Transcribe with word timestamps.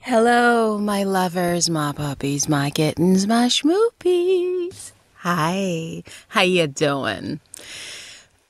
Hello, 0.00 0.78
my 0.78 1.02
lovers, 1.02 1.68
my 1.68 1.92
puppies, 1.92 2.48
my 2.48 2.70
kittens, 2.70 3.26
my 3.26 3.46
schmoopies. 3.48 4.92
Hi, 5.16 6.04
how 6.28 6.42
you 6.42 6.66
doing? 6.68 7.40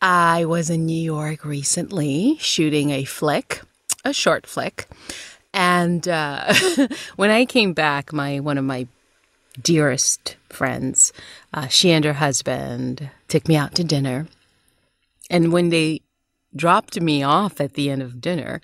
I 0.03 0.45
was 0.45 0.69
in 0.69 0.85
New 0.85 1.01
York 1.01 1.45
recently 1.45 2.37
shooting 2.41 2.91
a 2.91 3.05
flick, 3.05 3.63
a 4.05 4.13
short 4.13 4.47
flick, 4.47 4.87
and 5.55 6.07
uh, 6.07 6.53
when 7.17 7.31
I 7.31 7.47
came 7.47 7.73
back, 7.73 8.13
my 8.13 8.39
one 8.39 8.59
of 8.59 8.65
my 8.65 8.87
dearest 9.63 10.37
friends, 10.51 11.13
uh, 11.55 11.69
she 11.69 11.91
and 11.91 12.05
her 12.05 12.15
husband 12.15 13.09
took 13.29 13.49
me 13.49 13.57
out 13.57 13.75
to 13.77 13.85
dinner, 13.85 14.27
and 15.31 15.53
when 15.53 15.71
they 15.71 16.03
dropped 16.55 17.01
me 17.01 17.23
off 17.23 17.61
at 17.61 17.75
the 17.75 17.91
end 17.91 18.03
of 18.03 18.21
dinner, 18.21 18.61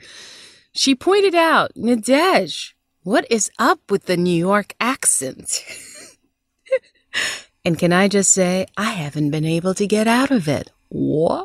she 0.72 0.94
pointed 0.94 1.34
out, 1.34 1.74
Nadège, 1.74 2.72
what 3.02 3.26
is 3.30 3.50
up 3.58 3.90
with 3.90 4.06
the 4.06 4.16
New 4.16 4.36
York 4.36 4.74
accent? 4.80 5.64
and 7.64 7.78
can 7.78 7.92
I 7.92 8.08
just 8.08 8.30
say, 8.32 8.66
I 8.76 8.92
haven't 8.92 9.30
been 9.30 9.44
able 9.44 9.74
to 9.74 9.86
get 9.86 10.08
out 10.08 10.30
of 10.30 10.48
it. 10.48 10.70
What? 10.88 11.42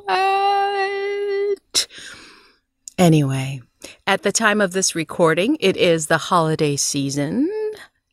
Anyway, 2.97 3.61
at 4.05 4.23
the 4.23 4.31
time 4.31 4.61
of 4.61 4.71
this 4.71 4.95
recording, 4.95 5.57
it 5.59 5.77
is 5.77 6.07
the 6.07 6.17
holiday 6.17 6.75
season, 6.75 7.49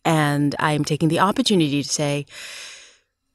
and 0.05 0.55
I 0.59 0.73
am 0.73 0.85
taking 0.85 1.09
the 1.09 1.21
opportunity 1.21 1.83
to 1.83 1.89
say, 1.89 2.27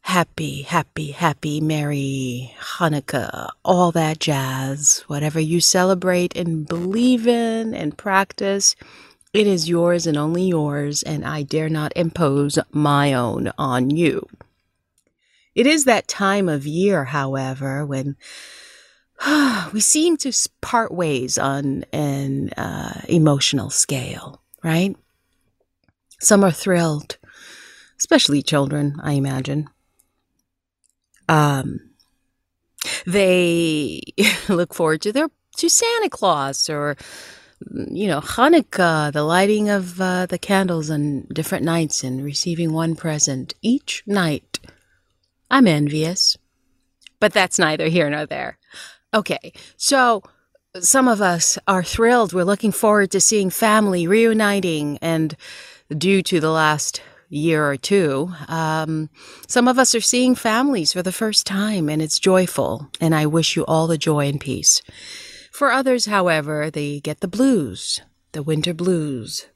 Happy, 0.02 0.64
happy, 0.64 1.12
happy, 1.12 1.62
merry 1.62 2.54
Hanukkah, 2.60 3.50
all 3.64 3.92
that 3.92 4.20
jazz. 4.20 5.04
Whatever 5.08 5.40
you 5.40 5.62
celebrate 5.62 6.36
and 6.36 6.68
believe 6.68 7.28
in 7.28 7.76
and 7.76 7.96
practice, 7.96 8.76
it 9.34 9.46
is 9.46 9.70
yours 9.70 10.08
and 10.08 10.18
only 10.18 10.48
yours, 10.48 11.04
and 11.04 11.24
I 11.24 11.44
dare 11.44 11.70
not 11.70 11.94
impose 11.96 12.58
my 12.72 13.14
own 13.14 13.52
on 13.58 13.92
you. 13.92 14.28
It 15.54 15.68
is 15.68 15.86
that 15.86 16.08
time 16.08 16.50
of 16.50 16.66
year, 16.66 17.06
however, 17.06 17.86
when 17.86 18.16
we 19.74 19.80
seem 19.80 20.18
to 20.18 20.32
part 20.62 20.92
ways 20.92 21.38
on 21.38 21.84
an 21.94 22.50
uh, 22.52 23.02
emotional 23.08 23.70
scale, 23.70 24.42
right? 24.64 24.96
Some 26.20 26.44
are 26.44 26.52
thrilled, 26.52 27.18
especially 28.00 28.42
children, 28.42 29.00
I 29.04 29.14
imagine. 29.14 29.70
Um, 31.30 31.80
they 33.06 34.02
look 34.50 34.74
forward 34.74 35.02
to 35.04 35.14
their 35.14 35.30
to 35.58 35.70
Santa 35.70 36.10
Claus 36.10 36.70
or 36.70 36.98
you 37.72 38.08
know, 38.08 38.22
Hanukkah, 38.22 39.12
the 39.12 39.24
lighting 39.24 39.70
of 39.70 40.00
uh, 40.00 40.26
the 40.26 40.38
candles 40.38 40.90
on 40.90 41.28
different 41.34 41.66
nights 41.66 42.04
and 42.04 42.24
receiving 42.24 42.72
one 42.72 42.96
present 42.96 43.54
each 43.62 44.02
night. 44.08 44.60
I'm 45.52 45.68
envious, 45.68 46.38
but 47.20 47.34
that's 47.34 47.60
neither 47.60 47.88
here 47.88 48.10
nor 48.10 48.26
there. 48.26 48.58
Okay, 49.14 49.52
so 49.76 50.24
some 50.80 51.08
of 51.08 51.22
us 51.22 51.58
are 51.68 51.84
thrilled. 51.84 52.34
We're 52.34 52.44
looking 52.44 52.72
forward 52.72 53.12
to 53.12 53.20
seeing 53.20 53.50
family 53.50 54.08
reuniting, 54.08 54.98
and 55.02 55.36
due 55.90 56.22
to 56.24 56.40
the 56.40 56.52
last 56.52 57.02
year 57.30 57.70
or 57.70 57.78
two, 57.78 58.34
um, 58.48 59.10
some 59.48 59.68
of 59.68 59.80
us 59.80 59.96
are 59.96 60.02
seeing 60.02 60.36
families 60.36 60.94
for 60.94 61.04
the 61.04 61.12
first 61.12 61.46
time, 61.46 61.88
and 61.88 62.02
it's 62.02 62.20
joyful. 62.20 62.90
And 63.00 63.16
I 63.16 63.26
wish 63.26 63.56
you 63.56 63.66
all 63.66 63.88
the 63.88 63.98
joy 63.98 64.28
and 64.28 64.42
peace. 64.42 64.82
For 65.52 65.72
others, 65.72 66.06
however, 66.06 66.70
they 66.70 67.00
get 67.00 67.22
the 67.22 67.28
blues, 67.28 68.02
the 68.32 68.44
winter 68.44 68.74
blues. 68.74 69.48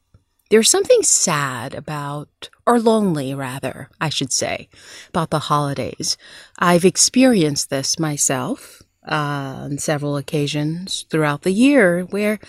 There's 0.49 0.69
something 0.69 1.01
sad 1.01 1.73
about, 1.73 2.49
or 2.67 2.79
lonely 2.79 3.33
rather, 3.33 3.89
I 3.99 4.09
should 4.09 4.31
say, 4.31 4.69
about 5.09 5.31
the 5.31 5.39
holidays. 5.39 6.15
I've 6.59 6.85
experienced 6.85 7.69
this 7.69 7.97
myself 7.97 8.83
uh, 9.07 9.15
on 9.63 9.77
several 9.79 10.15
occasions 10.15 11.05
throughout 11.09 11.41
the 11.41 11.51
year 11.51 12.03
where 12.03 12.39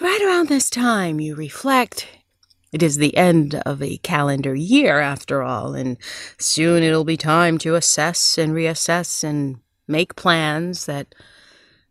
right 0.00 0.22
around 0.22 0.48
this 0.48 0.70
time 0.70 1.20
you 1.20 1.34
reflect. 1.34 2.06
It 2.72 2.82
is 2.82 2.96
the 2.96 3.16
end 3.16 3.56
of 3.66 3.82
a 3.82 3.98
calendar 3.98 4.54
year, 4.54 4.98
after 4.98 5.42
all, 5.42 5.74
and 5.74 5.98
soon 6.38 6.82
it'll 6.82 7.04
be 7.04 7.18
time 7.18 7.58
to 7.58 7.74
assess 7.74 8.38
and 8.38 8.52
reassess 8.52 9.22
and 9.22 9.60
make 9.86 10.16
plans 10.16 10.86
that 10.86 11.14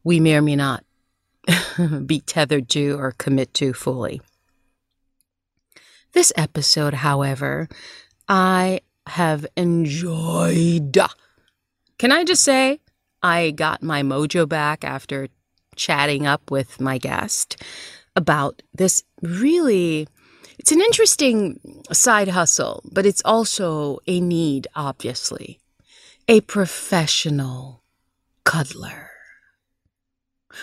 we 0.04 0.20
may 0.20 0.36
or 0.36 0.42
may 0.42 0.56
not 0.56 0.84
be 2.06 2.20
tethered 2.20 2.68
to 2.70 2.98
or 3.00 3.12
commit 3.12 3.54
to 3.56 3.74
fully. 3.74 4.22
This 6.14 6.34
episode, 6.36 6.96
however, 6.96 7.70
I 8.28 8.82
have 9.08 9.46
enjoyed. 9.56 10.98
Can 12.00 12.12
I 12.12 12.24
just 12.24 12.44
say, 12.44 12.80
I 13.22 13.52
got 13.52 13.84
my 13.84 14.02
mojo 14.02 14.50
back 14.50 14.84
after 14.84 15.30
chatting 15.76 16.26
up 16.26 16.52
with 16.52 16.82
my 16.82 16.98
guest 16.98 17.62
about 18.16 18.62
this 18.74 19.04
really. 19.22 20.08
It's 20.62 20.72
an 20.72 20.80
interesting 20.80 21.60
side 21.92 22.28
hustle, 22.28 22.84
but 22.86 23.08
it's 23.08 23.24
also 23.26 23.98
a 24.06 24.22
need, 24.22 24.68
obviously. 24.76 25.60
A 26.28 26.42
professional 26.42 27.82
cuddler. 28.44 29.10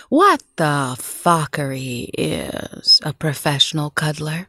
What 0.09 0.45
the 0.55 0.95
fuckery 1.03 2.11
is 2.17 3.01
a 3.03 3.13
professional 3.13 3.91
cuddler? 3.91 4.47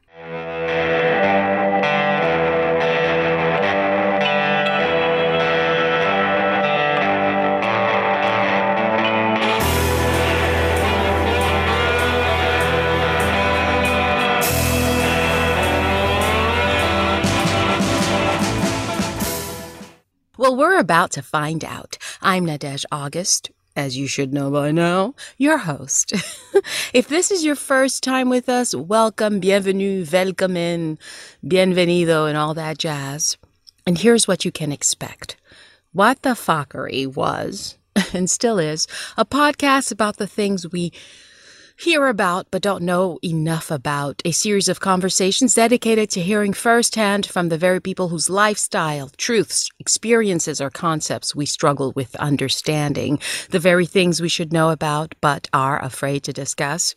Well, 20.39 20.55
we're 20.55 20.79
about 20.79 21.11
to 21.11 21.21
find 21.21 21.65
out. 21.65 21.97
I'm 22.21 22.45
Nadège 22.45 22.85
August, 22.93 23.51
as 23.75 23.97
you 23.97 24.07
should 24.07 24.33
know 24.33 24.49
by 24.49 24.71
now, 24.71 25.13
your 25.37 25.57
host. 25.57 26.13
if 26.93 27.09
this 27.09 27.29
is 27.29 27.43
your 27.43 27.57
first 27.57 28.03
time 28.03 28.29
with 28.29 28.47
us, 28.47 28.73
welcome, 28.73 29.41
bienvenue, 29.41 30.05
welcome 30.09 30.55
in, 30.55 30.97
bienvenido, 31.45 32.29
and 32.29 32.37
all 32.37 32.53
that 32.53 32.77
jazz. 32.77 33.35
And 33.85 33.97
here's 33.97 34.29
what 34.29 34.45
you 34.45 34.51
can 34.53 34.71
expect. 34.71 35.35
What 35.91 36.21
the 36.21 36.35
Fuckery 36.35 37.05
was, 37.05 37.77
and 38.13 38.29
still 38.29 38.59
is, 38.59 38.87
a 39.17 39.25
podcast 39.25 39.91
about 39.91 40.15
the 40.15 40.27
things 40.27 40.71
we 40.71 40.93
hear 41.79 42.07
about 42.07 42.45
but 42.51 42.61
don't 42.61 42.83
know 42.83 43.17
enough 43.23 43.71
about. 43.71 44.21
A 44.25 44.31
series 44.31 44.67
of 44.67 44.81
conversations 44.81 45.55
dedicated 45.55 46.09
to 46.11 46.21
hearing 46.21 46.53
firsthand 46.53 47.25
from 47.25 47.49
the 47.49 47.57
very 47.57 47.79
people 47.79 48.09
whose 48.09 48.29
lifestyle, 48.29 49.09
truths, 49.17 49.69
experiences, 49.79 50.59
or 50.59 50.69
concepts 50.69 51.33
we 51.33 51.45
struggle 51.45 51.93
with 51.95 52.15
understanding. 52.17 53.19
The 53.51 53.59
very 53.59 53.85
things 53.85 54.21
we 54.21 54.29
should 54.29 54.51
know 54.51 54.71
about 54.71 55.15
but 55.21 55.47
are 55.53 55.81
afraid 55.81 56.23
to 56.23 56.33
discuss. 56.33 56.93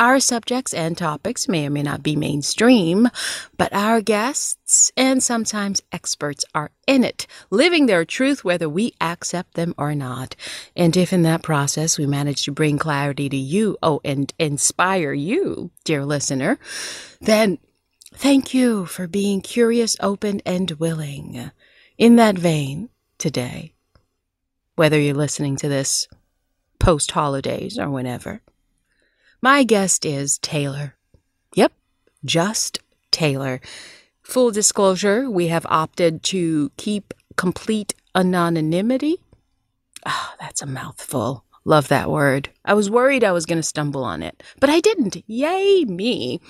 Our 0.00 0.18
subjects 0.18 0.72
and 0.72 0.96
topics 0.96 1.46
may 1.46 1.66
or 1.66 1.70
may 1.70 1.82
not 1.82 2.02
be 2.02 2.16
mainstream, 2.16 3.10
but 3.58 3.70
our 3.74 4.00
guests 4.00 4.90
and 4.96 5.22
sometimes 5.22 5.82
experts 5.92 6.42
are 6.54 6.70
in 6.86 7.04
it, 7.04 7.26
living 7.50 7.84
their 7.84 8.06
truth 8.06 8.42
whether 8.42 8.66
we 8.66 8.94
accept 9.02 9.56
them 9.56 9.74
or 9.76 9.94
not. 9.94 10.36
And 10.74 10.96
if 10.96 11.12
in 11.12 11.20
that 11.24 11.42
process 11.42 11.98
we 11.98 12.06
manage 12.06 12.44
to 12.44 12.50
bring 12.50 12.78
clarity 12.78 13.28
to 13.28 13.36
you, 13.36 13.76
oh, 13.82 14.00
and 14.02 14.32
inspire 14.38 15.12
you, 15.12 15.70
dear 15.84 16.06
listener, 16.06 16.58
then 17.20 17.58
thank 18.14 18.54
you 18.54 18.86
for 18.86 19.06
being 19.06 19.42
curious, 19.42 19.98
open, 20.00 20.40
and 20.46 20.70
willing. 20.72 21.50
In 21.98 22.16
that 22.16 22.38
vein, 22.38 22.88
today, 23.18 23.74
whether 24.76 24.98
you're 24.98 25.12
listening 25.12 25.56
to 25.56 25.68
this 25.68 26.08
post 26.78 27.10
holidays 27.10 27.78
or 27.78 27.90
whenever, 27.90 28.40
my 29.42 29.64
guest 29.64 30.04
is 30.04 30.38
Taylor. 30.38 30.96
Yep, 31.54 31.72
just 32.24 32.80
Taylor. 33.10 33.60
Full 34.22 34.50
disclosure, 34.50 35.30
we 35.30 35.48
have 35.48 35.66
opted 35.68 36.22
to 36.24 36.70
keep 36.76 37.14
complete 37.36 37.94
anonymity. 38.14 39.18
Oh, 40.06 40.34
that's 40.38 40.62
a 40.62 40.66
mouthful. 40.66 41.44
Love 41.64 41.88
that 41.88 42.10
word. 42.10 42.48
I 42.64 42.74
was 42.74 42.90
worried 42.90 43.22
I 43.22 43.32
was 43.32 43.46
going 43.46 43.58
to 43.58 43.62
stumble 43.62 44.04
on 44.04 44.22
it, 44.22 44.42
but 44.60 44.70
I 44.70 44.80
didn't. 44.80 45.22
Yay, 45.26 45.84
me. 45.84 46.40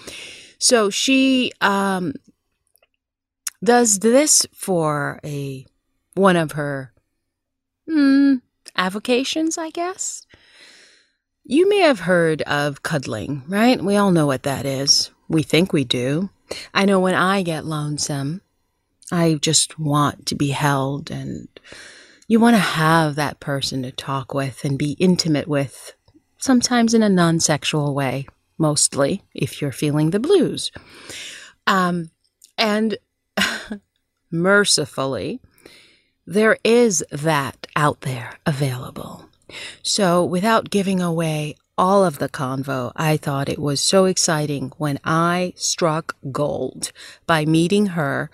So 0.58 0.90
she 0.90 1.52
um, 1.60 2.14
does 3.62 4.00
this 4.00 4.46
for 4.54 5.19
a 5.25 5.66
one 6.14 6.37
of 6.37 6.52
her 6.52 6.92
mm, 7.88 8.40
avocations, 8.76 9.58
I 9.58 9.70
guess. 9.70 10.26
You 11.50 11.69
may 11.69 11.81
have 11.81 11.99
heard 11.99 12.43
of 12.43 12.85
cuddling, 12.85 13.43
right? 13.49 13.82
We 13.82 13.97
all 13.97 14.12
know 14.12 14.25
what 14.25 14.44
that 14.44 14.64
is. 14.64 15.11
We 15.29 15.43
think 15.43 15.73
we 15.73 15.82
do. 15.82 16.31
I 16.73 16.85
know 16.85 17.00
when 17.00 17.17
I 17.17 17.43
get 17.43 17.64
lonesome, 17.64 18.43
I 19.11 19.35
just 19.35 19.76
want 19.76 20.26
to 20.26 20.37
be 20.37 20.50
held 20.50 21.11
and 21.11 21.49
you 22.29 22.38
want 22.38 22.55
to 22.55 22.61
have 22.61 23.17
that 23.17 23.41
person 23.41 23.82
to 23.82 23.91
talk 23.91 24.32
with 24.32 24.64
and 24.64 24.79
be 24.79 24.93
intimate 25.00 25.49
with, 25.49 25.97
sometimes 26.38 26.94
in 26.94 27.02
a 27.02 27.08
non 27.08 27.41
sexual 27.41 27.97
way, 27.97 28.29
mostly 28.56 29.25
if 29.35 29.61
you're 29.61 29.73
feeling 29.73 30.11
the 30.11 30.20
blues. 30.20 30.70
Um, 31.67 32.12
and 32.58 32.97
mercifully, 34.31 35.41
there 36.25 36.58
is 36.62 37.05
that 37.11 37.67
out 37.75 38.02
there 38.02 38.38
available. 38.47 39.30
So, 39.82 40.25
without 40.25 40.70
giving 40.70 41.00
away 41.00 41.56
all 41.76 42.05
of 42.05 42.19
the 42.19 42.29
convo, 42.29 42.93
I 42.94 43.17
thought 43.17 43.49
it 43.49 43.58
was 43.58 43.81
so 43.81 44.05
exciting 44.05 44.73
when 44.76 44.99
I 45.05 45.55
struck 45.56 46.17
gold 46.31 46.93
by 47.26 47.44
meeting 47.47 47.87
her, 47.87 48.31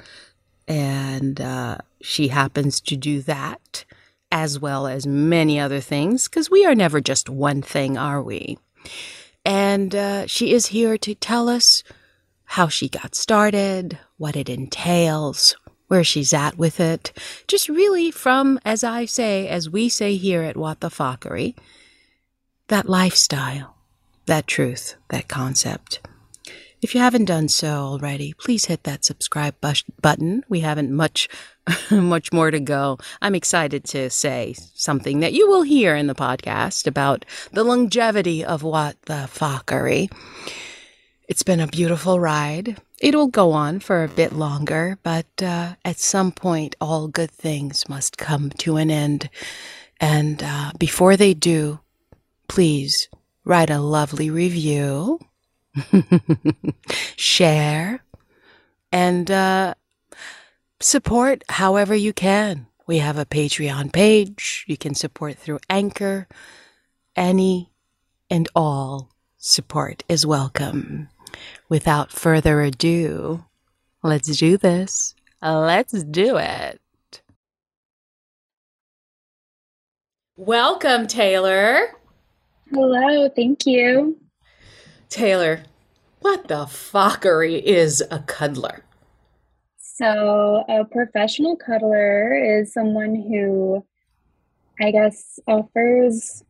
and 0.66 1.40
uh, 1.40 1.78
she 2.00 2.28
happens 2.28 2.80
to 2.82 2.96
do 2.96 3.22
that 3.22 3.84
as 4.32 4.58
well 4.58 4.86
as 4.86 5.06
many 5.06 5.60
other 5.60 5.80
things, 5.80 6.28
because 6.28 6.50
we 6.50 6.66
are 6.66 6.74
never 6.74 7.00
just 7.00 7.28
one 7.28 7.62
thing, 7.62 7.96
are 7.96 8.20
we? 8.20 8.58
And 9.44 9.94
uh, 9.94 10.26
she 10.26 10.52
is 10.52 10.66
here 10.66 10.98
to 10.98 11.14
tell 11.14 11.48
us 11.48 11.84
how 12.44 12.68
she 12.68 12.88
got 12.88 13.14
started, 13.14 13.98
what 14.18 14.34
it 14.34 14.48
entails, 14.48 15.56
where 15.88 16.04
she's 16.04 16.32
at 16.32 16.58
with 16.58 16.80
it. 16.80 17.12
Just 17.46 17.68
really 17.68 18.10
from, 18.10 18.58
as 18.64 18.84
I 18.84 19.04
say, 19.04 19.48
as 19.48 19.70
we 19.70 19.88
say 19.88 20.16
here 20.16 20.42
at 20.42 20.56
What 20.56 20.80
the 20.80 20.90
Fockery, 20.90 21.54
that 22.68 22.88
lifestyle, 22.88 23.76
that 24.26 24.46
truth, 24.46 24.96
that 25.10 25.28
concept. 25.28 26.00
If 26.82 26.94
you 26.94 27.00
haven't 27.00 27.24
done 27.24 27.48
so 27.48 27.68
already, 27.68 28.34
please 28.34 28.66
hit 28.66 28.84
that 28.84 29.04
subscribe 29.04 29.54
button. 30.02 30.44
We 30.48 30.60
haven't 30.60 30.92
much, 30.92 31.28
much 31.90 32.32
more 32.32 32.50
to 32.50 32.60
go. 32.60 32.98
I'm 33.22 33.34
excited 33.34 33.84
to 33.86 34.10
say 34.10 34.54
something 34.74 35.20
that 35.20 35.32
you 35.32 35.48
will 35.48 35.62
hear 35.62 35.96
in 35.96 36.06
the 36.06 36.14
podcast 36.14 36.86
about 36.86 37.24
the 37.52 37.64
longevity 37.64 38.44
of 38.44 38.62
what 38.62 39.00
the 39.02 39.26
fockery. 39.28 40.10
It's 41.28 41.42
been 41.42 41.58
a 41.58 41.66
beautiful 41.66 42.20
ride. 42.20 42.80
It'll 43.00 43.26
go 43.26 43.50
on 43.50 43.80
for 43.80 44.04
a 44.04 44.08
bit 44.08 44.32
longer, 44.32 44.96
but 45.02 45.26
uh, 45.42 45.74
at 45.84 45.98
some 45.98 46.30
point, 46.30 46.76
all 46.80 47.08
good 47.08 47.32
things 47.32 47.88
must 47.88 48.16
come 48.16 48.50
to 48.58 48.76
an 48.76 48.92
end. 48.92 49.28
And 50.00 50.40
uh, 50.40 50.70
before 50.78 51.16
they 51.16 51.34
do, 51.34 51.80
please 52.46 53.08
write 53.44 53.70
a 53.70 53.80
lovely 53.80 54.30
review, 54.30 55.18
share, 57.16 58.04
and 58.92 59.28
uh, 59.28 59.74
support 60.78 61.42
however 61.48 61.94
you 61.96 62.12
can. 62.12 62.68
We 62.86 62.98
have 62.98 63.18
a 63.18 63.26
Patreon 63.26 63.92
page. 63.92 64.64
You 64.68 64.76
can 64.76 64.94
support 64.94 65.38
through 65.38 65.58
Anchor. 65.68 66.28
Any 67.16 67.72
and 68.30 68.48
all 68.54 69.10
support 69.38 70.04
is 70.08 70.24
welcome 70.24 71.08
without 71.68 72.12
further 72.12 72.60
ado, 72.62 73.44
let's 74.02 74.36
do 74.36 74.56
this. 74.56 75.14
Let's 75.42 76.02
do 76.04 76.36
it. 76.36 76.80
Welcome, 80.36 81.06
Taylor. 81.06 81.96
Hello, 82.70 83.28
thank 83.28 83.64
you. 83.64 84.18
Taylor, 85.08 85.62
what 86.20 86.48
the 86.48 86.66
fockery 86.66 87.54
is 87.56 88.02
a 88.10 88.18
cuddler? 88.18 88.84
So, 89.78 90.64
a 90.68 90.84
professional 90.84 91.56
cuddler 91.56 92.34
is 92.34 92.72
someone 92.72 93.14
who, 93.14 93.82
I 94.80 94.90
guess, 94.90 95.38
offers 95.46 96.42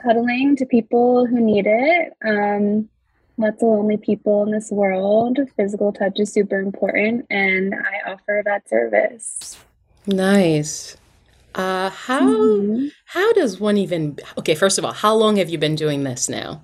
cuddling 0.00 0.54
to 0.56 0.66
people 0.66 1.26
who 1.26 1.40
need 1.40 1.66
it. 1.66 2.12
Um, 2.24 2.88
lots 3.36 3.62
of 3.62 3.68
lonely 3.68 3.96
people 3.96 4.42
in 4.44 4.52
this 4.52 4.70
world. 4.70 5.38
Physical 5.56 5.92
touch 5.92 6.18
is 6.18 6.32
super 6.32 6.60
important, 6.60 7.26
and 7.30 7.74
I 7.74 8.10
offer 8.10 8.42
that 8.44 8.68
service. 8.68 9.58
Nice. 10.06 10.96
Uh, 11.54 11.88
how 11.90 12.20
mm-hmm. 12.20 12.88
how 13.06 13.32
does 13.32 13.60
one 13.60 13.76
even? 13.76 14.18
Okay, 14.38 14.54
first 14.54 14.78
of 14.78 14.84
all, 14.84 14.92
how 14.92 15.14
long 15.14 15.36
have 15.36 15.48
you 15.48 15.58
been 15.58 15.76
doing 15.76 16.02
this 16.02 16.28
now? 16.28 16.60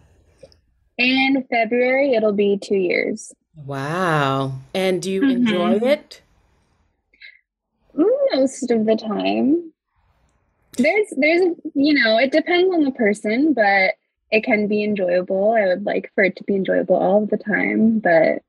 In 0.99 1.45
February, 1.49 2.15
it'll 2.15 2.33
be 2.33 2.59
two 2.59 2.77
years. 2.77 3.33
Wow! 3.65 4.53
And 4.75 5.01
do 5.01 5.11
you 5.11 5.23
mm-hmm. 5.23 5.47
enjoy 5.47 5.87
it? 5.87 6.23
Most 7.95 8.71
of 8.71 8.87
the 8.87 8.97
time. 8.97 9.73
There's 10.77 11.09
there's 11.17 11.43
you 11.75 11.95
know 11.95 12.17
it 12.19 12.33
depends 12.33 12.73
on 12.75 12.85
the 12.85 12.93
person, 12.93 13.53
but 13.53 13.95
it 14.31 14.45
can 14.45 14.69
be 14.69 14.85
enjoyable. 14.85 15.53
I 15.53 15.67
would 15.67 15.85
like 15.85 16.11
for 16.15 16.25
it 16.25 16.37
to 16.37 16.45
be 16.45 16.55
enjoyable 16.55 16.97
all 16.97 17.27
the 17.27 17.37
time, 17.37 17.99
but 17.99 18.43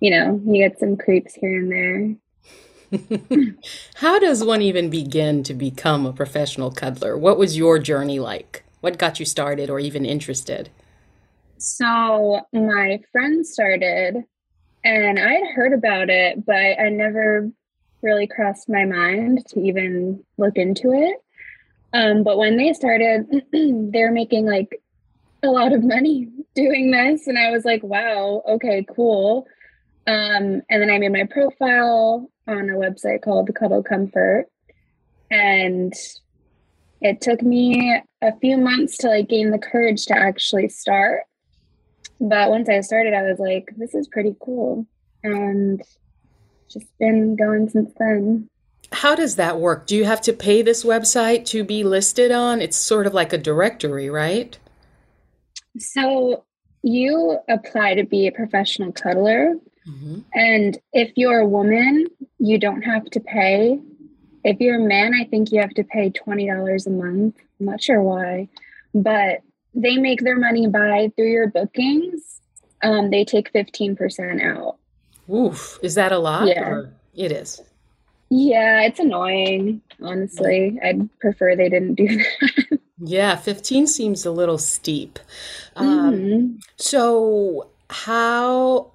you 0.00 0.10
know, 0.10 0.40
you 0.44 0.68
get 0.68 0.78
some 0.78 0.96
creeps 0.96 1.34
here 1.34 1.58
and 1.58 1.72
there. 1.72 3.54
How 3.96 4.18
does 4.18 4.44
one 4.44 4.62
even 4.62 4.90
begin 4.90 5.42
to 5.44 5.54
become 5.54 6.06
a 6.06 6.12
professional 6.12 6.70
cuddler? 6.70 7.16
What 7.16 7.38
was 7.38 7.56
your 7.56 7.78
journey 7.78 8.20
like? 8.20 8.64
What 8.80 8.98
got 8.98 9.18
you 9.18 9.26
started 9.26 9.70
or 9.70 9.80
even 9.80 10.04
interested? 10.04 10.70
So, 11.58 12.40
my 12.52 13.00
friend 13.10 13.46
started 13.46 14.24
and 14.84 15.18
I 15.18 15.32
had 15.32 15.54
heard 15.54 15.72
about 15.72 16.10
it, 16.10 16.44
but 16.44 16.54
I 16.54 16.90
never 16.90 17.50
really 18.02 18.26
crossed 18.26 18.68
my 18.68 18.84
mind 18.84 19.44
to 19.48 19.60
even 19.60 20.22
look 20.36 20.56
into 20.56 20.92
it. 20.92 21.16
Um, 21.92 22.22
but 22.22 22.38
when 22.38 22.56
they 22.56 22.72
started, 22.74 23.26
they're 23.52 24.12
making 24.12 24.46
like 24.46 24.80
a 25.46 25.50
lot 25.50 25.72
of 25.72 25.82
money 25.82 26.28
doing 26.54 26.90
this. 26.90 27.26
And 27.26 27.38
I 27.38 27.50
was 27.50 27.64
like, 27.64 27.82
wow, 27.82 28.42
okay, 28.48 28.84
cool. 28.94 29.46
Um, 30.06 30.62
and 30.68 30.82
then 30.82 30.90
I 30.90 30.98
made 30.98 31.12
my 31.12 31.24
profile 31.24 32.30
on 32.46 32.70
a 32.70 32.74
website 32.74 33.22
called 33.22 33.50
Cuddle 33.54 33.82
Comfort. 33.82 34.46
And 35.30 35.92
it 37.00 37.20
took 37.20 37.42
me 37.42 38.00
a 38.22 38.36
few 38.38 38.56
months 38.56 38.98
to 38.98 39.08
like 39.08 39.28
gain 39.28 39.50
the 39.50 39.58
courage 39.58 40.06
to 40.06 40.16
actually 40.16 40.68
start. 40.68 41.22
But 42.20 42.50
once 42.50 42.68
I 42.68 42.80
started, 42.80 43.14
I 43.14 43.22
was 43.22 43.38
like, 43.38 43.72
this 43.76 43.94
is 43.94 44.08
pretty 44.08 44.34
cool. 44.40 44.86
And 45.22 45.82
just 46.68 46.86
been 46.98 47.36
going 47.36 47.68
since 47.68 47.92
then. 47.98 48.48
How 48.92 49.14
does 49.14 49.36
that 49.36 49.58
work? 49.58 49.86
Do 49.86 49.96
you 49.96 50.04
have 50.04 50.20
to 50.22 50.32
pay 50.32 50.62
this 50.62 50.84
website 50.84 51.44
to 51.46 51.64
be 51.64 51.84
listed 51.84 52.30
on? 52.30 52.62
It's 52.62 52.76
sort 52.76 53.06
of 53.06 53.14
like 53.14 53.32
a 53.32 53.38
directory, 53.38 54.08
right? 54.08 54.56
So 55.78 56.44
you 56.82 57.38
apply 57.48 57.94
to 57.94 58.04
be 58.04 58.26
a 58.26 58.32
professional 58.32 58.92
cuddler. 58.92 59.56
Mm-hmm. 59.88 60.20
And 60.34 60.78
if 60.92 61.12
you're 61.16 61.40
a 61.40 61.46
woman, 61.46 62.06
you 62.38 62.58
don't 62.58 62.82
have 62.82 63.04
to 63.06 63.20
pay. 63.20 63.80
If 64.44 64.60
you're 64.60 64.76
a 64.76 64.88
man, 64.88 65.12
I 65.14 65.24
think 65.24 65.50
you 65.50 65.60
have 65.60 65.74
to 65.74 65.84
pay 65.84 66.10
$20 66.10 66.86
a 66.86 66.90
month. 66.90 67.36
I'm 67.58 67.66
not 67.66 67.82
sure 67.82 68.02
why, 68.02 68.48
but 68.94 69.40
they 69.74 69.96
make 69.96 70.22
their 70.22 70.38
money 70.38 70.68
by 70.68 71.12
through 71.16 71.30
your 71.30 71.48
bookings. 71.48 72.40
Um, 72.82 73.10
they 73.10 73.24
take 73.24 73.52
15% 73.52 74.42
out. 74.42 74.76
Oof. 75.32 75.78
Is 75.82 75.94
that 75.96 76.12
a 76.12 76.18
lot? 76.18 76.46
Yeah. 76.46 76.82
it 77.14 77.32
is. 77.32 77.60
Yeah, 78.28 78.82
it's 78.82 78.98
annoying, 78.98 79.82
honestly. 80.02 80.78
I'd 80.82 81.08
prefer 81.20 81.54
they 81.54 81.68
didn't 81.68 81.94
do 81.94 82.06
that. 82.40 82.65
Yeah, 82.98 83.36
15 83.36 83.86
seems 83.86 84.24
a 84.24 84.30
little 84.30 84.58
steep. 84.58 85.18
Um, 85.76 86.14
mm-hmm. 86.14 86.56
So, 86.76 87.68
how 87.90 88.92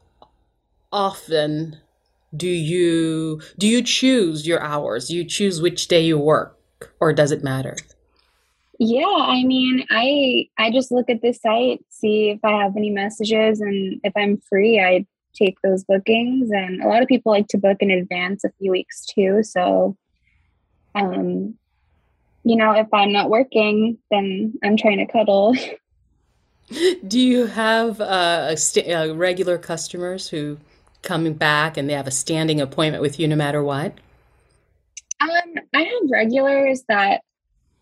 often 0.92 1.78
do 2.36 2.48
you 2.48 3.42
do 3.58 3.68
you 3.68 3.84
choose 3.84 4.48
your 4.48 4.62
hours? 4.62 5.08
Do 5.08 5.16
you 5.16 5.24
choose 5.24 5.62
which 5.62 5.88
day 5.88 6.02
you 6.02 6.18
work 6.18 6.58
or 7.00 7.14
does 7.14 7.32
it 7.32 7.44
matter? 7.44 7.76
Yeah, 8.80 9.06
I 9.06 9.44
mean, 9.44 9.86
I 9.92 10.48
I 10.58 10.72
just 10.72 10.92
look 10.92 11.10
at 11.10 11.22
the 11.22 11.34
site, 11.34 11.86
see 11.90 12.32
if 12.32 12.40
I 12.44 12.64
have 12.64 12.76
any 12.76 12.90
messages 12.90 13.62
and 13.62 14.02
if 14.04 14.14
I'm 14.16 14.38
free, 14.50 14.80
I 14.80 15.06
take 15.34 15.62
those 15.62 15.84
bookings 15.84 16.50
and 16.52 16.82
a 16.82 16.88
lot 16.88 17.02
of 17.02 17.08
people 17.08 17.32
like 17.32 17.48
to 17.50 17.58
book 17.58 17.78
in 17.80 17.92
advance 17.92 18.44
a 18.44 18.52
few 18.60 18.72
weeks 18.72 19.06
too, 19.06 19.44
so 19.44 19.96
um 20.96 21.56
you 22.44 22.56
know, 22.56 22.74
if 22.74 22.88
I'm 22.94 23.12
not 23.12 23.30
working, 23.30 23.98
then 24.10 24.54
I'm 24.64 24.78
trying 24.78 24.98
to 24.98 25.12
cuddle. 25.12 25.56
Do 27.08 27.20
you 27.20 27.48
have 27.48 28.00
uh, 28.00 28.56
st- 28.56 28.88
uh, 28.88 29.14
regular 29.16 29.58
customers 29.58 30.30
who 30.30 30.58
come 31.02 31.32
back 31.34 31.78
and 31.78 31.90
they 31.90 31.94
have 31.94 32.08
a 32.08 32.12
standing 32.12 32.62
appointment 32.62 33.02
with 33.02 33.20
you 33.20 33.28
no 33.28 33.36
matter 33.36 33.64
what? 33.64 33.94
Um, 35.20 35.30
I 35.76 35.84
have 35.84 36.10
regulars 36.10 36.84
that 36.88 37.22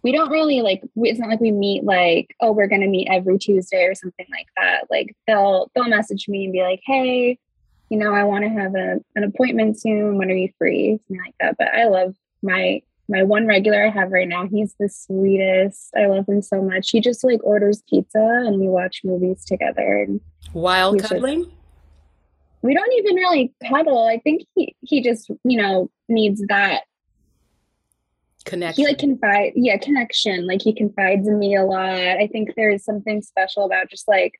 we 0.02 0.12
don't 0.12 0.30
really 0.30 0.62
like. 0.62 0.82
It's 0.96 1.20
not 1.20 1.30
like 1.30 1.40
we 1.40 1.52
meet 1.52 1.84
like, 1.84 2.36
oh, 2.40 2.52
we're 2.52 2.68
going 2.68 2.82
to 2.82 2.88
meet 2.88 3.08
every 3.10 3.38
Tuesday 3.38 3.84
or 3.84 3.96
something 3.96 4.26
like 4.32 4.48
that. 4.58 4.86
Like 4.90 5.16
they'll 5.28 5.70
they'll 5.76 5.88
message 5.88 6.28
me 6.28 6.46
and 6.46 6.54
be 6.54 6.64
like, 6.64 6.82
hey, 6.86 7.38
you 7.90 7.98
know, 7.98 8.14
I 8.14 8.24
want 8.24 8.44
to 8.44 8.50
have 8.50 8.76
a, 8.76 9.00
an 9.16 9.24
appointment 9.24 9.80
soon. 9.80 10.18
When 10.18 10.30
are 10.30 10.36
you 10.36 10.50
free? 10.58 11.00
Something 11.08 11.24
like 11.26 11.36
that. 11.40 11.56
But 11.58 11.74
I 11.74 11.86
love 11.86 12.16
my 12.42 12.82
my 13.10 13.24
one 13.24 13.48
regular 13.48 13.86
I 13.86 13.90
have 13.90 14.12
right 14.12 14.28
now. 14.28 14.48
He's 14.48 14.76
the 14.80 14.88
sweetest. 14.88 15.90
I 15.98 16.06
love 16.06 16.28
him 16.28 16.42
so 16.42 16.62
much. 16.62 16.92
He 16.92 17.02
just 17.02 17.24
like 17.24 17.44
orders 17.44 17.84
pizza 17.90 18.44
and 18.46 18.60
we 18.60 18.68
watch 18.68 19.02
movies 19.04 19.44
together. 19.44 20.04
And 20.04 20.22
while 20.54 20.96
cuddling. 20.96 21.44
Just, 21.44 21.56
we 22.62 22.74
don't 22.74 22.94
even 22.94 23.16
really 23.16 23.54
cuddle. 23.68 24.06
I 24.06 24.20
think 24.20 24.44
he 24.56 24.76
he 24.82 25.02
just 25.02 25.30
you 25.44 25.58
know 25.58 25.90
needs 26.08 26.44
that 26.48 26.84
connection. 28.46 28.84
He 28.84 28.88
like 28.88 29.00
confide, 29.00 29.54
yeah, 29.56 29.78
connection. 29.78 30.46
Like 30.46 30.62
he 30.62 30.74
confides 30.74 31.28
in 31.28 31.40
me 31.40 31.56
a 31.56 31.64
lot. 31.64 31.90
I 31.90 32.28
think 32.32 32.56
there 32.56 32.70
is 32.70 32.84
something 32.84 33.22
special 33.22 33.66
about 33.66 33.90
just 33.90 34.08
like 34.08 34.40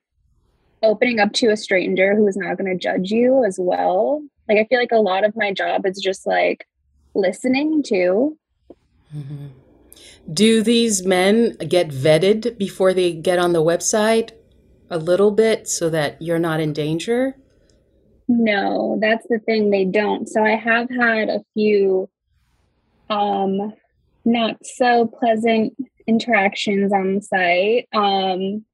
opening 0.82 1.20
up 1.20 1.32
to 1.34 1.48
a 1.48 1.56
stranger 1.56 2.14
who 2.14 2.26
is 2.26 2.36
not 2.36 2.56
going 2.56 2.70
to 2.70 2.78
judge 2.78 3.10
you 3.10 3.44
as 3.44 3.58
well. 3.60 4.22
Like 4.48 4.58
I 4.58 4.64
feel 4.64 4.78
like 4.78 4.92
a 4.92 4.96
lot 4.96 5.24
of 5.24 5.36
my 5.36 5.52
job 5.52 5.86
is 5.86 5.98
just 5.98 6.26
like 6.26 6.66
listening 7.14 7.82
to. 7.84 8.36
Mm-hmm. 9.14 9.46
Do 10.32 10.62
these 10.62 11.04
men 11.04 11.56
get 11.56 11.88
vetted 11.88 12.58
before 12.58 12.94
they 12.94 13.12
get 13.12 13.38
on 13.38 13.52
the 13.52 13.62
website 13.62 14.30
a 14.90 14.98
little 14.98 15.30
bit 15.30 15.68
so 15.68 15.88
that 15.90 16.20
you're 16.20 16.38
not 16.38 16.60
in 16.60 16.72
danger? 16.72 17.36
No, 18.28 18.98
that's 19.00 19.26
the 19.28 19.40
thing. 19.40 19.70
They 19.70 19.84
don't. 19.84 20.28
So 20.28 20.44
I 20.44 20.56
have 20.56 20.88
had 20.90 21.28
a 21.28 21.40
few 21.54 22.08
um 23.08 23.72
not 24.24 24.56
so 24.64 25.06
pleasant 25.06 25.74
interactions 26.06 26.92
on 26.92 27.16
the 27.16 27.22
site. 27.22 27.88
Um, 27.92 28.64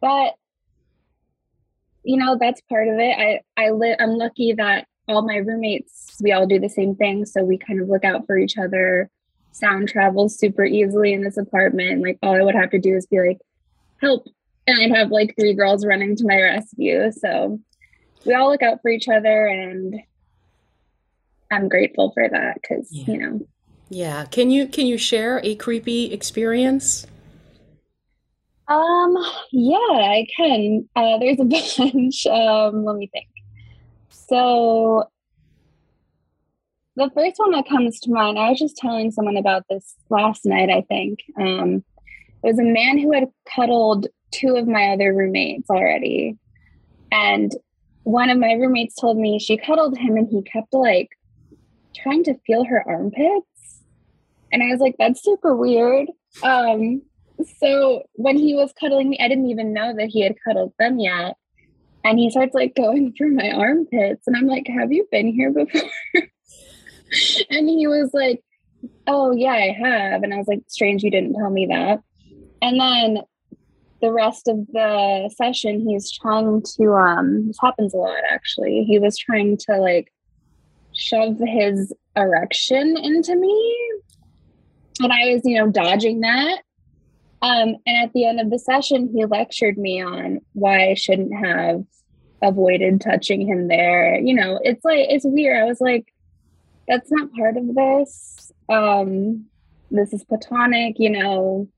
but 0.00 0.34
you 2.04 2.16
know, 2.16 2.36
that's 2.40 2.60
part 2.62 2.88
of 2.88 2.98
it. 2.98 3.16
I 3.18 3.40
I 3.56 3.70
live 3.70 3.96
I'm 3.98 4.10
lucky 4.10 4.52
that 4.52 4.86
all 5.08 5.26
my 5.26 5.36
roommates 5.36 6.16
we 6.20 6.32
all 6.32 6.46
do 6.46 6.58
the 6.58 6.68
same 6.68 6.94
thing, 6.94 7.24
so 7.24 7.42
we 7.42 7.58
kind 7.58 7.80
of 7.80 7.88
look 7.88 8.04
out 8.04 8.26
for 8.26 8.38
each 8.38 8.58
other. 8.58 9.10
Sound 9.52 9.88
travels 9.88 10.38
super 10.38 10.64
easily 10.64 11.12
in 11.12 11.22
this 11.22 11.36
apartment. 11.36 12.02
Like 12.02 12.18
all 12.22 12.36
I 12.36 12.42
would 12.42 12.54
have 12.54 12.70
to 12.70 12.78
do 12.78 12.94
is 12.94 13.06
be 13.06 13.20
like, 13.20 13.38
"Help!" 14.00 14.26
and 14.66 14.80
I'd 14.80 14.96
have 14.96 15.10
like 15.10 15.34
three 15.38 15.54
girls 15.54 15.84
running 15.84 16.16
to 16.16 16.26
my 16.26 16.40
rescue. 16.40 17.10
So 17.12 17.58
we 18.24 18.34
all 18.34 18.50
look 18.50 18.62
out 18.62 18.80
for 18.82 18.90
each 18.90 19.08
other, 19.08 19.46
and 19.46 20.00
I'm 21.50 21.68
grateful 21.68 22.12
for 22.12 22.28
that 22.28 22.58
because 22.60 22.88
yeah. 22.92 23.04
you 23.06 23.18
know 23.18 23.40
yeah. 23.90 24.26
Can 24.26 24.50
you 24.50 24.66
can 24.66 24.86
you 24.86 24.98
share 24.98 25.40
a 25.42 25.54
creepy 25.54 26.12
experience? 26.12 27.06
Um, 28.66 29.16
yeah, 29.50 29.76
I 29.76 30.26
can. 30.36 30.88
Uh, 30.94 31.18
there's 31.18 31.40
a 31.40 31.44
bunch. 31.88 32.26
Um, 32.26 32.84
let 32.84 32.96
me 32.96 33.08
think. 33.12 33.28
So 34.10 35.04
the 36.98 37.10
first 37.14 37.38
one 37.38 37.52
that 37.52 37.68
comes 37.68 38.00
to 38.00 38.10
mind, 38.10 38.38
I 38.38 38.50
was 38.50 38.58
just 38.58 38.76
telling 38.76 39.12
someone 39.12 39.36
about 39.36 39.64
this 39.70 39.94
last 40.10 40.44
night, 40.44 40.68
I 40.68 40.82
think. 40.82 41.20
Um, 41.40 41.84
it 42.42 42.46
was 42.46 42.58
a 42.58 42.64
man 42.64 42.98
who 42.98 43.12
had 43.12 43.28
cuddled 43.54 44.08
two 44.32 44.56
of 44.56 44.66
my 44.66 44.88
other 44.88 45.14
roommates 45.14 45.70
already. 45.70 46.36
And 47.12 47.52
one 48.02 48.30
of 48.30 48.38
my 48.38 48.52
roommates 48.52 48.96
told 48.96 49.16
me 49.16 49.38
she 49.38 49.56
cuddled 49.56 49.96
him 49.96 50.16
and 50.16 50.28
he 50.28 50.42
kept 50.42 50.74
like 50.74 51.10
trying 51.94 52.24
to 52.24 52.38
feel 52.46 52.64
her 52.64 52.82
armpits. 52.86 53.82
And 54.52 54.62
I 54.62 54.66
was 54.66 54.80
like, 54.80 54.96
that's 54.98 55.22
super 55.22 55.54
weird. 55.54 56.08
Um, 56.42 57.02
so 57.60 58.02
when 58.14 58.36
he 58.36 58.54
was 58.54 58.72
cuddling 58.72 59.10
me, 59.10 59.18
I 59.20 59.28
didn't 59.28 59.50
even 59.50 59.72
know 59.72 59.94
that 59.96 60.08
he 60.08 60.22
had 60.22 60.34
cuddled 60.44 60.72
them 60.80 60.98
yet. 60.98 61.36
And 62.04 62.18
he 62.18 62.30
starts 62.30 62.54
like 62.54 62.74
going 62.74 63.12
through 63.12 63.34
my 63.34 63.50
armpits. 63.50 64.26
And 64.26 64.36
I'm 64.36 64.46
like, 64.46 64.66
have 64.66 64.92
you 64.92 65.06
been 65.12 65.32
here 65.32 65.52
before? 65.52 65.90
and 67.50 67.68
he 67.68 67.86
was 67.86 68.10
like, 68.12 68.42
oh, 69.06 69.32
yeah, 69.32 69.52
I 69.52 69.76
have. 69.78 70.22
And 70.22 70.32
I 70.32 70.36
was 70.36 70.48
like, 70.48 70.62
strange, 70.68 71.02
you 71.02 71.10
didn't 71.10 71.34
tell 71.34 71.50
me 71.50 71.66
that. 71.66 72.00
And 72.62 72.80
then 72.80 73.22
the 74.00 74.12
rest 74.12 74.48
of 74.48 74.66
the 74.72 75.32
session, 75.36 75.80
he's 75.88 76.10
trying 76.12 76.62
to, 76.76 76.92
um, 76.94 77.48
this 77.48 77.58
happens 77.60 77.94
a 77.94 77.96
lot 77.96 78.22
actually. 78.30 78.84
He 78.84 78.98
was 78.98 79.16
trying 79.16 79.56
to 79.68 79.76
like 79.78 80.12
shove 80.94 81.38
his 81.44 81.92
erection 82.16 82.96
into 82.96 83.36
me 83.36 83.90
and 85.00 85.12
I 85.12 85.32
was, 85.32 85.42
you 85.44 85.58
know, 85.58 85.70
dodging 85.70 86.20
that. 86.20 86.62
Um, 87.40 87.76
and 87.86 88.04
at 88.04 88.12
the 88.12 88.26
end 88.26 88.40
of 88.40 88.50
the 88.50 88.58
session, 88.58 89.10
he 89.14 89.24
lectured 89.24 89.78
me 89.78 90.02
on 90.02 90.40
why 90.54 90.90
I 90.90 90.94
shouldn't 90.94 91.34
have 91.34 91.84
avoided 92.42 93.00
touching 93.00 93.46
him 93.46 93.68
there. 93.68 94.18
You 94.18 94.34
know, 94.34 94.58
it's 94.62 94.84
like, 94.84 95.06
it's 95.08 95.24
weird. 95.24 95.56
I 95.56 95.64
was 95.64 95.80
like, 95.80 96.12
that's 96.88 97.10
not 97.12 97.32
part 97.34 97.56
of 97.56 97.74
this. 97.74 98.50
Um, 98.68 99.46
this 99.90 100.12
is 100.12 100.24
platonic, 100.24 100.96
you 100.98 101.10
know, 101.10 101.68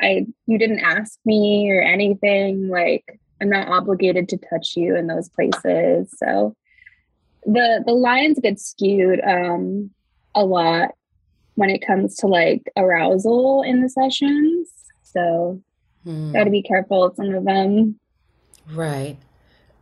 I, 0.00 0.26
you 0.46 0.58
didn't 0.58 0.80
ask 0.80 1.18
me 1.24 1.70
or 1.70 1.80
anything. 1.80 2.68
Like, 2.68 3.20
I'm 3.40 3.50
not 3.50 3.68
obligated 3.68 4.28
to 4.28 4.36
touch 4.36 4.76
you 4.76 4.96
in 4.96 5.06
those 5.06 5.28
places. 5.28 6.12
So 6.16 6.54
the, 7.44 7.82
the 7.86 7.92
lines 7.92 8.38
get 8.40 8.60
skewed, 8.60 9.20
um, 9.26 9.90
a 10.34 10.44
lot 10.44 10.90
when 11.54 11.70
it 11.70 11.84
comes 11.84 12.14
to 12.16 12.26
like 12.28 12.70
arousal 12.76 13.62
in 13.62 13.82
the 13.82 13.88
sessions. 13.88 14.68
So 15.02 15.60
hmm. 16.04 16.32
got 16.32 16.44
to 16.44 16.50
be 16.50 16.62
careful 16.62 17.02
with 17.02 17.16
some 17.16 17.34
of 17.34 17.44
them. 17.44 17.98
Right. 18.72 19.16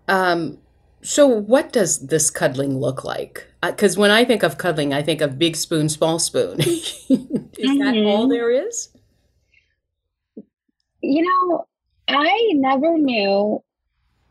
Um, 0.09 0.59
so 1.07 1.25
what 1.29 1.73
does 1.73 2.09
this 2.09 2.31
cuddling 2.31 2.81
look 2.81 3.05
like? 3.05 3.47
Because 3.63 3.97
uh, 3.97 4.01
when 4.01 4.11
I 4.11 4.25
think 4.25 4.43
of 4.43 4.59
cuddling, 4.59 4.93
I 4.93 5.03
think 5.03 5.21
of 5.21 5.39
big 5.39 5.55
spoon, 5.55 5.89
small 5.89 6.19
spoon. 6.19 6.59
is 6.61 7.09
mm-hmm. 7.09 7.79
that 7.79 7.97
all 8.05 8.27
there 8.27 8.51
is? 8.51 8.89
You 11.03 11.23
know, 11.23 11.65
I 12.09 12.51
never 12.55 12.99
knew 12.99 13.63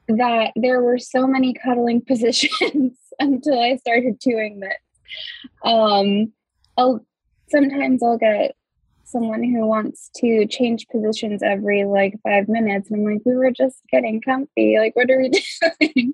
that 0.10 0.52
there 0.58 0.82
were 0.82 0.98
so 0.98 1.26
many 1.26 1.54
cuddling 1.54 2.02
positions 2.08 2.98
until 3.20 3.58
I 3.58 3.78
started 3.78 4.20
doing 4.20 4.60
this. 4.60 4.74
Um, 5.64 6.34
I'll 6.78 7.06
sometimes 7.52 8.04
I'll 8.04 8.18
get 8.18 8.54
someone 9.06 9.44
who 9.44 9.66
wants 9.66 10.10
to 10.18 10.46
change 10.48 10.88
positions 10.88 11.42
every 11.42 11.86
like 11.86 12.16
five 12.24 12.50
minutes. 12.50 12.90
And 12.90 13.00
I'm 13.08 13.14
like, 13.14 13.22
we 13.26 13.36
were 13.36 13.52
just 13.52 13.82
getting 13.92 14.20
comfy. 14.20 14.78
Like, 14.78 14.96
what 14.96 15.10
are 15.10 15.20
we 15.20 15.30
doing? 15.80 16.14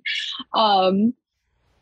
um, 0.53 1.13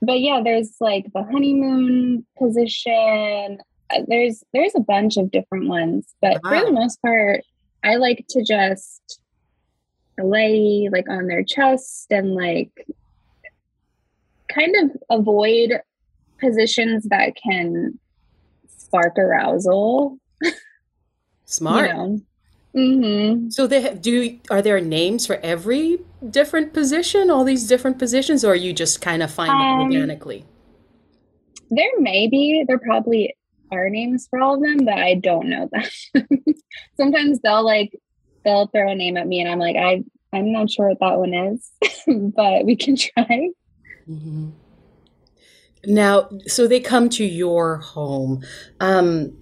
but 0.02 0.22
yeah, 0.22 0.42
there's 0.44 0.76
like 0.80 1.06
the 1.14 1.24
honeymoon 1.24 2.26
position. 2.38 3.60
Uh, 3.90 4.02
there's 4.08 4.44
there's 4.54 4.76
a 4.76 4.82
bunch 4.82 5.18
of 5.18 5.32
different 5.32 5.68
ones, 5.68 6.14
but 6.22 6.40
wow. 6.44 6.52
for 6.52 6.66
the 6.66 6.72
most 6.72 7.02
part, 7.02 7.42
I 7.84 7.96
like 7.96 8.26
to 8.30 8.44
just 8.44 9.20
lay 10.18 10.90
like 10.92 11.10
on 11.10 11.28
their 11.28 11.44
chest 11.44 12.08
and 12.12 12.34
like 12.34 12.88
kind 14.54 14.76
of 14.78 14.98
avoid 15.10 15.80
positions 16.40 17.06
that 17.10 17.34
can 17.36 18.00
spark 18.68 19.18
arousal. 19.18 20.18
Smart. 21.50 21.90
You 21.90 21.94
know? 21.96 22.22
Mm-hmm. 22.76 23.50
So 23.50 23.66
they 23.66 23.82
have, 23.82 24.02
do 24.02 24.40
are 24.52 24.62
there 24.62 24.80
names 24.80 25.26
for 25.26 25.38
every 25.38 26.00
different 26.30 26.74
position, 26.74 27.32
all 27.32 27.44
these 27.44 27.68
different 27.68 27.98
positions, 27.98 28.46
or 28.46 28.56
you 28.56 28.72
just 28.72 29.02
kind 29.02 29.24
of 29.24 29.32
find 29.32 29.50
um, 29.50 29.58
them 29.60 29.82
organically? 29.82 30.46
There 31.72 32.00
may 32.00 32.28
be. 32.28 32.64
There 32.68 32.78
probably 32.78 33.36
are 33.72 33.90
names 33.90 34.28
for 34.30 34.40
all 34.40 34.56
of 34.56 34.62
them, 34.62 34.86
but 34.86 35.00
I 35.00 35.16
don't 35.16 35.50
know 35.50 35.70
them. 35.72 36.44
Sometimes 36.98 37.40
they'll 37.40 37.66
like 37.66 38.00
they'll 38.46 38.68
throw 38.68 38.92
a 38.92 38.96
name 38.96 39.18
at 39.18 39.28
me, 39.28 39.40
and 39.40 39.50
I'm 39.50 39.60
like, 39.60 39.76
I 39.76 40.04
I'm 40.32 40.52
not 40.52 40.70
sure 40.70 40.90
what 40.90 41.00
that 41.00 41.18
one 41.18 41.34
is, 41.34 41.72
but 42.36 42.66
we 42.66 42.76
can 42.76 42.96
try. 42.96 43.50
Mm-hmm. 44.08 44.50
Now, 45.86 46.30
so 46.46 46.68
they 46.68 46.80
come 46.80 47.10
to 47.10 47.26
your 47.26 47.78
home. 47.78 48.44
Um, 48.80 49.38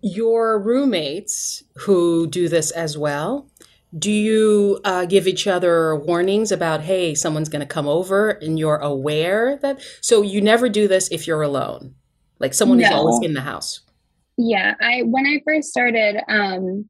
your 0.00 0.58
roommates 0.58 1.62
who 1.76 2.26
do 2.26 2.48
this 2.48 2.70
as 2.70 2.96
well, 2.96 3.48
do 3.96 4.10
you 4.10 4.80
uh, 4.84 5.06
give 5.06 5.26
each 5.26 5.46
other 5.46 5.96
warnings 5.96 6.52
about, 6.52 6.82
hey, 6.82 7.14
someone's 7.14 7.48
going 7.48 7.60
to 7.60 7.66
come 7.66 7.88
over 7.88 8.30
and 8.30 8.58
you're 8.58 8.76
aware 8.76 9.56
that? 9.62 9.80
So 10.00 10.22
you 10.22 10.40
never 10.40 10.68
do 10.68 10.88
this 10.88 11.08
if 11.10 11.26
you're 11.26 11.42
alone, 11.42 11.94
like 12.38 12.54
someone 12.54 12.78
no. 12.78 12.86
is 12.86 12.92
always 12.92 13.24
in 13.24 13.34
the 13.34 13.40
house. 13.40 13.80
Yeah, 14.36 14.74
I 14.80 15.02
when 15.02 15.26
I 15.26 15.40
first 15.44 15.70
started, 15.70 16.22
um, 16.28 16.88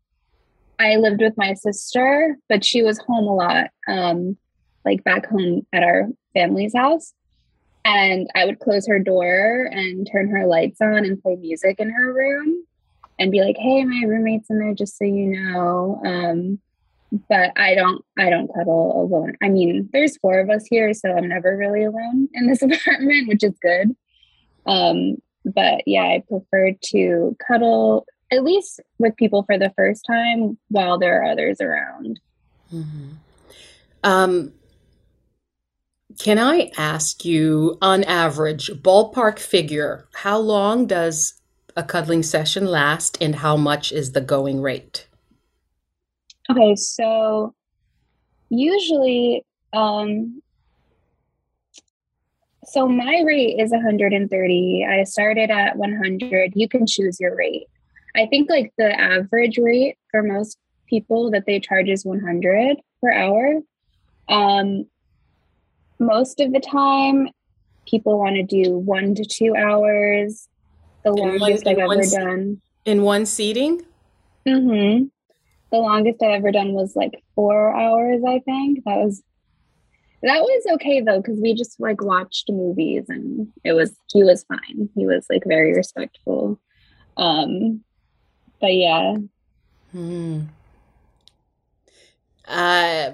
I 0.79 0.97
lived 0.97 1.21
with 1.21 1.35
my 1.37 1.55
sister, 1.55 2.37
but 2.49 2.65
she 2.65 2.83
was 2.83 2.99
home 2.99 3.27
a 3.27 3.35
lot, 3.35 3.71
um, 3.87 4.37
like 4.85 5.03
back 5.05 5.27
home 5.27 5.67
at 5.73 5.83
our 5.83 6.09
family's 6.35 6.75
house. 6.77 7.15
And 7.85 8.29
I 8.35 8.45
would 8.45 8.59
close 8.59 8.87
her 8.87 8.99
door 8.99 9.71
and 9.73 10.07
turn 10.13 10.29
her 10.29 10.47
lights 10.47 10.81
on 10.81 11.07
and 11.07 11.23
play 11.23 11.37
music 11.37 11.77
in 11.79 11.91
her 11.91 12.13
room 12.13 12.65
and 13.19 13.33
be 13.33 13.41
like, 13.41 13.57
hey, 13.59 13.85
my 13.85 14.03
roommate's 14.07 14.51
in 14.51 14.59
there, 14.59 14.75
just 14.75 14.97
so 14.99 15.05
you 15.05 15.27
know. 15.27 16.01
Um, 16.05 16.59
but 17.29 17.53
I 17.57 17.75
don't 17.75 18.05
I 18.19 18.31
don't 18.31 18.53
cuddle 18.55 19.03
alone. 19.03 19.35
I 19.43 19.49
mean, 19.49 19.89
there's 19.93 20.19
four 20.19 20.41
of 20.41 20.51
us 20.51 20.67
here, 20.67 20.93
so 20.93 21.11
I'm 21.11 21.29
never 21.29 21.57
really 21.57 21.85
alone 21.85 22.29
in 22.35 22.47
this 22.47 22.63
apartment, 22.63 23.29
which 23.29 23.43
is 23.43 23.59
good. 23.61 23.97
Um, 24.67 25.17
but 25.45 25.83
yeah, 25.87 26.03
I 26.03 26.23
prefer 26.29 26.73
to 26.91 27.37
cuddle 27.47 28.07
at 28.31 28.45
least 28.45 28.81
with 28.99 29.17
people 29.17 29.43
for 29.45 29.59
the 29.59 29.73
first 29.75 30.05
time 30.07 30.59
while 30.69 30.99
there 30.99 31.23
are 31.23 31.31
others 31.31 31.61
around. 31.61 32.21
Mm-hmm. 32.73 33.09
Um, 34.05 34.53
can 36.19 36.39
I 36.39 36.71
ask 36.77 37.25
you, 37.25 37.79
on 37.81 38.05
average, 38.05 38.71
ballpark 38.83 39.39
figure, 39.39 40.09
how 40.13 40.39
long 40.39 40.87
does 40.87 41.38
a 41.77 41.83
cuddling 41.83 42.23
session 42.23 42.67
last 42.67 43.19
and 43.21 43.37
how 43.37 43.57
much 43.57 43.93
is 43.93 44.13
the 44.13 44.21
going 44.21 44.61
rate? 44.61 45.07
Okay, 46.51 46.75
so 46.77 47.55
usually, 48.49 49.45
um, 49.73 50.43
so 52.65 52.89
my 52.89 53.23
rate 53.27 53.61
is 53.61 53.71
130. 53.71 54.87
I 54.89 55.05
started 55.05 55.51
at 55.51 55.77
100. 55.77 56.53
You 56.55 56.69
can 56.69 56.87
choose 56.87 57.19
your 57.21 57.37
rate. 57.37 57.67
I 58.17 58.27
think 58.27 58.51
like 58.51 58.73
the 58.79 58.99
average 58.99 59.59
rate 59.59 59.97
for 60.11 60.23
most 60.23 60.59
people 60.89 61.31
that 61.31 61.45
they 61.47 61.61
charge 61.61 61.89
is 61.89 62.05
100 62.05 62.79
per 63.03 63.13
hour. 63.13 63.61
Um, 64.29 64.87
most 65.99 66.41
of 66.41 66.53
the 66.53 66.61
time, 66.61 67.29
people 67.87 68.19
want 68.19 68.37
to 68.37 68.43
do 68.43 68.79
one 68.79 69.15
to 69.15 69.25
two 69.25 69.55
hours. 69.57 70.48
The 71.15 71.23
longest 71.23 71.65
one, 71.65 71.75
I've 71.75 71.79
ever 71.79 72.03
done 72.03 72.61
in 72.85 73.03
one 73.03 73.27
seating. 73.27 73.83
Mm-hmm. 74.47 75.05
The 75.71 75.79
longest 75.79 76.23
I've 76.23 76.39
ever 76.41 76.53
done 76.53 76.73
was 76.73 76.97
like 76.97 77.23
four 77.35 77.75
hours. 77.75 78.23
I 78.27 78.41
think 78.41 78.85
that 78.85 78.97
was 78.97 79.23
that 80.23 80.41
was 80.41 80.75
okay 80.75 81.01
though 81.01 81.21
because 81.21 81.39
we 81.41 81.55
just 81.55 81.79
like 81.79 82.03
watched 82.03 82.51
movies 82.51 83.05
and 83.09 83.49
it 83.65 83.73
was 83.73 83.95
he 84.13 84.25
was 84.25 84.45
fine. 84.45 84.89
He 84.95 85.07
was 85.07 85.27
like 85.31 85.45
very 85.47 85.75
respectful. 85.75 86.59
Um, 87.17 87.83
but 88.61 88.75
yeah. 88.75 89.17
Hmm. 89.93 90.41
Uh, 92.47 93.11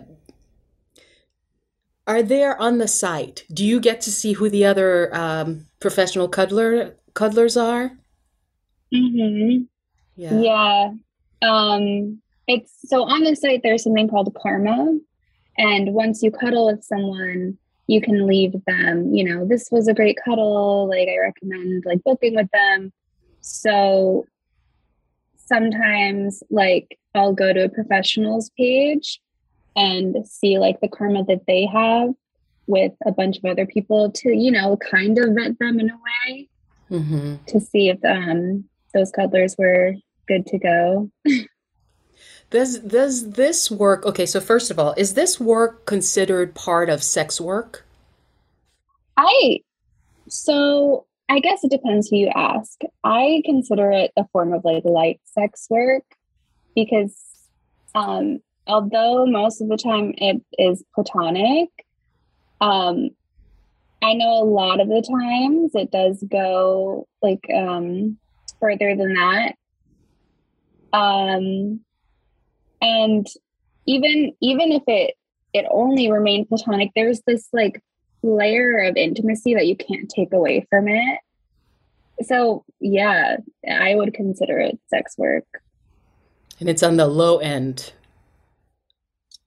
are 2.07 2.23
there 2.23 2.61
on 2.61 2.79
the 2.79 2.89
site? 2.89 3.45
Do 3.53 3.65
you 3.65 3.81
get 3.81 4.01
to 4.03 4.13
see 4.13 4.35
who 4.35 4.49
the 4.49 4.65
other 4.65 5.15
um, 5.15 5.67
professional 5.81 6.29
cuddler 6.29 6.97
cuddlers 7.15 7.57
are? 7.57 7.93
Mm-hmm. 8.93 9.65
Yeah. 10.17 10.41
Yeah. 10.41 10.91
Um, 11.43 12.21
it's 12.47 12.73
so 12.85 13.05
on 13.05 13.25
the 13.25 13.35
site. 13.35 13.63
There's 13.63 13.85
something 13.85 14.09
called 14.09 14.35
karma, 14.41 14.99
and 15.57 15.95
once 15.95 16.23
you 16.23 16.31
cuddle 16.31 16.67
with 16.67 16.85
someone, 16.85 17.59
you 17.87 18.01
can 18.01 18.27
leave 18.27 18.55
them. 18.67 19.15
You 19.15 19.25
know, 19.25 19.47
this 19.47 19.69
was 19.71 19.89
a 19.89 19.95
great 19.95 20.19
cuddle. 20.25 20.89
Like 20.89 21.09
I 21.09 21.19
recommend 21.19 21.85
like 21.87 22.03
booking 22.05 22.35
with 22.35 22.49
them. 22.53 22.93
So 23.41 24.27
sometimes, 25.37 26.43
like 26.51 26.99
I'll 27.15 27.35
go 27.35 27.53
to 27.53 27.65
a 27.65 27.69
professionals 27.69 28.51
page 28.57 29.21
and 29.77 30.27
see 30.27 30.59
like 30.59 30.81
the 30.81 30.89
karma 30.89 31.25
that 31.25 31.47
they 31.47 31.67
have 31.67 32.11
with 32.67 32.93
a 33.05 33.13
bunch 33.13 33.39
of 33.39 33.45
other 33.45 33.67
people 33.67 34.11
to 34.11 34.31
you 34.31 34.51
know 34.51 34.77
kind 34.79 35.19
of 35.19 35.35
vet 35.35 35.59
them 35.59 35.79
in 35.79 35.91
a 35.91 35.95
way 35.95 36.49
mm-hmm. 36.91 37.37
to 37.47 37.61
see 37.61 37.89
if 37.89 37.99
um 38.05 38.65
those 38.93 39.11
cuddlers 39.11 39.57
were 39.59 39.95
good 40.29 40.47
to 40.47 40.59
go. 40.59 41.11
Does 42.51 42.79
does 42.79 43.33
this 43.33 43.71
work 43.71 44.07
okay 44.07 44.27
so 44.27 44.41
first 44.41 44.71
of 44.71 44.79
all 44.79 44.95
is 44.97 45.15
this 45.15 45.41
work 45.41 45.87
considered 45.87 46.55
part 46.55 46.89
of 46.89 47.03
sex 47.03 47.41
work? 47.41 47.85
I 49.17 49.61
so 50.29 51.07
i 51.29 51.41
guess 51.41 51.65
it 51.65 51.71
depends 51.71 52.09
who 52.09 52.17
you 52.17 52.29
ask. 52.35 52.81
I 53.03 53.43
consider 53.45 53.91
it 53.91 54.13
a 54.17 54.27
form 54.29 54.53
of 54.53 54.65
like 54.65 54.85
light 54.85 55.21
sex 55.25 55.67
work 55.69 56.05
because 56.77 57.17
um 57.95 58.41
although 58.67 59.27
most 59.27 59.61
of 59.61 59.69
the 59.69 59.77
time 59.77 60.15
it 60.19 60.43
is 60.59 60.85
platonic, 60.95 61.69
um, 62.61 63.11
I 64.05 64.13
know 64.13 64.43
a 64.43 64.45
lot 64.45 64.81
of 64.81 64.89
the 64.89 65.01
times 65.01 65.71
it 65.75 65.91
does 65.91 66.23
go 66.31 67.09
like 67.23 67.45
um, 67.55 68.19
further 68.61 68.95
than 68.97 69.15
that. 69.15 69.55
Um, 70.93 71.81
and 72.83 73.27
even 73.87 74.35
even 74.41 74.73
if 74.73 74.83
it 74.87 75.15
it 75.55 75.65
only 75.71 76.13
remained 76.13 76.49
platonic, 76.49 76.91
there's 76.95 77.23
this 77.27 77.49
like 77.53 77.83
layer 78.23 78.79
of 78.81 78.97
intimacy 78.97 79.55
that 79.55 79.67
you 79.67 79.77
can't 79.77 80.11
take 80.11 80.33
away 80.33 80.67
from 80.69 80.89
it. 80.89 81.19
So 82.25 82.65
yeah, 82.81 83.39
I 83.69 83.95
would 83.95 84.13
consider 84.13 84.59
it 84.59 84.79
sex 84.89 85.17
work. 85.17 85.47
And 86.61 86.69
it's 86.69 86.83
on 86.83 86.99
the 86.99 87.07
low 87.07 87.39
end 87.39 87.93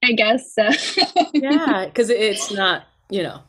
I 0.02 0.12
guess 0.12 0.54
so. 0.54 0.68
yeah, 1.34 1.86
because 1.86 2.10
it's 2.10 2.52
not, 2.52 2.84
you 3.10 3.22
know, 3.22 3.40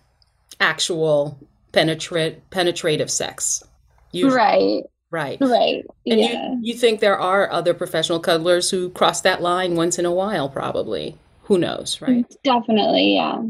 actual 0.59 1.37
penetrate 1.71 2.49
penetrative 2.49 3.09
sex. 3.09 3.63
Usually. 4.11 4.35
Right. 4.35 4.83
Right. 5.11 5.37
Right. 5.41 5.85
And 6.05 6.19
yeah. 6.19 6.51
you, 6.51 6.59
you 6.61 6.73
think 6.75 6.99
there 6.99 7.17
are 7.17 7.51
other 7.51 7.73
professional 7.73 8.19
cuddlers 8.19 8.69
who 8.69 8.89
cross 8.89 9.21
that 9.21 9.41
line 9.41 9.75
once 9.75 9.97
in 9.97 10.05
a 10.05 10.11
while, 10.11 10.49
probably. 10.49 11.17
Who 11.43 11.57
knows, 11.57 11.99
right? 11.99 12.25
Definitely, 12.43 13.15
yeah. 13.15 13.41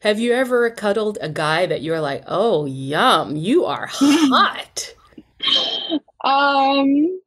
Have 0.00 0.20
you 0.20 0.32
ever 0.32 0.70
cuddled 0.70 1.18
a 1.20 1.28
guy 1.28 1.66
that 1.66 1.82
you're 1.82 2.00
like, 2.00 2.22
oh, 2.28 2.66
yum, 2.66 3.34
you 3.34 3.64
are 3.64 3.88
hot? 3.90 4.94
um, 6.24 7.20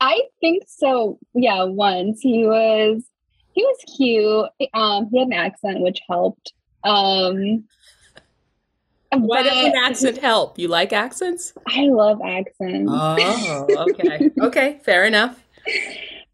I 0.00 0.20
think 0.40 0.64
so. 0.66 1.18
Yeah, 1.34 1.64
once 1.64 2.20
he 2.20 2.46
was 2.46 3.02
he 3.52 3.62
was 3.62 3.78
cute. 3.96 4.70
Um, 4.72 5.08
he 5.10 5.18
had 5.18 5.28
an 5.28 5.32
accent, 5.32 5.80
which 5.80 6.00
helped. 6.08 6.52
Um, 6.84 7.64
Why 9.12 9.42
does 9.42 9.66
an 9.66 9.72
accent 9.76 10.18
help? 10.18 10.58
You 10.58 10.68
like 10.68 10.92
accents? 10.92 11.52
I 11.68 11.86
love 11.86 12.20
accents. 12.24 12.90
Oh, 12.92 13.66
okay. 13.90 14.30
okay, 14.40 14.80
fair 14.84 15.04
enough. 15.04 15.42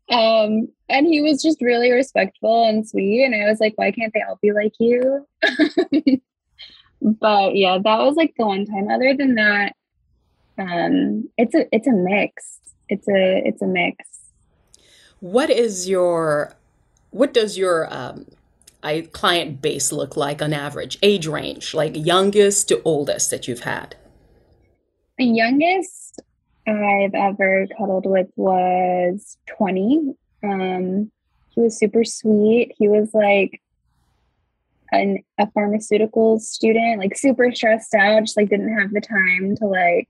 Um, 0.09 0.69
and 0.89 1.07
he 1.07 1.21
was 1.21 1.43
just 1.43 1.61
really 1.61 1.91
respectful 1.91 2.65
and 2.69 2.89
sweet. 2.89 3.25
And 3.25 3.35
I 3.35 3.49
was 3.49 3.59
like, 3.61 3.73
why 3.77 3.91
can't 3.91 4.13
they 4.15 4.23
all 4.23 4.39
be 4.41 4.53
like 4.53 4.75
you? 4.79 5.27
but 7.03 7.57
yeah, 7.57 7.79
that 7.83 7.99
was 7.99 8.15
like 8.15 8.35
the 8.39 8.47
one 8.47 8.67
time. 8.67 8.89
Other 8.89 9.15
than 9.15 9.35
that, 9.35 9.75
um, 10.59 11.29
it's 11.37 11.55
a 11.55 11.67
it's 11.75 11.87
a 11.87 11.93
mix. 11.93 12.61
It's 12.89 13.09
a 13.09 13.43
it's 13.45 13.63
a 13.63 13.67
mix. 13.67 14.07
What 15.21 15.51
is 15.51 15.89
your 15.89 16.55
what 17.11 17.35
does 17.35 17.59
your 17.59 17.93
um, 17.93 18.27
I, 18.87 19.01
client 19.13 19.61
base 19.61 19.91
look 19.91 20.17
like 20.17 20.41
on 20.41 20.53
average? 20.53 20.99
Age 21.03 21.27
range, 21.27 21.75
like 21.75 21.97
youngest 21.97 22.69
to 22.69 22.81
oldest 22.85 23.31
that 23.33 23.49
you've 23.49 23.61
had? 23.61 23.97
The 25.19 25.25
youngest 25.25 26.23
I've 26.69 27.15
ever 27.15 27.67
cuddled 27.77 28.07
with 28.07 28.29
was 28.37 29.39
20. 29.47 30.15
Um, 30.45 31.11
he 31.51 31.61
was 31.61 31.77
super 31.77 32.05
sweet. 32.05 32.75
He 32.79 32.87
was 32.87 33.11
like 33.13 33.61
an, 34.93 35.19
a 35.39 35.51
pharmaceutical 35.51 36.39
student, 36.39 37.01
like 37.01 37.17
super 37.17 37.53
stressed 37.53 37.95
out, 37.95 38.21
just 38.21 38.37
like 38.37 38.51
didn't 38.51 38.79
have 38.79 38.93
the 38.93 39.01
time 39.01 39.57
to 39.57 39.67
like 39.67 40.09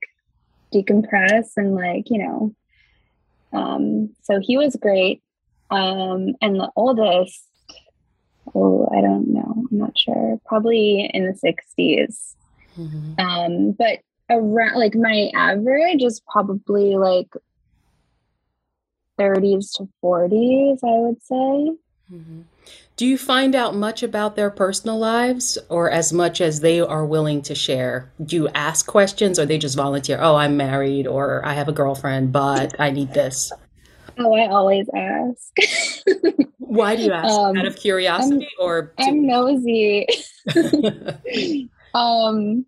decompress 0.73 1.49
and 1.57 1.73
like, 1.73 2.09
you 2.09 2.19
know. 2.19 2.55
Um, 3.53 4.15
so 4.21 4.39
he 4.39 4.57
was 4.57 4.75
great. 4.75 5.23
Um, 5.71 6.35
and 6.41 6.59
the 6.59 6.69
oldest, 6.75 7.43
oh, 8.55 8.89
I 8.95 9.01
don't 9.01 9.33
know, 9.33 9.65
I'm 9.71 9.77
not 9.77 9.97
sure, 9.97 10.39
probably 10.45 11.09
in 11.13 11.25
the 11.25 11.33
60s. 11.33 12.35
Mm-hmm. 12.77 13.19
Um, 13.19 13.71
but 13.71 13.99
around 14.29 14.77
like 14.77 14.95
my 14.95 15.31
average 15.33 16.03
is 16.03 16.21
probably 16.31 16.95
like 16.95 17.29
30s 19.19 19.73
to 19.77 19.89
40s, 20.03 20.79
I 20.83 20.99
would 20.99 21.23
say. 21.23 21.77
Mm-hmm. 22.11 22.41
Do 22.95 23.05
you 23.05 23.17
find 23.17 23.55
out 23.55 23.75
much 23.75 24.01
about 24.01 24.35
their 24.35 24.49
personal 24.49 24.97
lives 24.97 25.57
or 25.69 25.91
as 25.91 26.11
much 26.11 26.41
as 26.41 26.61
they 26.61 26.79
are 26.79 27.05
willing 27.05 27.43
to 27.43 27.53
share? 27.53 28.11
Do 28.23 28.35
you 28.35 28.47
ask 28.49 28.87
questions 28.87 29.37
or 29.37 29.45
they 29.45 29.59
just 29.59 29.75
volunteer? 29.75 30.17
Oh, 30.19 30.35
I'm 30.35 30.57
married 30.57 31.05
or 31.05 31.45
I 31.45 31.53
have 31.53 31.67
a 31.67 31.73
girlfriend, 31.73 32.31
but 32.31 32.79
I 32.79 32.89
need 32.89 33.13
this. 33.13 33.51
Oh, 34.17 34.33
I 34.33 34.47
always 34.47 34.87
ask. 34.95 35.53
Why 36.67 36.95
do 36.95 37.03
you 37.03 37.11
ask? 37.11 37.29
Um, 37.33 37.57
Out 37.57 37.65
of 37.65 37.75
curiosity 37.75 38.47
I'm, 38.59 38.65
or? 38.65 38.93
To- 38.97 39.03
I'm 39.03 39.25
nosy. 39.25 40.07
um, 41.93 42.65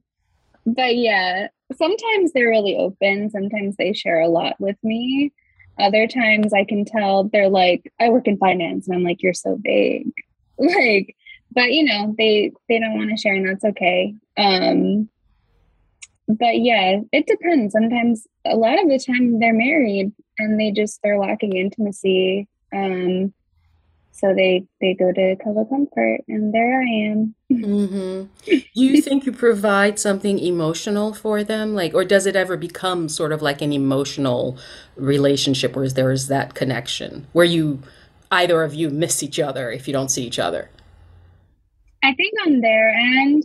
but 0.66 0.96
yeah, 0.96 1.48
sometimes 1.76 2.32
they're 2.32 2.50
really 2.50 2.76
open. 2.76 3.30
Sometimes 3.30 3.76
they 3.76 3.94
share 3.94 4.20
a 4.20 4.30
lot 4.30 4.56
with 4.60 4.78
me. 4.84 5.32
other 5.80 6.08
times 6.08 6.54
I 6.54 6.66
can 6.66 6.84
tell 6.84 7.26
they're 7.26 7.50
like, 7.50 7.92
I 8.00 8.10
work 8.10 8.28
in 8.28 8.38
finance, 8.38 8.88
and 8.88 8.96
I'm 8.96 9.04
like, 9.04 9.22
you're 9.22 9.34
so 9.34 9.58
vague. 9.62 10.12
like, 10.58 11.16
but 11.52 11.72
you 11.72 11.84
know, 11.84 12.14
they 12.18 12.52
they 12.68 12.80
don't 12.80 12.98
want 12.98 13.10
to 13.10 13.18
share, 13.18 13.36
and 13.36 13.48
that's 13.48 13.64
okay. 13.64 14.14
Um, 14.38 15.10
but 16.28 16.60
yeah, 16.60 17.00
it 17.12 17.26
depends. 17.28 17.74
Sometimes, 17.74 18.28
a 18.46 18.56
lot 18.56 18.82
of 18.82 18.88
the 18.90 19.00
time, 19.00 19.40
they're 19.40 19.54
married 19.54 20.12
and 20.38 20.60
they 20.60 20.72
just 20.72 21.00
they're 21.04 21.20
lacking 21.20 21.56
intimacy. 21.56 22.48
Um, 22.74 23.34
so 24.12 24.34
they 24.34 24.66
they 24.82 24.94
go 24.94 25.12
to 25.14 25.36
Cuddle 25.38 25.66
Comfort, 25.66 26.22
and 26.28 26.54
there 26.54 26.82
I 26.82 27.12
am. 27.12 27.36
Mm-hmm. 27.52 28.24
Do 28.46 28.62
you 28.74 29.02
think 29.02 29.26
you 29.26 29.32
provide 29.32 29.98
something 30.00 30.40
emotional 30.40 31.14
for 31.14 31.44
them, 31.44 31.74
like, 31.74 31.94
or 31.94 32.04
does 32.04 32.26
it 32.26 32.36
ever 32.36 32.58
become 32.58 33.08
sort 33.08 33.32
of 33.32 33.42
like 33.42 33.62
an 33.62 33.72
emotional 33.72 34.58
relationship 34.96 35.76
where 35.76 35.88
there 35.90 36.12
is 36.12 36.28
that 36.28 36.54
connection 36.54 37.28
where 37.32 37.46
you 37.46 37.82
either 38.32 38.64
of 38.64 38.74
you 38.74 38.90
miss 38.90 39.24
each 39.24 39.40
other 39.40 39.72
if 39.72 39.88
you 39.88 39.94
don't 39.94 40.10
see 40.10 40.26
each 40.26 40.40
other? 40.40 40.70
I 42.04 42.14
think 42.14 42.34
on 42.46 42.62
their 42.62 42.90
end, 42.90 43.44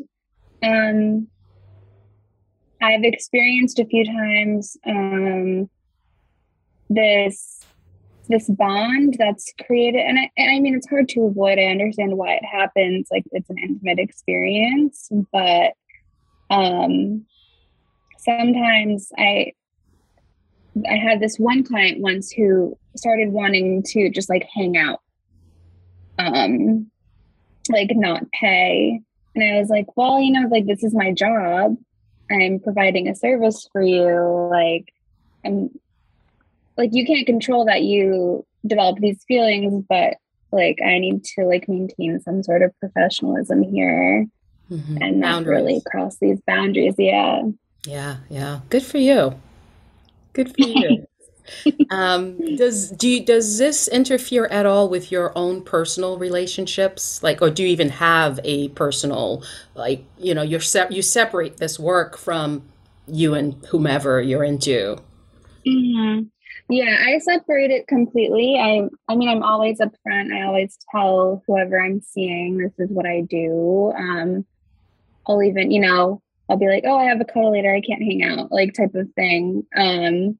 um, 0.62 1.28
I've 2.80 3.04
experienced 3.04 3.78
a 3.78 3.86
few 3.86 4.04
times 4.04 4.76
um, 4.86 5.70
this 6.90 7.53
this 8.28 8.48
bond 8.48 9.16
that's 9.18 9.52
created 9.66 10.00
and 10.00 10.18
I, 10.18 10.30
and 10.36 10.50
I 10.50 10.60
mean 10.60 10.74
it's 10.74 10.88
hard 10.88 11.08
to 11.10 11.22
avoid 11.22 11.58
i 11.58 11.64
understand 11.64 12.16
why 12.16 12.34
it 12.34 12.44
happens 12.44 13.08
like 13.10 13.24
it's 13.32 13.50
an 13.50 13.58
intimate 13.58 13.98
experience 13.98 15.10
but 15.32 15.72
um 16.50 17.24
sometimes 18.18 19.10
i 19.18 19.52
i 20.88 20.94
had 20.94 21.20
this 21.20 21.36
one 21.38 21.64
client 21.64 22.00
once 22.00 22.30
who 22.30 22.76
started 22.96 23.30
wanting 23.30 23.82
to 23.88 24.10
just 24.10 24.30
like 24.30 24.46
hang 24.54 24.76
out 24.76 25.00
um 26.18 26.90
like 27.70 27.90
not 27.92 28.22
pay 28.32 29.00
and 29.34 29.44
i 29.44 29.58
was 29.58 29.68
like 29.68 29.96
well 29.96 30.20
you 30.20 30.32
know 30.32 30.48
like 30.48 30.66
this 30.66 30.84
is 30.84 30.94
my 30.94 31.12
job. 31.12 31.76
I'm 32.30 32.58
providing 32.58 33.06
a 33.06 33.14
service 33.14 33.68
for 33.70 33.82
you 33.82 34.48
like 34.50 34.92
i'm 35.44 35.68
like 36.76 36.90
you 36.92 37.06
can't 37.06 37.26
control 37.26 37.64
that 37.64 37.82
you 37.82 38.44
develop 38.66 38.98
these 38.98 39.22
feelings 39.28 39.84
but 39.88 40.14
like 40.52 40.78
i 40.84 40.98
need 40.98 41.22
to 41.24 41.44
like 41.44 41.68
maintain 41.68 42.20
some 42.20 42.42
sort 42.42 42.62
of 42.62 42.72
professionalism 42.80 43.62
here 43.62 44.26
mm-hmm. 44.70 44.98
and 45.00 45.20
not 45.20 45.44
really 45.44 45.82
cross 45.90 46.16
these 46.18 46.40
boundaries 46.46 46.94
yeah. 46.98 47.42
Yeah 47.86 48.16
yeah. 48.30 48.60
Good 48.70 48.82
for 48.82 48.98
you. 48.98 49.34
Good 50.32 50.48
for 50.48 50.68
you. 50.68 51.06
Um 51.90 52.56
does 52.56 52.90
do 52.90 53.06
you, 53.06 53.22
does 53.22 53.58
this 53.58 53.86
interfere 53.86 54.46
at 54.46 54.64
all 54.64 54.88
with 54.88 55.12
your 55.12 55.30
own 55.36 55.60
personal 55.60 56.16
relationships? 56.16 57.22
Like 57.22 57.42
or 57.42 57.50
do 57.50 57.62
you 57.62 57.68
even 57.68 57.90
have 57.90 58.40
a 58.44 58.68
personal 58.70 59.44
like 59.74 60.06
you 60.16 60.32
know 60.32 60.40
you're 60.40 60.60
se- 60.60 60.88
you 60.88 61.02
separate 61.02 61.58
this 61.58 61.78
work 61.78 62.16
from 62.16 62.62
you 63.06 63.34
and 63.34 63.62
whomever 63.66 64.22
you're 64.22 64.42
into? 64.42 64.96
Mm-hmm. 65.66 66.28
Yeah, 66.70 66.96
I 67.06 67.18
separate 67.18 67.70
it 67.70 67.86
completely. 67.86 68.58
I 68.58 68.88
I 69.08 69.16
mean, 69.16 69.28
I'm 69.28 69.42
always 69.42 69.80
upfront. 69.80 70.32
I 70.34 70.44
always 70.44 70.78
tell 70.90 71.42
whoever 71.46 71.80
I'm 71.80 72.00
seeing 72.00 72.56
this 72.58 72.72
is 72.78 72.90
what 72.90 73.06
I 73.06 73.20
do. 73.22 73.92
Um, 73.96 74.46
I'll 75.26 75.42
even, 75.42 75.70
you 75.70 75.80
know, 75.80 76.22
I'll 76.48 76.56
be 76.56 76.68
like, 76.68 76.84
oh, 76.86 76.98
I 76.98 77.04
have 77.04 77.20
a 77.20 77.24
cuddle 77.24 77.52
later, 77.52 77.74
I 77.74 77.80
can't 77.80 78.02
hang 78.02 78.22
out, 78.22 78.50
like 78.52 78.74
type 78.74 78.94
of 78.94 79.08
thing. 79.14 79.66
Um, 79.76 80.38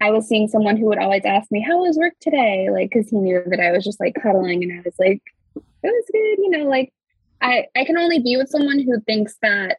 I 0.00 0.10
was 0.10 0.26
seeing 0.26 0.48
someone 0.48 0.76
who 0.78 0.86
would 0.86 0.98
always 0.98 1.24
ask 1.26 1.50
me, 1.50 1.62
How 1.66 1.78
was 1.78 1.98
work 1.98 2.14
today? 2.20 2.68
Like, 2.70 2.90
because 2.90 3.10
he 3.10 3.18
knew 3.18 3.42
that 3.46 3.60
I 3.60 3.70
was 3.72 3.84
just 3.84 4.00
like 4.00 4.14
cuddling 4.22 4.62
and 4.62 4.72
I 4.72 4.82
was 4.82 4.94
like, 4.98 5.22
It 5.56 5.62
was 5.82 6.04
good, 6.10 6.42
you 6.42 6.50
know, 6.50 6.64
like 6.68 6.92
I, 7.42 7.66
I 7.76 7.84
can 7.84 7.98
only 7.98 8.18
be 8.18 8.36
with 8.38 8.48
someone 8.48 8.80
who 8.80 9.00
thinks 9.02 9.36
that 9.42 9.78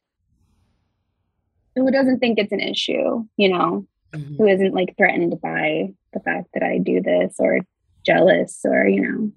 who 1.76 1.90
doesn't 1.90 2.20
think 2.20 2.38
it's 2.38 2.52
an 2.52 2.60
issue, 2.60 3.26
you 3.38 3.50
know 3.50 3.88
mm-hmm. 4.14 4.36
who 4.38 4.48
isn't 4.48 4.74
like 4.74 4.96
threatened 4.98 5.40
by 5.42 5.90
the 6.14 6.20
fact 6.20 6.50
that 6.54 6.64
I 6.64 6.78
do 6.78 7.02
this 7.02 7.36
or 7.40 7.60
jealous 8.06 8.62
or, 8.64 8.88
you 8.88 9.02
know. 9.02 9.32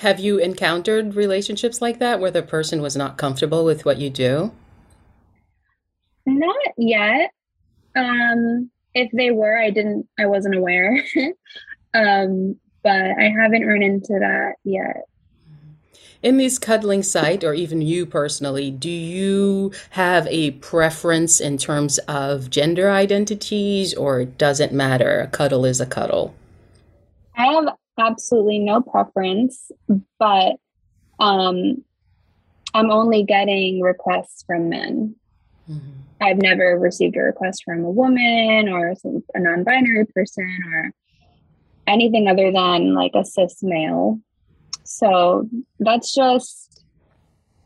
Have 0.00 0.18
you 0.18 0.38
encountered 0.38 1.14
relationships 1.14 1.80
like 1.80 1.98
that 2.00 2.20
where 2.20 2.30
the 2.30 2.42
person 2.42 2.82
was 2.82 2.96
not 2.96 3.16
comfortable 3.16 3.64
with 3.64 3.84
what 3.84 3.98
you 3.98 4.10
do? 4.10 4.52
Not 6.26 6.56
yet. 6.76 7.30
Um, 7.94 8.70
if 8.94 9.10
they 9.12 9.30
were, 9.30 9.56
I 9.56 9.70
didn't, 9.70 10.08
I 10.18 10.26
wasn't 10.26 10.56
aware. 10.56 11.04
um, 11.94 12.56
but 12.82 13.12
I 13.18 13.32
haven't 13.36 13.66
run 13.66 13.82
into 13.82 14.18
that 14.20 14.54
yet 14.64 15.04
in 16.24 16.38
this 16.38 16.58
cuddling 16.58 17.02
site, 17.02 17.44
or 17.44 17.52
even 17.52 17.82
you 17.82 18.06
personally, 18.06 18.70
do 18.70 18.90
you 18.90 19.70
have 19.90 20.26
a 20.28 20.52
preference 20.52 21.38
in 21.38 21.58
terms 21.58 21.98
of 22.08 22.48
gender 22.48 22.90
identities, 22.90 23.92
or 23.92 24.24
does 24.24 24.58
it 24.58 24.72
matter? 24.72 25.20
A 25.20 25.26
cuddle 25.26 25.66
is 25.66 25.82
a 25.82 25.86
cuddle. 25.86 26.34
I 27.36 27.46
have 27.52 27.76
absolutely 27.98 28.58
no 28.58 28.80
preference, 28.80 29.70
but 30.18 30.56
um, 31.20 31.84
I'm 32.72 32.90
only 32.90 33.22
getting 33.22 33.82
requests 33.82 34.44
from 34.46 34.70
men. 34.70 35.14
Mm-hmm. 35.70 35.90
I've 36.22 36.38
never 36.38 36.78
received 36.78 37.16
a 37.16 37.20
request 37.20 37.64
from 37.66 37.84
a 37.84 37.90
woman 37.90 38.70
or 38.70 38.94
some, 38.94 39.22
a 39.34 39.40
non 39.40 39.62
binary 39.62 40.06
person 40.06 40.58
or 40.72 40.90
anything 41.86 42.28
other 42.28 42.50
than 42.50 42.94
like 42.94 43.12
a 43.14 43.26
cis 43.26 43.62
male. 43.62 44.20
So 44.84 45.48
that's 45.78 46.14
just, 46.14 46.84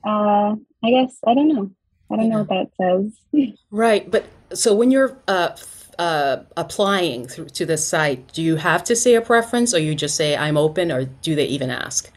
uh, 0.06 0.54
I 0.84 0.90
guess, 0.90 1.18
I 1.26 1.34
don't 1.34 1.48
know. 1.48 1.70
I 2.10 2.16
don't 2.16 2.28
know 2.30 2.44
what 2.44 2.48
that 2.48 3.12
says. 3.32 3.52
right. 3.70 4.10
But 4.10 4.26
so 4.54 4.74
when 4.74 4.90
you're 4.90 5.18
uh, 5.28 5.56
uh, 5.98 6.38
applying 6.56 7.26
through 7.26 7.50
to 7.50 7.66
the 7.66 7.76
site, 7.76 8.32
do 8.32 8.42
you 8.42 8.56
have 8.56 8.84
to 8.84 8.96
say 8.96 9.14
a 9.14 9.20
preference 9.20 9.74
or 9.74 9.78
you 9.78 9.94
just 9.94 10.16
say, 10.16 10.36
I'm 10.36 10.56
open, 10.56 10.90
or 10.90 11.04
do 11.04 11.34
they 11.34 11.46
even 11.46 11.70
ask? 11.70 12.10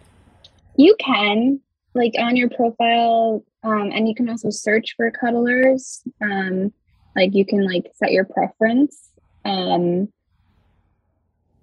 You 0.78 0.96
can, 1.00 1.60
like 1.94 2.14
on 2.18 2.36
your 2.36 2.50
profile, 2.50 3.44
um, 3.64 3.92
and 3.92 4.08
you 4.08 4.16
can 4.16 4.30
also 4.30 4.50
search 4.50 4.94
for 4.96 5.12
cuddlers. 5.12 6.02
Um, 6.22 6.72
like 7.16 7.34
you 7.34 7.46
can 7.46 7.66
like 7.66 7.92
set 7.96 8.12
your 8.12 8.26
preference. 8.26 8.98
Um, 9.44 10.08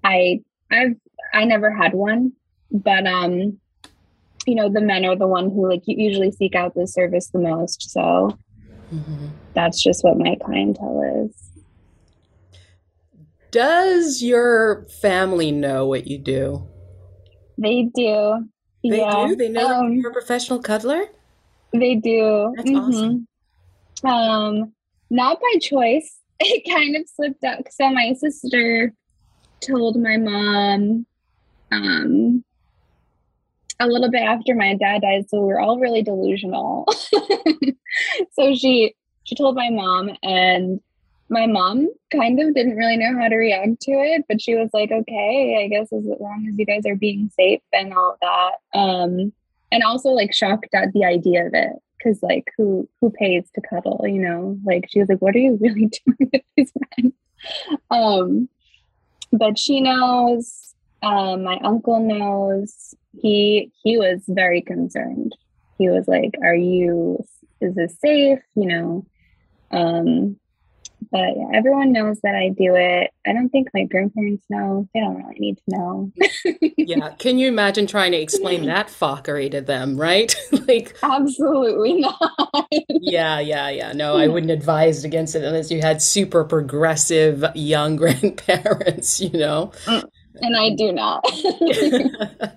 I 0.04 0.42
I've 0.70 0.96
I 1.32 1.44
never 1.44 1.70
had 1.70 1.94
one, 1.94 2.32
but 2.70 3.06
um 3.06 3.58
you 4.46 4.54
know 4.54 4.68
the 4.70 4.80
men 4.80 5.04
are 5.04 5.16
the 5.16 5.26
one 5.26 5.50
who 5.50 5.68
like 5.68 5.82
usually 5.86 6.30
seek 6.30 6.54
out 6.54 6.74
this 6.74 6.94
service 6.94 7.28
the 7.28 7.38
most 7.38 7.90
so 7.90 8.36
mm-hmm. 8.92 9.26
that's 9.54 9.82
just 9.82 10.04
what 10.04 10.18
my 10.18 10.36
clientele 10.42 11.26
is. 11.26 11.44
Does 13.50 14.22
your 14.22 14.86
family 15.00 15.50
know 15.50 15.86
what 15.86 16.06
you 16.06 16.18
do? 16.18 16.66
They 17.56 17.84
do. 17.94 18.48
They 18.84 18.98
yeah. 18.98 19.26
do 19.26 19.36
they 19.36 19.48
know 19.48 19.80
um, 19.80 19.94
you're 19.94 20.10
a 20.10 20.12
professional 20.12 20.60
cuddler? 20.60 21.06
they 21.72 21.94
do. 21.96 22.52
That's 22.56 22.70
mm-hmm. 22.70 22.78
awesome. 22.78 23.28
Um 24.04 24.72
not 25.10 25.40
by 25.40 25.58
choice. 25.60 26.16
It 26.40 26.72
kind 26.72 26.94
of 26.94 27.02
slipped 27.08 27.42
up 27.42 27.64
so 27.68 27.90
my 27.90 28.12
sister 28.12 28.92
told 29.60 30.00
my 30.00 30.18
mom 30.18 31.04
um 31.72 32.44
a 33.80 33.86
little 33.86 34.10
bit 34.10 34.22
after 34.22 34.54
my 34.54 34.74
dad 34.74 35.02
died, 35.02 35.28
so 35.28 35.40
we 35.40 35.46
were 35.46 35.60
all 35.60 35.78
really 35.78 36.02
delusional. 36.02 36.86
so 38.32 38.54
she 38.54 38.94
she 39.24 39.34
told 39.34 39.54
my 39.54 39.70
mom, 39.70 40.10
and 40.22 40.80
my 41.28 41.46
mom 41.46 41.88
kind 42.10 42.40
of 42.40 42.54
didn't 42.54 42.76
really 42.76 42.96
know 42.96 43.18
how 43.18 43.28
to 43.28 43.36
react 43.36 43.80
to 43.82 43.92
it, 43.92 44.24
but 44.28 44.40
she 44.40 44.54
was 44.54 44.70
like, 44.72 44.90
"Okay, 44.90 45.62
I 45.64 45.68
guess 45.68 45.92
as 45.92 46.04
long 46.20 46.46
as 46.48 46.58
you 46.58 46.64
guys 46.64 46.86
are 46.86 46.96
being 46.96 47.30
safe 47.36 47.62
and 47.72 47.92
all 47.92 48.16
that." 48.20 48.78
Um, 48.78 49.32
and 49.70 49.82
also 49.82 50.10
like 50.10 50.34
shocked 50.34 50.74
at 50.74 50.92
the 50.92 51.04
idea 51.04 51.46
of 51.46 51.54
it 51.54 51.72
because 51.98 52.22
like 52.22 52.48
who 52.56 52.88
who 53.00 53.10
pays 53.10 53.50
to 53.54 53.60
cuddle 53.60 54.04
you 54.06 54.20
know 54.20 54.58
like 54.64 54.86
she 54.88 55.00
was 55.00 55.08
like 55.08 55.20
what 55.20 55.34
are 55.34 55.40
you 55.40 55.58
really 55.60 55.86
doing 56.06 56.30
with 56.32 56.42
these 56.56 56.72
men 56.96 57.12
um 57.90 58.48
but 59.32 59.58
she 59.58 59.80
knows 59.80 60.67
um 61.02 61.44
my 61.44 61.58
uncle 61.62 62.00
knows 62.00 62.94
he 63.20 63.70
he 63.82 63.98
was 63.98 64.22
very 64.28 64.62
concerned 64.62 65.34
he 65.78 65.88
was 65.88 66.06
like 66.08 66.32
are 66.42 66.54
you 66.54 67.18
is 67.60 67.74
this 67.74 67.94
safe 68.00 68.40
you 68.54 68.66
know 68.66 69.06
um 69.70 70.38
but 71.10 71.36
yeah, 71.36 71.46
everyone 71.54 71.92
knows 71.92 72.20
that 72.22 72.34
I 72.34 72.48
do 72.48 72.74
it. 72.74 73.10
I 73.26 73.32
don't 73.32 73.48
think 73.48 73.68
my 73.72 73.84
grandparents 73.84 74.44
know. 74.50 74.88
They 74.92 75.00
don't 75.00 75.16
really 75.16 75.38
need 75.38 75.56
to 75.56 75.62
know. 75.68 76.12
yeah. 76.76 77.10
Can 77.18 77.38
you 77.38 77.48
imagine 77.48 77.86
trying 77.86 78.12
to 78.12 78.18
explain 78.18 78.66
that 78.66 78.88
fuckery 78.88 79.50
to 79.52 79.60
them, 79.60 79.96
right? 79.96 80.34
like 80.68 80.96
Absolutely 81.02 82.00
not. 82.00 82.68
yeah, 82.88 83.40
yeah, 83.40 83.70
yeah. 83.70 83.92
No, 83.92 84.16
I 84.16 84.28
wouldn't 84.28 84.52
advise 84.52 85.04
against 85.04 85.34
it 85.34 85.44
unless 85.44 85.70
you 85.70 85.80
had 85.80 86.02
super 86.02 86.44
progressive 86.44 87.44
young 87.54 87.96
grandparents, 87.96 89.20
you 89.20 89.30
know. 89.30 89.72
And 90.40 90.56
I 90.56 90.70
do 90.70 90.92
not. 90.92 91.24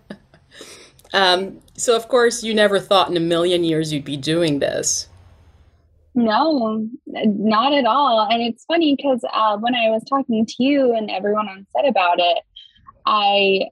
um, 1.13 1.60
so 1.76 1.96
of 1.96 2.08
course 2.08 2.44
you 2.44 2.54
never 2.54 2.80
thought 2.80 3.10
in 3.10 3.17
a 3.17 3.22
million 3.22 3.63
years 3.63 3.91
you'd 3.91 4.06
be 4.06 4.17
doing 4.17 4.60
this. 4.60 5.08
No, 6.13 6.88
not 7.08 7.74
at 7.74 7.86
all. 7.86 8.28
And 8.30 8.41
it's 8.41 8.65
funny 8.65 8.96
because 8.96 9.24
uh, 9.34 9.58
when 9.58 9.76
I 9.76 9.89
was 9.89 10.04
talking 10.10 10.46
to 10.46 10.56
you 10.60 10.94
and 10.94 11.10
everyone 11.10 11.48
on 11.48 11.65
set 11.74 11.88
about 11.88 12.20
it, 12.20 12.39
I, 13.06 13.70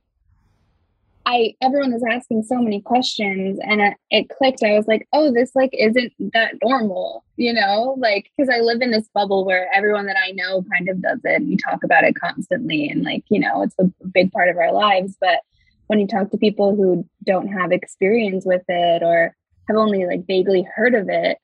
I, 1.31 1.53
everyone 1.61 1.93
was 1.93 2.03
asking 2.09 2.41
so 2.41 2.59
many 2.59 2.81
questions, 2.81 3.59
and 3.61 3.81
it, 3.81 3.93
it 4.09 4.29
clicked. 4.29 4.63
I 4.63 4.73
was 4.73 4.87
like, 4.87 5.07
"Oh, 5.13 5.31
this 5.31 5.51
like 5.53 5.69
isn't 5.73 6.11
that 6.33 6.55
normal," 6.63 7.23
you 7.37 7.53
know? 7.53 7.95
Like, 7.99 8.31
because 8.35 8.51
I 8.51 8.61
live 8.61 8.81
in 8.81 8.89
this 8.89 9.07
bubble 9.13 9.45
where 9.45 9.69
everyone 9.71 10.07
that 10.07 10.15
I 10.17 10.31
know 10.31 10.65
kind 10.73 10.89
of 10.89 11.03
does 11.03 11.19
it. 11.23 11.43
We 11.43 11.55
talk 11.57 11.83
about 11.83 12.03
it 12.03 12.15
constantly, 12.15 12.89
and 12.89 13.03
like, 13.03 13.25
you 13.29 13.39
know, 13.39 13.61
it's 13.61 13.75
a 13.77 13.91
big 14.11 14.31
part 14.31 14.49
of 14.49 14.57
our 14.57 14.73
lives. 14.73 15.17
But 15.21 15.41
when 15.85 15.99
you 15.99 16.07
talk 16.07 16.31
to 16.31 16.37
people 16.37 16.75
who 16.75 17.07
don't 17.23 17.47
have 17.49 17.71
experience 17.71 18.43
with 18.43 18.63
it 18.67 19.03
or 19.03 19.35
have 19.67 19.77
only 19.77 20.07
like 20.07 20.25
vaguely 20.25 20.63
heard 20.75 20.95
of 20.95 21.09
it, 21.09 21.37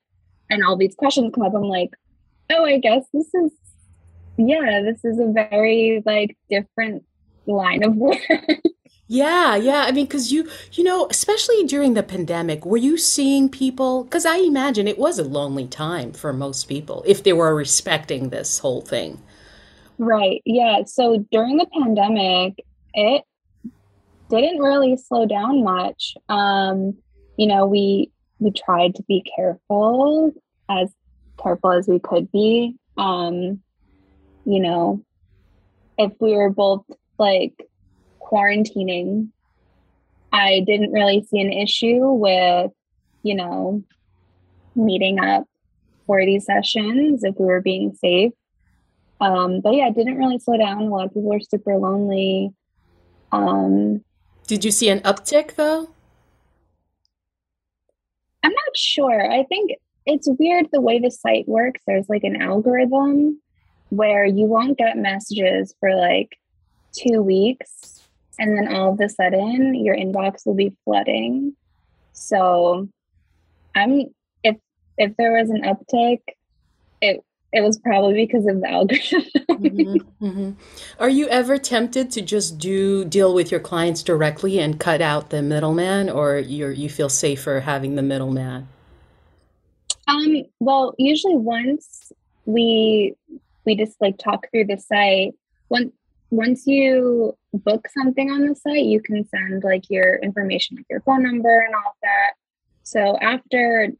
and 0.50 0.64
all 0.64 0.76
these 0.76 0.96
questions 0.96 1.32
come 1.32 1.44
up, 1.44 1.54
I'm 1.54 1.62
like, 1.62 1.90
oh, 2.50 2.64
I 2.64 2.78
guess 2.78 3.04
this 3.14 3.32
is, 3.32 3.52
yeah, 4.36 4.82
this 4.82 5.04
is 5.04 5.20
a 5.20 5.30
very 5.30 6.02
like 6.04 6.36
different 6.50 7.04
line 7.46 7.84
of 7.84 7.94
work. 7.94 8.18
Yeah, 9.08 9.54
yeah. 9.54 9.84
I 9.86 9.92
mean, 9.92 10.06
because 10.06 10.32
you, 10.32 10.48
you 10.72 10.82
know, 10.82 11.06
especially 11.10 11.62
during 11.64 11.94
the 11.94 12.02
pandemic, 12.02 12.66
were 12.66 12.76
you 12.76 12.98
seeing 12.98 13.48
people? 13.48 14.04
Because 14.04 14.26
I 14.26 14.38
imagine 14.38 14.88
it 14.88 14.98
was 14.98 15.18
a 15.18 15.24
lonely 15.24 15.68
time 15.68 16.12
for 16.12 16.32
most 16.32 16.64
people 16.64 17.04
if 17.06 17.22
they 17.22 17.32
were 17.32 17.54
respecting 17.54 18.30
this 18.30 18.58
whole 18.58 18.80
thing. 18.80 19.22
Right. 19.98 20.42
Yeah. 20.44 20.82
So 20.86 21.24
during 21.30 21.56
the 21.56 21.66
pandemic, 21.72 22.64
it 22.94 23.22
didn't 24.28 24.58
really 24.58 24.96
slow 24.96 25.24
down 25.24 25.62
much. 25.62 26.16
Um, 26.28 26.96
you 27.36 27.46
know, 27.46 27.66
we 27.66 28.10
we 28.38 28.50
tried 28.50 28.94
to 28.96 29.02
be 29.04 29.24
careful 29.36 30.32
as 30.68 30.92
careful 31.42 31.72
as 31.72 31.86
we 31.86 31.98
could 31.98 32.30
be 32.32 32.74
um 32.96 33.60
you 34.44 34.60
know 34.60 35.02
if 35.98 36.12
we 36.20 36.34
were 36.34 36.50
both 36.50 36.84
like 37.18 37.52
quarantining 38.30 39.28
i 40.32 40.60
didn't 40.66 40.92
really 40.92 41.22
see 41.22 41.40
an 41.40 41.52
issue 41.52 42.10
with 42.12 42.72
you 43.22 43.34
know 43.34 43.82
meeting 44.76 45.18
up 45.18 45.46
for 46.06 46.24
these 46.24 46.44
sessions 46.44 47.24
if 47.24 47.34
we 47.38 47.46
were 47.46 47.60
being 47.60 47.94
safe. 47.94 48.32
Um 49.20 49.60
but 49.60 49.74
yeah 49.74 49.88
it 49.88 49.94
didn't 49.94 50.18
really 50.18 50.38
slow 50.38 50.56
down. 50.56 50.82
A 50.82 50.88
lot 50.88 51.06
of 51.06 51.10
people 51.10 51.22
were 51.22 51.40
super 51.40 51.76
lonely. 51.76 52.52
Um 53.32 54.04
did 54.46 54.64
you 54.64 54.70
see 54.70 54.88
an 54.88 55.00
uptick 55.00 55.56
though? 55.56 55.88
I'm 58.42 58.52
not 58.52 58.76
sure. 58.76 59.32
I 59.32 59.42
think 59.44 59.72
it's 60.04 60.28
weird 60.38 60.68
the 60.72 60.80
way 60.80 61.00
the 61.00 61.10
site 61.10 61.48
works. 61.48 61.80
There's 61.86 62.08
like 62.08 62.22
an 62.22 62.40
algorithm 62.40 63.40
where 63.88 64.24
you 64.24 64.44
won't 64.44 64.78
get 64.78 64.96
messages 64.96 65.74
for 65.80 65.96
like 65.96 66.38
two 66.92 67.22
weeks, 67.22 68.05
and 68.38 68.56
then 68.56 68.74
all 68.74 68.92
of 68.92 69.00
a 69.00 69.08
sudden 69.08 69.74
your 69.74 69.96
inbox 69.96 70.46
will 70.46 70.54
be 70.54 70.76
flooding. 70.84 71.54
So 72.12 72.88
I'm 73.74 74.06
if 74.42 74.56
if 74.98 75.16
there 75.16 75.32
was 75.32 75.50
an 75.50 75.62
uptick, 75.62 76.20
it 77.00 77.24
it 77.52 77.60
was 77.62 77.78
probably 77.78 78.26
because 78.26 78.46
of 78.46 78.60
the 78.60 78.68
algorithm. 78.68 79.22
mm-hmm, 79.50 79.96
mm-hmm. 80.26 80.50
Are 80.98 81.08
you 81.08 81.28
ever 81.28 81.58
tempted 81.58 82.10
to 82.12 82.22
just 82.22 82.58
do 82.58 83.04
deal 83.04 83.32
with 83.34 83.50
your 83.50 83.60
clients 83.60 84.02
directly 84.02 84.58
and 84.58 84.78
cut 84.78 85.00
out 85.00 85.30
the 85.30 85.42
middleman, 85.42 86.10
or 86.10 86.38
you're 86.38 86.72
you 86.72 86.88
feel 86.88 87.08
safer 87.08 87.60
having 87.60 87.94
the 87.94 88.02
middleman? 88.02 88.68
Um. 90.08 90.44
Well, 90.60 90.94
usually 90.98 91.36
once 91.36 92.12
we 92.44 93.14
we 93.64 93.76
just 93.76 94.00
like 94.00 94.16
talk 94.18 94.46
through 94.50 94.66
the 94.66 94.78
site. 94.78 95.34
Once 95.68 95.92
once 96.30 96.66
you 96.66 97.36
book 97.52 97.88
something 97.96 98.30
on 98.30 98.46
the 98.46 98.54
site, 98.54 98.84
you 98.84 99.00
can 99.00 99.26
send 99.28 99.64
like 99.64 99.84
your 99.88 100.16
information, 100.16 100.76
like 100.76 100.86
your 100.90 101.00
phone 101.00 101.22
number 101.22 101.60
and 101.60 101.74
all 101.74 101.96
that. 102.02 102.32
So 102.82 103.16
after 103.18 103.90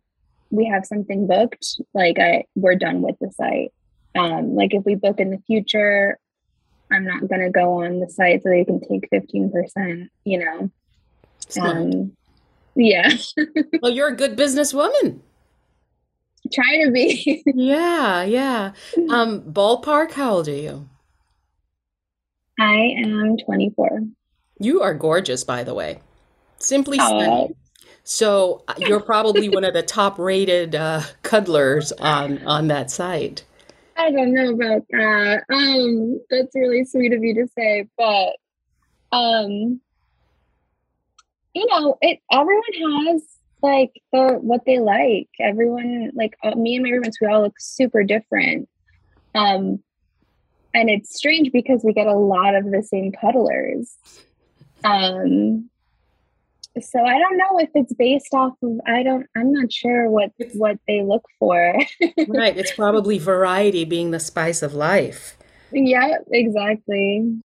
we 0.50 0.66
have 0.66 0.86
something 0.86 1.26
booked, 1.26 1.80
like 1.94 2.18
I 2.18 2.44
we're 2.54 2.76
done 2.76 3.02
with 3.02 3.16
the 3.20 3.30
site. 3.32 3.72
Um, 4.14 4.54
like 4.54 4.74
if 4.74 4.84
we 4.84 4.94
book 4.94 5.20
in 5.20 5.30
the 5.30 5.42
future, 5.46 6.18
I'm 6.90 7.04
not 7.04 7.28
gonna 7.28 7.50
go 7.50 7.84
on 7.84 8.00
the 8.00 8.08
site 8.08 8.42
so 8.42 8.48
they 8.48 8.64
can 8.64 8.80
take 8.80 9.08
15%, 9.12 10.08
you 10.24 10.38
know. 10.38 10.70
Um, 11.60 12.12
yeah. 12.74 13.10
well, 13.82 13.92
you're 13.92 14.08
a 14.08 14.16
good 14.16 14.36
businesswoman. 14.36 15.20
Trying 16.52 16.84
to 16.86 16.92
be. 16.92 17.42
yeah, 17.54 18.22
yeah. 18.22 18.72
Um, 19.10 19.40
ballpark, 19.42 20.12
how 20.12 20.34
old 20.34 20.48
are 20.48 20.52
you? 20.52 20.88
I 22.58 22.94
am 23.04 23.36
24. 23.36 24.00
You 24.58 24.82
are 24.82 24.94
gorgeous, 24.94 25.44
by 25.44 25.64
the 25.64 25.74
way. 25.74 26.00
Simply 26.58 26.98
stunning. 26.98 27.54
So 28.04 28.62
uh, 28.68 28.74
you're 28.78 29.00
probably 29.00 29.48
one 29.48 29.64
of 29.64 29.74
the 29.74 29.82
top 29.82 30.18
rated 30.18 30.74
uh, 30.74 31.02
cuddlers 31.22 31.92
on 31.92 32.44
on 32.46 32.68
that 32.68 32.90
site. 32.90 33.44
I 33.96 34.10
don't 34.10 34.34
know 34.34 34.50
about 34.50 34.86
that. 34.90 35.44
Um, 35.50 36.20
that's 36.30 36.54
really 36.54 36.84
sweet 36.84 37.12
of 37.12 37.24
you 37.24 37.34
to 37.34 37.48
say, 37.56 37.88
but 37.96 38.36
um, 39.12 39.80
you 41.54 41.66
know, 41.66 41.96
it 42.02 42.20
everyone 42.30 43.06
has 43.06 43.22
like 43.62 43.92
the 44.12 44.38
what 44.40 44.62
they 44.66 44.78
like. 44.78 45.28
Everyone 45.40 46.10
like 46.14 46.36
uh, 46.44 46.54
me 46.54 46.76
and 46.76 46.84
my 46.84 46.90
roommates, 46.90 47.20
we 47.20 47.26
all 47.26 47.42
look 47.42 47.58
super 47.58 48.04
different. 48.04 48.68
Um, 49.34 49.82
and 50.76 50.90
it's 50.90 51.16
strange 51.16 51.50
because 51.52 51.82
we 51.82 51.94
get 51.94 52.06
a 52.06 52.14
lot 52.14 52.54
of 52.54 52.70
the 52.70 52.82
same 52.82 53.10
cuddlers. 53.10 53.96
Um, 54.84 55.70
so 56.78 57.02
I 57.02 57.18
don't 57.18 57.38
know 57.38 57.58
if 57.58 57.70
it's 57.74 57.94
based 57.94 58.34
off 58.34 58.52
of 58.62 58.78
I 58.86 59.02
don't 59.02 59.26
I'm 59.34 59.50
not 59.52 59.72
sure 59.72 60.10
what 60.10 60.32
what 60.52 60.78
they 60.86 61.02
look 61.02 61.24
for. 61.38 61.56
right, 62.28 62.56
it's 62.56 62.74
probably 62.74 63.18
variety 63.18 63.86
being 63.86 64.10
the 64.10 64.20
spice 64.20 64.62
of 64.62 64.74
life. 64.74 65.38
Yeah, 65.72 66.18
exactly. 66.30 67.40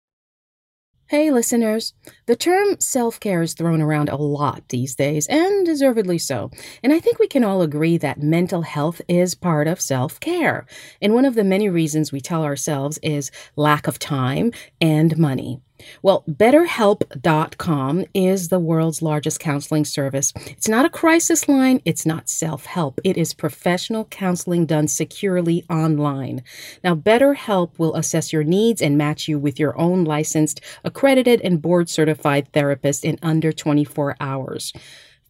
Hey, 1.10 1.32
listeners. 1.32 1.95
The 2.28 2.36
term 2.36 2.80
self 2.80 3.19
care 3.19 3.41
is 3.41 3.56
thrown 3.56 3.82
around 3.82 4.10
a 4.10 4.15
lot 4.15 4.69
these 4.69 4.93
days, 4.93 5.26
and 5.26 5.65
deservedly 5.65 6.19
so. 6.19 6.52
And 6.84 6.93
I 6.93 7.00
think 7.00 7.17
we 7.17 7.28
can 7.28 7.43
all 7.43 7.63
agree 7.63 7.98
that 7.98 8.22
mental 8.22 8.62
health 8.62 9.02
is 9.08 9.34
part 9.34 9.67
of 9.67 9.82
self 9.82 10.19
care. 10.19 10.67
And 11.02 11.15
one 11.15 11.26
of 11.26 11.34
the 11.34 11.43
many 11.43 11.67
reasons 11.67 12.12
we 12.12 12.22
tell 12.22 12.43
ourselves 12.43 13.00
is 13.02 13.32
lack 13.56 13.88
of 13.88 13.98
time 13.98 14.52
and 14.80 15.17
money. 15.17 15.62
Well, 16.02 16.24
BetterHelp.com 16.30 18.06
is 18.13 18.50
the 18.50 18.60
world's 18.60 19.02
largest 19.02 19.39
counseling 19.39 19.86
service. 19.86 20.34
It's 20.48 20.68
not 20.68 20.86
a 20.86 20.89
crisis 20.89 21.48
line, 21.48 21.82
it's 21.86 22.06
not 22.06 22.30
self 22.30 22.65
help. 22.65 23.00
It 23.04 23.18
is 23.18 23.34
professional 23.34 24.06
counseling 24.06 24.65
done 24.65 24.88
securely 24.88 25.65
online. 25.70 26.44
Now, 26.84 26.96
BetterHelp 26.96 27.78
will 27.78 27.96
assess 27.96 28.34
your 28.34 28.44
needs 28.44 28.82
and 28.82 28.98
match 28.98 29.28
you 29.28 29.39
with 29.39 29.60
your 29.60 29.78
own 29.78 30.04
licensed, 30.04 30.62
accredited, 30.84 31.42
and 31.42 31.62
board 31.62 31.89
certified 31.89 32.52
therapist 32.54 33.06
in 33.06 33.18
under 33.22 33.52
24 33.52 34.15
hours 34.20 34.74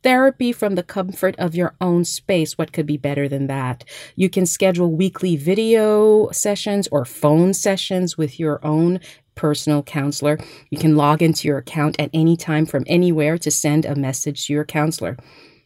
therapy 0.04 0.52
from 0.52 0.76
the 0.76 0.84
comfort 0.84 1.36
of 1.38 1.56
your 1.56 1.76
own 1.82 2.06
space. 2.06 2.58
What 2.58 2.74
could 2.74 2.86
be 2.86 2.98
better 2.98 3.28
than 3.28 3.48
that? 3.48 3.84
You 4.16 4.30
can 4.30 4.46
schedule 4.46 4.92
weekly 4.92 5.36
video 5.36 6.30
sessions 6.32 6.88
or 6.92 7.06
phone 7.06 7.54
sessions 7.54 8.18
with 8.18 8.40
your 8.40 8.66
own 8.66 9.00
personal 9.36 9.82
counselor. 9.84 10.38
You 10.70 10.78
can 10.78 10.98
log 10.98 11.22
into 11.22 11.48
your 11.48 11.60
account 11.60 11.96
at 11.98 12.10
any 12.14 12.36
time 12.36 12.66
from 12.66 12.84
anywhere 12.88 13.38
to 13.38 13.50
send 13.50 13.86
a 13.86 13.96
message 13.96 14.48
to 14.48 14.54
your 14.54 14.66
counselor. 14.66 15.18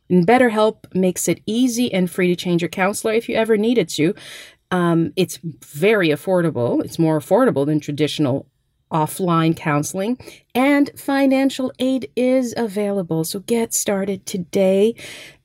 And 0.09 0.27
BetterHelp 0.27 0.93
makes 0.93 1.27
it 1.27 1.41
easy 1.47 1.91
and 1.91 2.09
free 2.09 2.27
to 2.27 2.35
change 2.35 2.61
your 2.61 2.69
counselor 2.69 3.13
if 3.13 3.27
you 3.27 3.35
ever 3.35 3.57
needed 3.57 3.89
to. 3.89 4.13
Um, 4.69 5.13
it's 5.15 5.37
very 5.37 6.09
affordable. 6.09 6.83
It's 6.83 6.99
more 6.99 7.19
affordable 7.19 7.65
than 7.65 7.79
traditional 7.79 8.47
offline 8.93 9.55
counseling, 9.55 10.17
and 10.53 10.91
financial 10.95 11.73
aid 11.79 12.09
is 12.15 12.53
available. 12.55 13.23
So 13.23 13.39
get 13.39 13.73
started 13.73 14.25
today. 14.25 14.95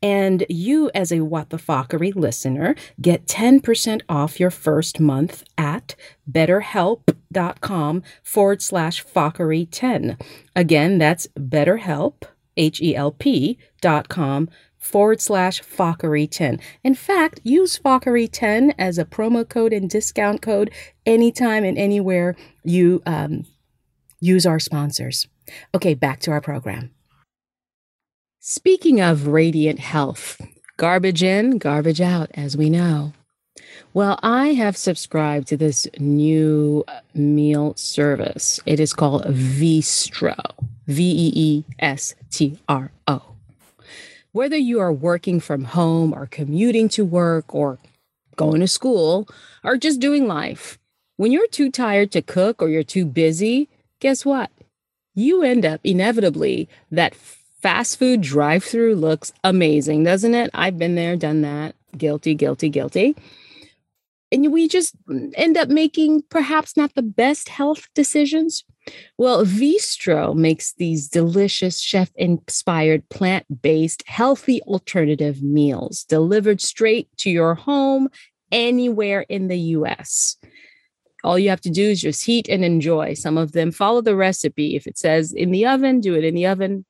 And 0.03 0.45
you, 0.49 0.91
as 0.95 1.11
a 1.11 1.21
What 1.21 1.51
the 1.51 1.57
Fockery 1.57 2.15
listener, 2.15 2.77
get 3.01 3.27
10% 3.27 4.03
off 4.09 4.39
your 4.39 4.51
first 4.51 5.01
month 5.01 5.43
at 5.57 5.97
betterhelp.com 6.31 8.03
forward 8.23 8.63
slash 8.63 9.03
fockery 9.03 9.67
10. 9.71 10.19
Again, 10.55 10.99
that's 10.99 11.27
betterhelp, 11.39 12.23
H 12.57 12.83
E 12.83 12.95
L 12.95 13.13
P 13.13 13.59
dot 13.81 14.09
com 14.09 14.49
forward 14.89 15.21
slash 15.21 15.63
Fockery10. 15.63 16.61
In 16.83 16.95
fact, 16.95 17.41
use 17.45 17.79
Fockery10 17.79 18.75
as 18.79 18.99
a 18.99 19.05
promo 19.05 19.49
code 19.49 19.73
and 19.73 19.89
discount 19.89 20.43
code 20.43 20.71
anytime 21.05 21.65
and 21.65 21.79
anywhere 21.79 22.35
you 22.65 23.03
um, 23.07 23.45
use 24.21 24.47
our 24.47 24.59
sponsors. 24.59 25.29
Okay, 25.75 25.95
back 25.95 26.21
to 26.21 26.31
our 26.31 26.41
program. 26.41 26.91
Speaking 28.41 29.01
of 29.01 29.27
radiant 29.29 29.79
health, 29.79 30.41
garbage 30.77 31.23
in, 31.23 31.59
garbage 31.59 32.01
out, 32.01 32.31
as 32.35 32.57
we 32.57 32.71
know. 32.71 33.13
Well, 33.93 34.19
I 34.23 34.49
have 34.49 34.77
subscribed 34.77 35.49
to 35.49 35.57
this 35.57 35.87
new 35.99 36.85
meal 37.15 37.75
service. 37.77 38.61
It 38.65 38.81
is 38.81 38.93
called 38.93 39.25
Veestro, 39.25 40.37
V 40.87 41.03
E 41.03 41.33
E 41.35 41.65
S 41.79 42.15
T 42.31 42.59
R 42.69 42.93
O. 43.07 43.38
Whether 44.39 44.57
you 44.57 44.79
are 44.79 44.93
working 44.93 45.41
from 45.41 45.65
home 45.65 46.15
or 46.15 46.27
commuting 46.27 46.89
to 46.91 47.05
work 47.05 47.53
or 47.53 47.81
going 48.37 48.61
to 48.61 48.69
school 48.69 49.27
or 49.65 49.77
just 49.77 49.99
doing 49.99 50.29
life, 50.29 50.79
when 51.17 51.33
you're 51.33 51.49
too 51.49 51.73
tired 51.73 52.13
to 52.13 52.23
cook 52.23 52.63
or 52.63 52.69
you're 52.69 52.85
too 52.85 53.05
busy, 53.05 53.69
guess 53.99 54.25
what? 54.25 54.53
You 55.17 55.43
end 55.43 55.67
up 55.67 55.81
inevitably 55.83 56.69
that 56.93 57.17
fast 57.17 57.99
food 57.99 58.21
drive 58.21 58.63
through 58.63 58.95
looks 58.95 59.33
amazing, 59.43 60.05
doesn't 60.05 60.37
it? 60.37 60.53
I've 60.55 60.79
been 60.79 60.95
there, 60.95 61.17
done 61.17 61.43
that. 61.43 61.75
Guilty, 61.97 62.37
guilty, 62.37 62.69
guilty. 62.69 63.17
And 64.31 64.53
we 64.53 64.69
just 64.69 64.95
end 65.35 65.57
up 65.57 65.69
making 65.69 66.23
perhaps 66.31 66.77
not 66.77 66.95
the 66.95 67.03
best 67.03 67.49
health 67.49 67.89
decisions 67.93 68.63
well, 69.17 69.45
Veestro 69.45 70.35
makes 70.35 70.73
these 70.75 71.09
delicious 71.09 71.81
chef 71.81 72.11
inspired 72.17 73.09
plant 73.09 73.63
based 73.63 74.03
healthy 74.07 74.63
alternative 74.63 75.43
meals 75.43 76.05
delivered 76.05 76.61
straight 76.61 77.09
to 77.19 77.31
your 77.31 77.55
home 77.55 78.09
anywhere 78.53 79.23
in 79.29 79.49
the 79.49 79.59
US. 79.59 80.37
All 81.25 81.39
you 81.39 81.51
have 81.51 81.61
to 81.63 81.71
do 81.71 81.91
is 81.91 82.01
just 82.01 82.25
heat 82.25 82.49
and 82.49 82.65
enjoy. 82.65 83.15
Some 83.15 83.37
of 83.37 83.53
them 83.53 83.73
follow 83.73 84.01
the 84.01 84.17
recipe. 84.17 84.77
If 84.77 84.87
it 84.87 84.97
says 84.97 85.33
in 85.33 85.51
the 85.51 85.67
oven, 85.67 86.01
do 86.01 86.15
it 86.15 86.25
in 86.25 86.35
the 86.35 86.47
oven. 86.47 86.85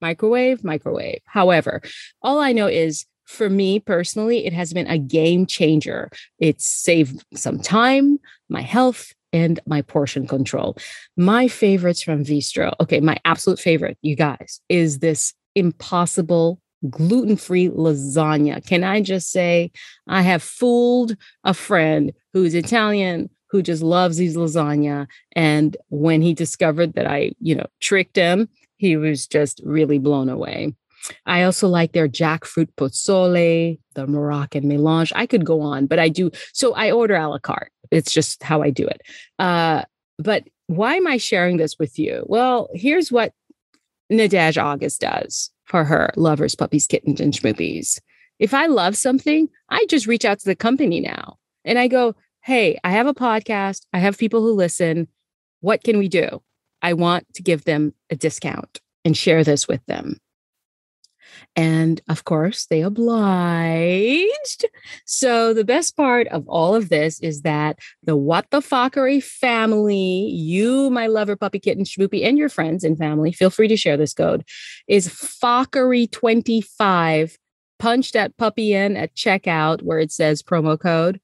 Microwave, 0.00 0.62
microwave. 0.62 1.20
However, 1.24 1.80
all 2.20 2.38
I 2.38 2.52
know 2.52 2.66
is 2.66 3.06
for 3.24 3.48
me 3.48 3.80
personally, 3.80 4.44
it 4.44 4.52
has 4.52 4.74
been 4.74 4.86
a 4.86 4.98
game 4.98 5.46
changer. 5.46 6.10
It's 6.38 6.66
saved 6.66 7.24
some 7.34 7.58
time, 7.58 8.18
my 8.50 8.60
health, 8.60 9.14
and 9.34 9.58
my 9.66 9.82
portion 9.82 10.26
control. 10.26 10.78
My 11.16 11.48
favorites 11.48 12.02
from 12.02 12.24
Veestro, 12.24 12.72
okay, 12.80 13.00
my 13.00 13.18
absolute 13.24 13.58
favorite, 13.58 13.98
you 14.00 14.14
guys, 14.14 14.60
is 14.68 15.00
this 15.00 15.34
impossible 15.56 16.60
gluten 16.88 17.36
free 17.36 17.68
lasagna. 17.68 18.64
Can 18.64 18.84
I 18.84 19.00
just 19.00 19.32
say, 19.32 19.72
I 20.06 20.22
have 20.22 20.42
fooled 20.42 21.16
a 21.42 21.52
friend 21.52 22.12
who's 22.32 22.54
Italian 22.54 23.28
who 23.48 23.62
just 23.62 23.82
loves 23.82 24.16
these 24.16 24.36
lasagna. 24.36 25.06
And 25.32 25.76
when 25.88 26.22
he 26.22 26.34
discovered 26.34 26.94
that 26.94 27.06
I, 27.06 27.32
you 27.40 27.54
know, 27.54 27.66
tricked 27.80 28.16
him, 28.16 28.48
he 28.76 28.96
was 28.96 29.26
just 29.26 29.60
really 29.64 29.98
blown 29.98 30.28
away. 30.28 30.74
I 31.26 31.42
also 31.42 31.68
like 31.68 31.92
their 31.92 32.08
jackfruit 32.08 32.68
pozole, 32.76 33.78
the 33.94 34.06
Moroccan 34.06 34.68
melange. 34.68 35.12
I 35.14 35.26
could 35.26 35.44
go 35.44 35.60
on, 35.60 35.86
but 35.86 35.98
I 35.98 36.08
do. 36.08 36.30
So 36.52 36.74
I 36.74 36.90
order 36.90 37.14
a 37.14 37.28
la 37.28 37.38
carte. 37.38 37.72
It's 37.90 38.12
just 38.12 38.42
how 38.42 38.62
I 38.62 38.70
do 38.70 38.86
it. 38.86 39.02
Uh, 39.38 39.82
but 40.18 40.44
why 40.66 40.94
am 40.94 41.06
I 41.06 41.16
sharing 41.16 41.56
this 41.56 41.78
with 41.78 41.98
you? 41.98 42.24
Well, 42.26 42.68
here's 42.72 43.12
what 43.12 43.32
Nadège 44.10 44.62
August 44.62 45.00
does 45.00 45.50
for 45.64 45.84
her 45.84 46.10
lovers, 46.16 46.54
puppies, 46.54 46.86
kittens, 46.86 47.20
and 47.20 47.32
schmoopies. 47.32 48.00
If 48.38 48.54
I 48.54 48.66
love 48.66 48.96
something, 48.96 49.48
I 49.68 49.86
just 49.88 50.06
reach 50.06 50.24
out 50.24 50.38
to 50.40 50.44
the 50.44 50.56
company 50.56 51.00
now 51.00 51.36
and 51.64 51.78
I 51.78 51.88
go, 51.88 52.14
Hey, 52.42 52.78
I 52.84 52.90
have 52.90 53.06
a 53.06 53.14
podcast. 53.14 53.86
I 53.92 53.98
have 53.98 54.18
people 54.18 54.42
who 54.42 54.52
listen. 54.52 55.08
What 55.60 55.82
can 55.82 55.98
we 55.98 56.08
do? 56.08 56.42
I 56.82 56.92
want 56.92 57.32
to 57.34 57.42
give 57.42 57.64
them 57.64 57.94
a 58.10 58.16
discount 58.16 58.80
and 59.04 59.16
share 59.16 59.44
this 59.44 59.66
with 59.66 59.84
them. 59.86 60.18
And 61.56 62.00
of 62.08 62.24
course, 62.24 62.66
they 62.66 62.82
obliged. 62.82 64.64
So, 65.04 65.54
the 65.54 65.64
best 65.64 65.96
part 65.96 66.26
of 66.28 66.48
all 66.48 66.74
of 66.74 66.88
this 66.88 67.20
is 67.20 67.42
that 67.42 67.78
the 68.02 68.16
What 68.16 68.50
the 68.50 68.60
Fockery 68.60 69.22
family, 69.22 70.28
you, 70.32 70.90
my 70.90 71.06
lover, 71.06 71.36
puppy, 71.36 71.60
kitten, 71.60 71.84
schmoopy, 71.84 72.26
and 72.26 72.36
your 72.36 72.48
friends 72.48 72.82
and 72.84 72.98
family, 72.98 73.32
feel 73.32 73.50
free 73.50 73.68
to 73.68 73.76
share 73.76 73.96
this 73.96 74.14
code, 74.14 74.44
is 74.88 75.08
Fockery25. 75.08 77.36
Punch 77.78 78.12
that 78.12 78.36
puppy 78.36 78.72
in 78.72 78.96
at 78.96 79.14
checkout 79.14 79.82
where 79.82 79.98
it 79.98 80.10
says 80.10 80.42
promo 80.42 80.78
code, 80.78 81.20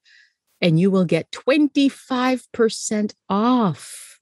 and 0.60 0.78
you 0.78 0.90
will 0.90 1.04
get 1.04 1.30
25% 1.32 3.14
off. 3.28 4.20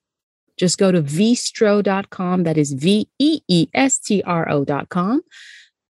Just 0.58 0.78
go 0.78 0.90
to 0.90 1.02
veestro.com. 1.02 2.42
That 2.42 2.58
is 2.58 2.72
V 2.72 3.08
E 3.18 3.40
E 3.48 3.68
S 3.72 3.98
T 3.98 4.22
R 4.22 4.48
O.com 4.50 5.22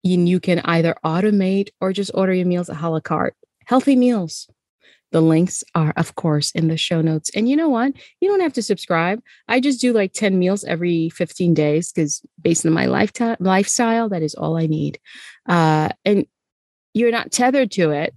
and 0.04 0.28
you 0.28 0.38
can 0.38 0.60
either 0.60 0.94
automate 1.04 1.70
or 1.80 1.92
just 1.92 2.10
order 2.14 2.32
your 2.32 2.46
meals 2.46 2.68
at 2.68 2.80
a 2.80 2.88
la 2.88 3.00
carte. 3.00 3.34
Healthy 3.66 3.96
meals. 3.96 4.48
The 5.12 5.22
links 5.22 5.62
are, 5.74 5.92
of 5.96 6.16
course, 6.16 6.50
in 6.50 6.68
the 6.68 6.76
show 6.76 7.00
notes. 7.00 7.30
And 7.34 7.48
you 7.48 7.56
know 7.56 7.68
what? 7.68 7.92
You 8.20 8.28
don't 8.28 8.40
have 8.40 8.52
to 8.54 8.62
subscribe. 8.62 9.20
I 9.48 9.60
just 9.60 9.80
do 9.80 9.92
like 9.92 10.12
10 10.12 10.38
meals 10.38 10.64
every 10.64 11.08
15 11.10 11.54
days 11.54 11.92
because 11.92 12.20
based 12.40 12.66
on 12.66 12.72
my 12.72 12.86
lifestyle, 12.86 14.08
that 14.08 14.22
is 14.22 14.34
all 14.34 14.56
I 14.56 14.66
need. 14.66 14.98
Uh, 15.48 15.90
and 16.04 16.26
you're 16.94 17.12
not 17.12 17.30
tethered 17.30 17.70
to 17.72 17.92
it, 17.92 18.12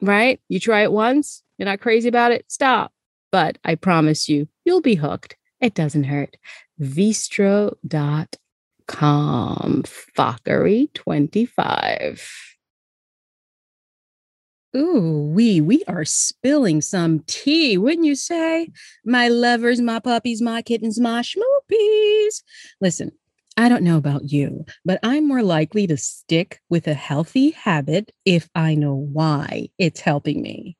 right? 0.00 0.40
You 0.48 0.58
try 0.58 0.82
it 0.82 0.92
once, 0.92 1.42
you're 1.58 1.66
not 1.68 1.80
crazy 1.80 2.08
about 2.08 2.32
it, 2.32 2.46
stop. 2.48 2.92
But 3.30 3.58
I 3.62 3.74
promise 3.74 4.28
you, 4.28 4.48
you'll 4.64 4.80
be 4.80 4.94
hooked. 4.94 5.36
It 5.60 5.74
doesn't 5.74 6.04
hurt. 6.04 6.36
Veestro.com 6.80 8.26
com 8.88 9.84
Fockery 10.16 10.92
25. 10.94 12.56
Ooh, 14.76 15.30
we 15.34 15.60
we 15.60 15.82
are 15.88 16.04
spilling 16.04 16.80
some 16.80 17.20
tea, 17.26 17.78
wouldn't 17.78 18.04
you 18.04 18.14
say? 18.14 18.68
My 19.04 19.28
lovers, 19.28 19.80
my 19.80 19.98
puppies, 19.98 20.42
my 20.42 20.60
kittens, 20.62 21.00
my 21.00 21.22
schmoopies. 21.22 22.42
Listen, 22.80 23.12
I 23.56 23.68
don't 23.68 23.82
know 23.82 23.96
about 23.96 24.30
you, 24.30 24.66
but 24.84 25.00
I'm 25.02 25.26
more 25.26 25.42
likely 25.42 25.86
to 25.86 25.96
stick 25.96 26.60
with 26.68 26.86
a 26.86 26.94
healthy 26.94 27.50
habit 27.50 28.12
if 28.24 28.48
I 28.54 28.74
know 28.74 28.94
why 28.94 29.68
it's 29.78 30.00
helping 30.00 30.42
me. 30.42 30.76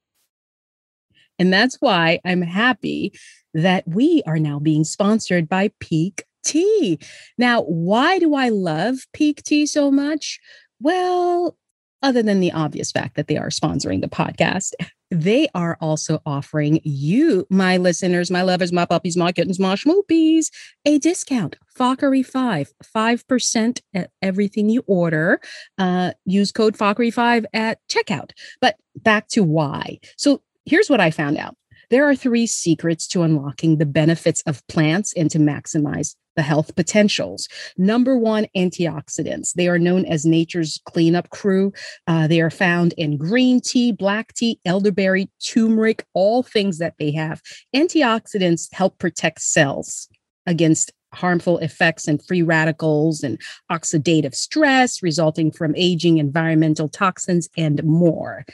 And 1.38 1.52
that's 1.52 1.76
why 1.80 2.20
I'm 2.24 2.42
happy 2.42 3.12
that 3.54 3.86
we 3.86 4.22
are 4.26 4.38
now 4.38 4.58
being 4.58 4.84
sponsored 4.84 5.48
by 5.48 5.70
Pique 5.80 6.24
tea. 6.48 6.98
Now, 7.36 7.62
why 7.62 8.18
do 8.18 8.34
I 8.34 8.48
love 8.48 9.06
Pique 9.12 9.42
Tea 9.42 9.66
so 9.66 9.90
much? 9.90 10.40
Well, 10.80 11.56
other 12.02 12.22
than 12.22 12.40
the 12.40 12.52
obvious 12.52 12.90
fact 12.92 13.16
that 13.16 13.26
they 13.26 13.36
are 13.36 13.48
sponsoring 13.48 14.00
the 14.00 14.08
podcast, 14.08 14.72
they 15.10 15.48
are 15.54 15.76
also 15.80 16.20
offering 16.26 16.80
you, 16.84 17.46
my 17.50 17.76
listeners, 17.76 18.30
my 18.30 18.42
lovers, 18.42 18.72
my 18.72 18.84
puppies, 18.84 19.16
my 19.16 19.32
kittens, 19.32 19.58
my 19.58 19.74
schmoopies, 19.74 20.46
a 20.84 20.98
discount. 20.98 21.56
Fockery5, 21.78 22.68
5% 22.84 23.80
at 23.94 24.10
everything 24.20 24.68
you 24.68 24.84
order. 24.86 25.40
Uh, 25.78 26.12
use 26.24 26.52
code 26.52 26.76
Fockery5 26.76 27.46
at 27.52 27.78
checkout. 27.88 28.30
But 28.60 28.76
back 28.96 29.28
to 29.28 29.42
why. 29.42 29.98
So 30.16 30.42
here's 30.66 30.90
what 30.90 31.00
I 31.00 31.10
found 31.10 31.38
out. 31.38 31.56
There 31.90 32.08
are 32.08 32.14
three 32.14 32.46
secrets 32.46 33.08
to 33.08 33.22
unlocking 33.22 33.78
the 33.78 33.86
benefits 33.86 34.42
of 34.42 34.66
plants 34.68 35.14
and 35.16 35.30
to 35.30 35.38
maximize 35.38 36.14
the 36.38 36.42
health 36.42 36.76
potentials. 36.76 37.48
Number 37.76 38.16
one, 38.16 38.46
antioxidants. 38.56 39.54
They 39.54 39.66
are 39.66 39.78
known 39.78 40.06
as 40.06 40.24
nature's 40.24 40.80
cleanup 40.84 41.30
crew. 41.30 41.72
Uh, 42.06 42.28
they 42.28 42.40
are 42.40 42.48
found 42.48 42.92
in 42.92 43.16
green 43.16 43.60
tea, 43.60 43.90
black 43.90 44.34
tea, 44.34 44.60
elderberry, 44.64 45.28
turmeric, 45.44 46.06
all 46.14 46.44
things 46.44 46.78
that 46.78 46.94
they 47.00 47.10
have. 47.10 47.42
Antioxidants 47.74 48.72
help 48.72 48.98
protect 48.98 49.40
cells 49.40 50.08
against 50.46 50.92
harmful 51.12 51.58
effects 51.58 52.06
and 52.06 52.24
free 52.24 52.42
radicals 52.42 53.24
and 53.24 53.40
oxidative 53.72 54.36
stress 54.36 55.02
resulting 55.02 55.50
from 55.50 55.74
aging, 55.74 56.18
environmental 56.18 56.88
toxins, 56.88 57.48
and 57.56 57.82
more. 57.82 58.44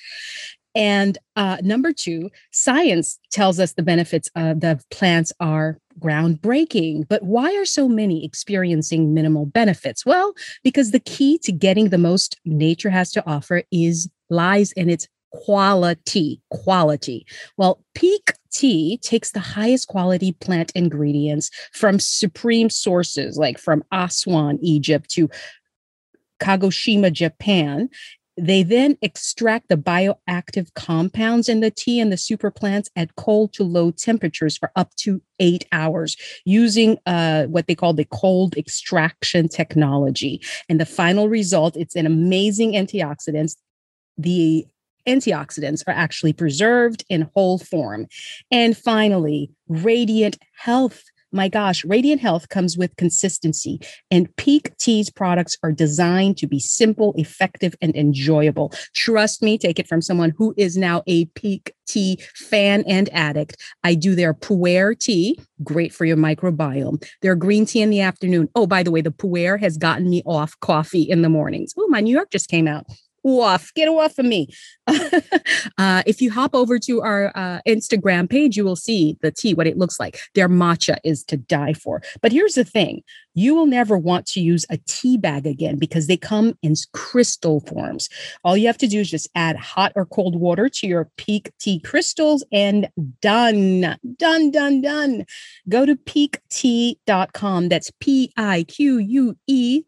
And 0.75 1.18
uh, 1.37 1.59
number 1.62 1.93
two, 1.93 2.31
science 2.51 3.18
tells 3.31 3.61
us 3.61 3.72
the 3.72 3.83
benefits 3.83 4.29
of 4.35 4.61
the 4.61 4.81
plants 4.91 5.33
are 5.41 5.79
groundbreaking. 6.01 7.07
But 7.09 7.22
why 7.22 7.55
are 7.55 7.64
so 7.64 7.89
many 7.89 8.25
experiencing 8.25 9.14
minimal 9.14 9.47
benefits? 9.47 10.05
Well, 10.05 10.35
because 10.62 10.91
the 10.91 11.01
key 11.01 11.39
to 11.39 11.53
getting 11.53 11.91
the 11.91 11.99
most 11.99 12.41
nature 12.45 12.91
has 12.91 13.12
to 13.12 13.27
offer 13.27 13.62
is 13.70 14.09
lies 14.31 14.72
in 14.72 14.91
its 14.91 15.07
quality. 15.31 16.41
Quality. 16.51 17.27
Well, 17.57 17.85
Pique 17.95 18.35
Tea 18.53 18.99
takes 18.99 19.33
the 19.33 19.41
highest 19.41 19.89
quality 19.89 20.33
plant 20.33 20.72
ingredients 20.75 21.51
from 21.72 21.99
supreme 21.99 22.70
sources, 22.70 23.37
like 23.37 23.59
from 23.59 23.85
Aswan, 23.93 24.59
Egypt, 24.62 25.11
to 25.11 25.29
Kagoshima, 26.41 27.12
Japan, 27.12 27.89
they 28.37 28.62
then 28.62 28.99
extract 29.01 29.68
the 29.68 29.76
bioactive 29.76 30.72
compounds 30.74 31.49
in 31.49 31.61
the 31.61 31.70
tea 31.70 32.01
and 32.01 32.12
the 32.12 32.16
super 32.16 32.51
plants 32.51 32.91
at 32.97 33.14
cold 33.16 33.53
to 33.53 33.62
low 33.62 33.91
temperatures 33.91 34.57
for 34.57 34.72
up 34.76 34.95
to 34.97 35.22
eight 35.39 35.66
hours 35.72 36.16
using 36.45 36.99
uh, 37.07 37.45
what 37.45 37.66
they 37.66 37.74
call 37.74 37.93
the 37.93 38.07
cold 38.07 38.57
extraction 38.57 39.49
technology. 39.49 40.41
And 40.68 40.80
the 40.80 40.87
final 40.87 41.28
result, 41.28 41.76
it's 41.76 41.97
an 41.97 42.07
amazing 42.07 42.72
antioxidant. 42.72 43.55
The 44.18 44.66
antioxidants 45.07 45.82
are 45.87 45.95
actually 45.95 46.32
preserved 46.32 47.05
in 47.09 47.30
whole 47.35 47.59
form. 47.59 48.07
And 48.51 48.76
finally, 48.76 49.51
radiant 49.68 50.39
health 50.57 51.05
my 51.35 51.49
gosh, 51.49 51.85
Radiant 51.85 52.20
Health 52.20 52.49
comes 52.49 52.78
with 52.78 52.97
consistency, 52.97 53.80
and 54.11 54.35
Pique 54.37 54.76
Tea's 54.78 55.11
products 55.11 55.59
are 55.62 55.72
designed 55.72 56.39
to 56.39 56.47
be 56.47 56.61
simple, 56.61 57.12
effective, 57.16 57.74
and 57.82 57.95
enjoyable. 57.97 58.72
Trust 58.95 59.43
me, 59.43 59.59
take 59.59 59.78
it 59.78 59.89
from 59.89 60.01
someone 60.01 60.32
who 60.37 60.55
is 60.57 60.76
now 60.76 61.03
a 61.07 61.26
Pique 61.26 61.74
Tea 61.87 62.18
fan 62.35 62.85
and 62.87 63.12
addict. 63.12 63.61
I 63.82 63.95
do 63.95 64.14
their 64.14 64.32
Pu'er 64.32 64.99
tea, 64.99 65.39
great 65.62 65.93
for 65.93 66.05
your 66.05 66.16
microbiome. 66.16 67.05
Their 67.20 67.35
green 67.35 67.66
tea 67.66 67.82
in 67.82 67.91
the 67.91 68.01
afternoon. 68.01 68.49
Oh, 68.55 68.66
by 68.66 68.82
the 68.82 68.91
way, 68.91 69.01
the 69.01 69.11
Pu'er 69.11 69.59
has 69.61 69.76
gotten 69.76 70.09
me 70.09 70.22
off 70.24 70.59
coffee 70.61 71.03
in 71.03 71.22
the 71.22 71.28
mornings. 71.28 71.74
Oh, 71.76 71.89
my 71.89 72.01
New 72.01 72.14
York 72.14 72.30
just 72.30 72.49
came 72.49 72.68
out 72.68 72.87
off. 73.25 73.72
Get 73.75 73.89
off 73.89 74.18
of 74.18 74.27
me. 74.27 74.49
uh, 74.87 76.03
if 76.07 76.20
you 76.20 76.31
hop 76.31 76.55
over 76.55 76.79
to 76.79 77.03
our 77.03 77.33
uh, 77.35 77.61
Instagram 77.66 78.29
page, 78.29 78.57
you 78.57 78.64
will 78.64 78.77
see 78.77 79.16
the 79.22 79.33
tea, 79.33 79.55
what 79.55 79.66
it 79.66 79.79
looks 79.79 79.99
like. 79.99 80.20
Their 80.35 80.49
matcha 80.49 80.99
is 81.05 81.25
to 81.25 81.37
die 81.37 81.72
for. 81.72 82.03
But 82.20 82.33
here's 82.33 82.55
the 82.55 82.64
thing 82.64 83.03
you 83.35 83.55
will 83.55 83.66
never 83.66 83.99
want 83.99 84.27
to 84.27 84.41
use 84.41 84.64
a 84.70 84.79
tea 84.87 85.16
bag 85.16 85.47
again 85.47 85.77
because 85.77 86.07
they 86.07 86.16
come 86.16 86.57
in 86.62 86.75
crystal 86.93 87.61
forms. 87.61 88.09
All 88.45 88.57
you 88.57 88.66
have 88.66 88.79
to 88.79 88.87
do 88.87 89.01
is 89.01 89.11
just 89.11 89.29
add 89.35 89.57
hot 89.57 89.93
or 89.97 90.07
cold 90.07 90.37
water 90.37 90.68
to 90.68 90.87
your 90.87 91.11
Pique 91.16 91.53
tea 91.59 91.81
crystals 91.81 92.45
and 92.53 92.89
done. 93.20 93.97
Done, 94.16 94.51
done, 94.51 94.81
done. 94.81 95.27
Go 95.68 95.87
to 95.87 95.97
piquetea.com. 95.97 97.68
That's 97.68 97.91
P 98.01 98.33
I 98.37 98.64
Q 98.64 98.99
U 98.99 99.37
E 99.47 99.85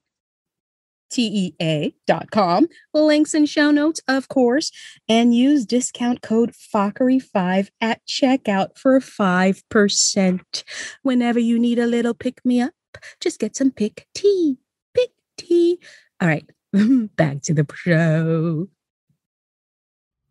T-E-A.com. 1.11 2.67
Links 2.95 3.35
and 3.35 3.49
show 3.49 3.71
notes, 3.71 4.01
of 4.09 4.29
course, 4.29 4.71
and 5.09 5.35
use 5.35 5.65
discount 5.65 6.23
code 6.23 6.53
FOCKERY5 6.53 7.69
at 7.81 8.01
checkout 8.07 8.77
for 8.77 9.01
5%. 9.01 10.65
Whenever 11.03 11.39
you 11.39 11.59
need 11.59 11.79
a 11.79 11.87
little 11.87 12.15
pick-me-up, 12.15 12.73
just 13.21 13.39
get 13.39 13.57
some 13.57 13.71
pick 13.71 14.07
tea. 14.15 14.59
Pick 14.95 15.11
tea. 15.37 15.79
All 16.21 16.29
right, 16.29 16.49
back 17.17 17.43
to 17.43 17.55
the 17.55 17.67
show. 17.75 18.69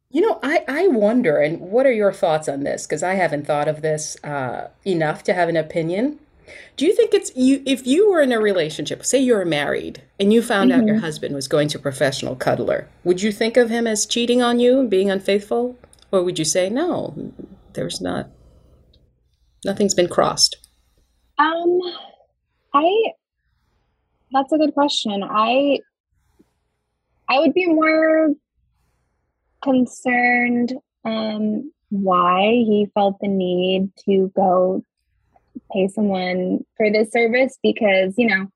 You 0.09 0.21
know, 0.21 0.39
I, 0.41 0.63
I 0.67 0.87
wonder, 0.87 1.39
and 1.39 1.59
what 1.59 1.85
are 1.85 1.91
your 1.91 2.13
thoughts 2.13 2.47
on 2.47 2.63
this? 2.63 2.87
Because 2.87 3.03
I 3.03 3.15
haven't 3.15 3.45
thought 3.45 3.67
of 3.67 3.81
this 3.81 4.15
uh, 4.23 4.69
enough 4.85 5.23
to 5.23 5.33
have 5.33 5.49
an 5.49 5.57
opinion. 5.57 6.19
Do 6.77 6.85
you 6.85 6.95
think 6.95 7.13
it's 7.13 7.31
you 7.35 7.61
if 7.65 7.87
you 7.87 8.11
were 8.11 8.21
in 8.21 8.31
a 8.31 8.39
relationship, 8.39 9.05
say 9.05 9.19
you 9.19 9.35
were 9.35 9.45
married 9.45 10.01
and 10.19 10.33
you 10.33 10.41
found 10.41 10.71
mm-hmm. 10.71 10.81
out 10.81 10.87
your 10.87 10.95
mm-hmm. 10.97 11.05
husband 11.05 11.35
was 11.35 11.47
going 11.47 11.67
to 11.69 11.77
a 11.77 11.81
professional 11.81 12.35
cuddler, 12.35 12.89
would 13.03 13.21
you 13.21 13.31
think 13.31 13.57
of 13.57 13.69
him 13.69 13.87
as 13.87 14.05
cheating 14.05 14.41
on 14.41 14.59
you 14.59 14.79
and 14.79 14.89
being 14.89 15.09
unfaithful? 15.09 15.77
Or 16.11 16.23
would 16.23 16.39
you 16.39 16.45
say, 16.45 16.69
no, 16.69 17.13
there's 17.73 18.01
not 18.01 18.29
nothing's 19.63 19.93
been 19.93 20.09
crossed? 20.09 20.57
Um 21.37 21.79
I 22.73 22.89
that's 24.31 24.51
a 24.51 24.57
good 24.57 24.73
question. 24.73 25.23
I 25.23 25.79
I 27.29 27.39
would 27.39 27.53
be 27.53 27.67
more 27.67 28.33
concerned 29.63 30.73
um 31.05 31.71
why 31.89 32.41
he 32.41 32.87
felt 32.93 33.19
the 33.19 33.27
need 33.27 33.91
to 34.05 34.31
go 34.35 34.83
pay 35.71 35.87
someone 35.87 36.65
for 36.77 36.91
this 36.91 37.11
service 37.11 37.57
because, 37.61 38.13
you 38.17 38.27
know, 38.27 38.47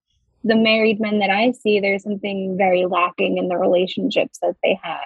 the 0.43 0.55
married 0.55 0.99
men 0.99 1.19
that 1.19 1.29
I 1.29 1.51
see, 1.51 1.79
there's 1.79 2.03
something 2.03 2.57
very 2.57 2.85
lacking 2.85 3.37
in 3.37 3.47
the 3.47 3.57
relationships 3.57 4.39
that 4.41 4.55
they 4.63 4.79
have. 4.81 4.99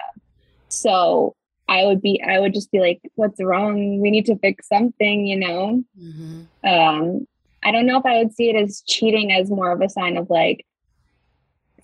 So 0.68 1.34
I 1.68 1.84
would 1.84 2.00
be, 2.02 2.22
I 2.22 2.38
would 2.38 2.54
just 2.54 2.70
be 2.70 2.80
like, 2.80 3.00
what's 3.14 3.42
wrong? 3.42 4.00
We 4.00 4.10
need 4.10 4.26
to 4.26 4.38
fix 4.38 4.68
something, 4.68 5.26
you 5.26 5.38
know? 5.38 5.82
Mm-hmm. 6.00 6.68
Um, 6.68 7.26
I 7.62 7.72
don't 7.72 7.86
know 7.86 7.98
if 7.98 8.06
I 8.06 8.18
would 8.18 8.34
see 8.34 8.50
it 8.50 8.56
as 8.56 8.82
cheating 8.86 9.32
as 9.32 9.50
more 9.50 9.72
of 9.72 9.80
a 9.80 9.88
sign 9.88 10.16
of 10.16 10.30
like, 10.30 10.66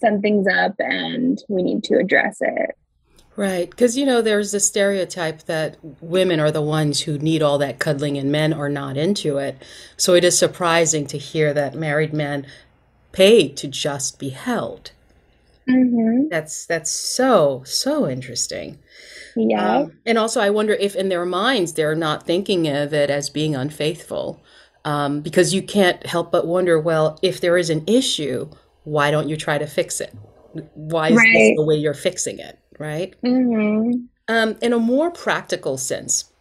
something's 0.01 0.47
up 0.47 0.75
and 0.79 1.43
we 1.49 1.63
need 1.63 1.85
to 1.85 1.99
address 1.99 2.39
it. 2.41 2.71
Right. 3.41 3.71
Because, 3.71 3.97
you 3.97 4.05
know, 4.05 4.21
there's 4.21 4.53
a 4.53 4.61
stereotype 4.61 5.45
that 5.45 5.79
women 6.03 6.41
are 6.41 6.51
the 6.51 6.61
ones 6.61 7.01
who 7.01 7.17
need 7.17 7.41
all 7.41 7.57
that 7.57 7.79
cuddling 7.79 8.19
and 8.19 8.31
men 8.31 8.53
are 8.53 8.69
not 8.69 8.99
into 8.99 9.39
it. 9.39 9.57
So 9.97 10.13
it 10.13 10.25
is 10.25 10.39
surprising 10.39 11.07
to 11.07 11.17
hear 11.17 11.55
that 11.55 11.75
married 11.75 12.13
men 12.13 12.47
pay 13.13 13.49
to 13.49 13.67
just 13.67 14.19
be 14.19 14.29
held. 14.29 14.91
Mm-hmm. 15.67 16.29
That's 16.29 16.67
that's 16.67 16.91
so 16.91 17.63
so 17.65 18.07
interesting. 18.07 18.79
Yeah. 19.35 19.79
Um, 19.79 19.99
and 20.05 20.19
also, 20.19 20.43
I 20.43 20.51
wonder 20.51 20.75
if 20.75 20.95
in 20.95 21.09
their 21.09 21.25
minds 21.25 21.73
they're 21.73 21.95
not 21.95 22.27
thinking 22.27 22.69
of 22.69 22.93
it 22.93 23.09
as 23.09 23.31
being 23.31 23.57
unfaithful, 23.57 24.43
um, 24.85 25.23
because 25.23 25.55
you 25.55 25.63
can't 25.63 26.05
help 26.05 26.31
but 26.31 26.47
wonder. 26.47 26.79
Well, 26.79 27.19
if 27.23 27.41
there 27.41 27.57
is 27.57 27.71
an 27.71 27.85
issue, 27.87 28.51
why 28.85 29.11
don't 29.11 29.31
you 29.31 29.39
try 29.39 29.57
to 29.57 29.67
fix 29.67 29.99
it? 29.99 30.15
Why 30.75 31.09
is 31.09 31.17
right. 31.17 31.33
this 31.33 31.57
the 31.57 31.65
way 31.65 31.77
you're 31.77 31.95
fixing 31.95 32.39
it? 32.39 32.59
Right? 32.81 33.15
Mm-hmm. 33.23 34.07
Um, 34.29 34.57
in 34.63 34.73
a 34.73 34.79
more 34.79 35.11
practical 35.11 35.77
sense, 35.77 36.33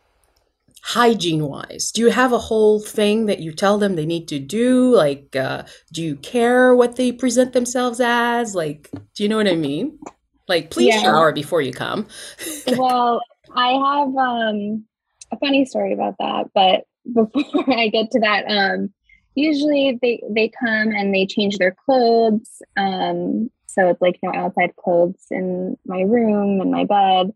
hygiene 0.81 1.45
wise, 1.45 1.91
do 1.91 2.01
you 2.01 2.09
have 2.09 2.31
a 2.31 2.37
whole 2.39 2.79
thing 2.79 3.25
that 3.25 3.39
you 3.39 3.51
tell 3.51 3.77
them 3.77 3.95
they 3.95 4.05
need 4.05 4.27
to 4.29 4.39
do? 4.39 4.95
Like, 4.95 5.35
uh, 5.35 5.63
do 5.91 6.01
you 6.01 6.15
care 6.15 6.73
what 6.73 6.95
they 6.95 7.11
present 7.11 7.53
themselves 7.53 7.99
as? 7.99 8.55
Like, 8.55 8.89
do 9.15 9.23
you 9.23 9.29
know 9.29 9.37
what 9.37 9.47
I 9.47 9.55
mean? 9.55 9.99
Like, 10.47 10.71
please 10.71 10.95
yeah. 10.95 11.01
shower 11.01 11.31
before 11.31 11.61
you 11.61 11.73
come. 11.73 12.07
well, 12.77 13.21
I 13.53 13.71
have 13.71 14.15
um, 14.15 14.85
a 15.31 15.37
funny 15.39 15.65
story 15.65 15.93
about 15.93 16.15
that, 16.19 16.47
but 16.55 16.85
before 17.13 17.71
I 17.71 17.89
get 17.89 18.11
to 18.11 18.19
that, 18.21 18.45
um, 18.47 18.93
usually 19.35 19.99
they 20.01 20.21
they 20.29 20.49
come 20.49 20.91
and 20.91 21.13
they 21.13 21.25
change 21.25 21.57
their 21.57 21.75
clothes 21.85 22.61
um, 22.77 23.49
so 23.69 23.89
it's 23.89 24.01
like 24.01 24.19
no 24.23 24.31
outside 24.33 24.75
clothes 24.75 25.25
in 25.29 25.77
my 25.85 26.01
room 26.01 26.59
and 26.59 26.71
my 26.71 26.85
bed. 26.85 27.31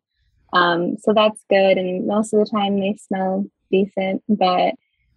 Um, 0.51 0.97
so 0.97 1.13
that's 1.13 1.43
good. 1.49 1.77
And 1.77 2.07
most 2.07 2.33
of 2.33 2.39
the 2.39 2.49
time 2.49 2.79
they 2.79 2.95
smell 2.95 3.45
decent. 3.71 4.23
But 4.27 4.73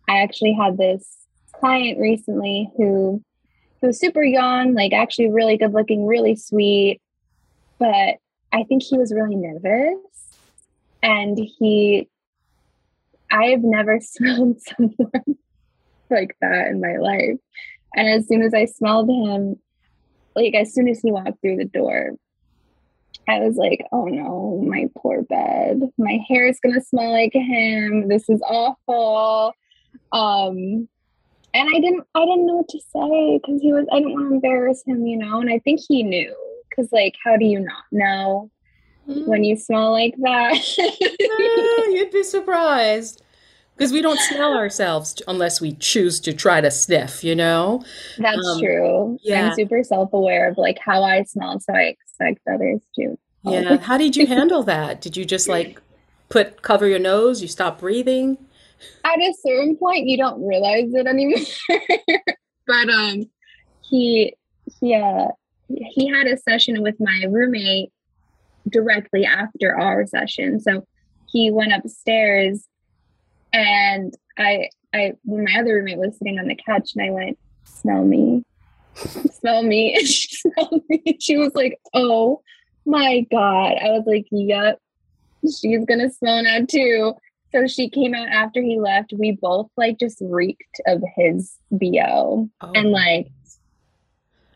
I 0.08 0.22
actually 0.22 0.52
had 0.52 0.76
this 0.76 1.26
client 1.52 1.98
recently 1.98 2.70
who 2.76 3.22
who 3.80 3.88
was 3.88 3.98
super 4.00 4.22
young, 4.22 4.74
like 4.74 4.92
actually 4.92 5.30
really 5.30 5.56
good 5.56 5.72
looking, 5.72 6.06
really 6.06 6.36
sweet. 6.36 7.00
But 7.78 8.16
I 8.52 8.64
think 8.68 8.82
he 8.82 8.98
was 8.98 9.12
really 9.12 9.36
nervous. 9.36 9.98
And 11.02 11.38
he 11.38 12.08
I 13.30 13.46
have 13.46 13.62
never 13.62 14.00
smelled 14.02 14.60
someone 14.60 15.38
like 16.10 16.36
that 16.40 16.68
in 16.68 16.80
my 16.80 16.96
life. 16.98 17.38
And 17.94 18.08
as 18.08 18.28
soon 18.28 18.42
as 18.42 18.52
I 18.52 18.66
smelled 18.66 19.08
him, 19.08 19.56
like 20.36 20.54
as 20.54 20.72
soon 20.72 20.88
as 20.88 21.00
he 21.00 21.10
walked 21.10 21.40
through 21.40 21.56
the 21.56 21.64
door, 21.64 22.12
I 23.28 23.40
was 23.40 23.56
like, 23.56 23.84
oh 23.90 24.04
no, 24.04 24.62
my 24.64 24.88
poor 24.96 25.22
bed. 25.22 25.80
My 25.98 26.18
hair 26.28 26.46
is 26.46 26.60
gonna 26.60 26.82
smell 26.82 27.10
like 27.10 27.32
him. 27.32 28.08
This 28.08 28.28
is 28.28 28.40
awful. 28.42 29.52
Um 30.12 30.88
and 31.54 31.68
I 31.74 31.80
didn't 31.80 32.04
I 32.14 32.24
didn't 32.24 32.46
know 32.46 32.56
what 32.56 32.68
to 32.68 32.78
say 32.78 33.40
because 33.42 33.62
he 33.62 33.72
was 33.72 33.86
I 33.90 33.96
didn't 33.96 34.12
want 34.12 34.28
to 34.28 34.34
embarrass 34.34 34.82
him, 34.86 35.06
you 35.06 35.16
know, 35.16 35.40
and 35.40 35.50
I 35.50 35.58
think 35.58 35.80
he 35.88 36.02
knew. 36.02 36.34
Cause 36.74 36.88
like 36.92 37.14
how 37.24 37.36
do 37.36 37.46
you 37.46 37.60
not 37.60 37.84
know 37.90 38.50
mm. 39.08 39.26
when 39.26 39.42
you 39.42 39.56
smell 39.56 39.90
like 39.90 40.14
that? 40.18 40.78
yeah, 40.78 41.94
you'd 41.98 42.10
be 42.10 42.22
surprised 42.22 43.22
because 43.76 43.92
we 43.92 44.00
don't 44.00 44.18
smell 44.20 44.56
ourselves 44.56 45.20
unless 45.28 45.60
we 45.60 45.74
choose 45.74 46.18
to 46.20 46.32
try 46.32 46.60
to 46.60 46.70
sniff 46.70 47.22
you 47.22 47.34
know 47.34 47.82
that's 48.18 48.46
um, 48.46 48.60
true 48.60 49.18
yeah. 49.22 49.48
i'm 49.48 49.54
super 49.54 49.82
self-aware 49.82 50.48
of 50.48 50.58
like 50.58 50.78
how 50.78 51.02
i 51.02 51.22
smell 51.22 51.60
so 51.60 51.72
i 51.74 51.82
expect 51.82 52.40
others 52.52 52.80
to 52.94 53.16
yeah 53.44 53.76
how 53.78 53.98
did 53.98 54.16
you 54.16 54.26
handle 54.26 54.62
that 54.62 55.00
did 55.00 55.16
you 55.16 55.24
just 55.24 55.48
like 55.48 55.80
put 56.28 56.62
cover 56.62 56.86
your 56.86 56.98
nose, 56.98 57.42
you 57.42 57.48
stop 57.48 57.80
breathing? 57.80 58.38
At 59.04 59.18
a 59.18 59.34
certain 59.44 59.76
point 59.76 60.06
you 60.06 60.16
don't 60.16 60.44
realize 60.46 60.92
it 60.92 61.06
anymore. 61.06 61.38
but 62.66 62.88
um 62.88 63.30
he 63.82 64.34
he 64.80 64.94
uh 64.94 65.28
he 65.68 66.08
had 66.08 66.26
a 66.26 66.36
session 66.36 66.82
with 66.82 66.96
my 67.00 67.24
roommate 67.28 67.90
directly 68.68 69.24
after 69.24 69.78
our 69.78 70.06
session. 70.06 70.60
So 70.60 70.86
he 71.30 71.50
went 71.50 71.72
upstairs 71.72 72.66
and 73.56 74.14
I 74.38 74.68
I 74.92 75.12
when 75.24 75.44
my 75.44 75.60
other 75.60 75.74
roommate 75.74 75.98
was 75.98 76.16
sitting 76.18 76.38
on 76.38 76.46
the 76.46 76.54
couch 76.54 76.92
and 76.94 77.06
I 77.06 77.10
went, 77.10 77.38
smell 77.64 78.04
me. 78.04 78.44
smell 78.94 79.62
me. 79.62 79.94
And 79.98 80.06
she 80.06 80.36
smelled 80.36 80.82
me. 80.88 81.18
She 81.20 81.36
was 81.36 81.54
like, 81.54 81.78
oh 81.94 82.42
my 82.84 83.26
God. 83.30 83.74
I 83.82 83.90
was 83.90 84.04
like, 84.06 84.26
yep, 84.30 84.80
she's 85.42 85.84
gonna 85.84 86.10
smell 86.10 86.42
now 86.42 86.64
too. 86.68 87.14
So 87.52 87.66
she 87.66 87.88
came 87.88 88.14
out 88.14 88.28
after 88.28 88.60
he 88.60 88.78
left. 88.78 89.14
We 89.16 89.38
both 89.40 89.70
like 89.76 89.98
just 89.98 90.18
reeked 90.20 90.80
of 90.86 91.02
his 91.16 91.56
BO. 91.70 92.48
Oh. 92.60 92.72
And 92.74 92.90
like 92.90 93.28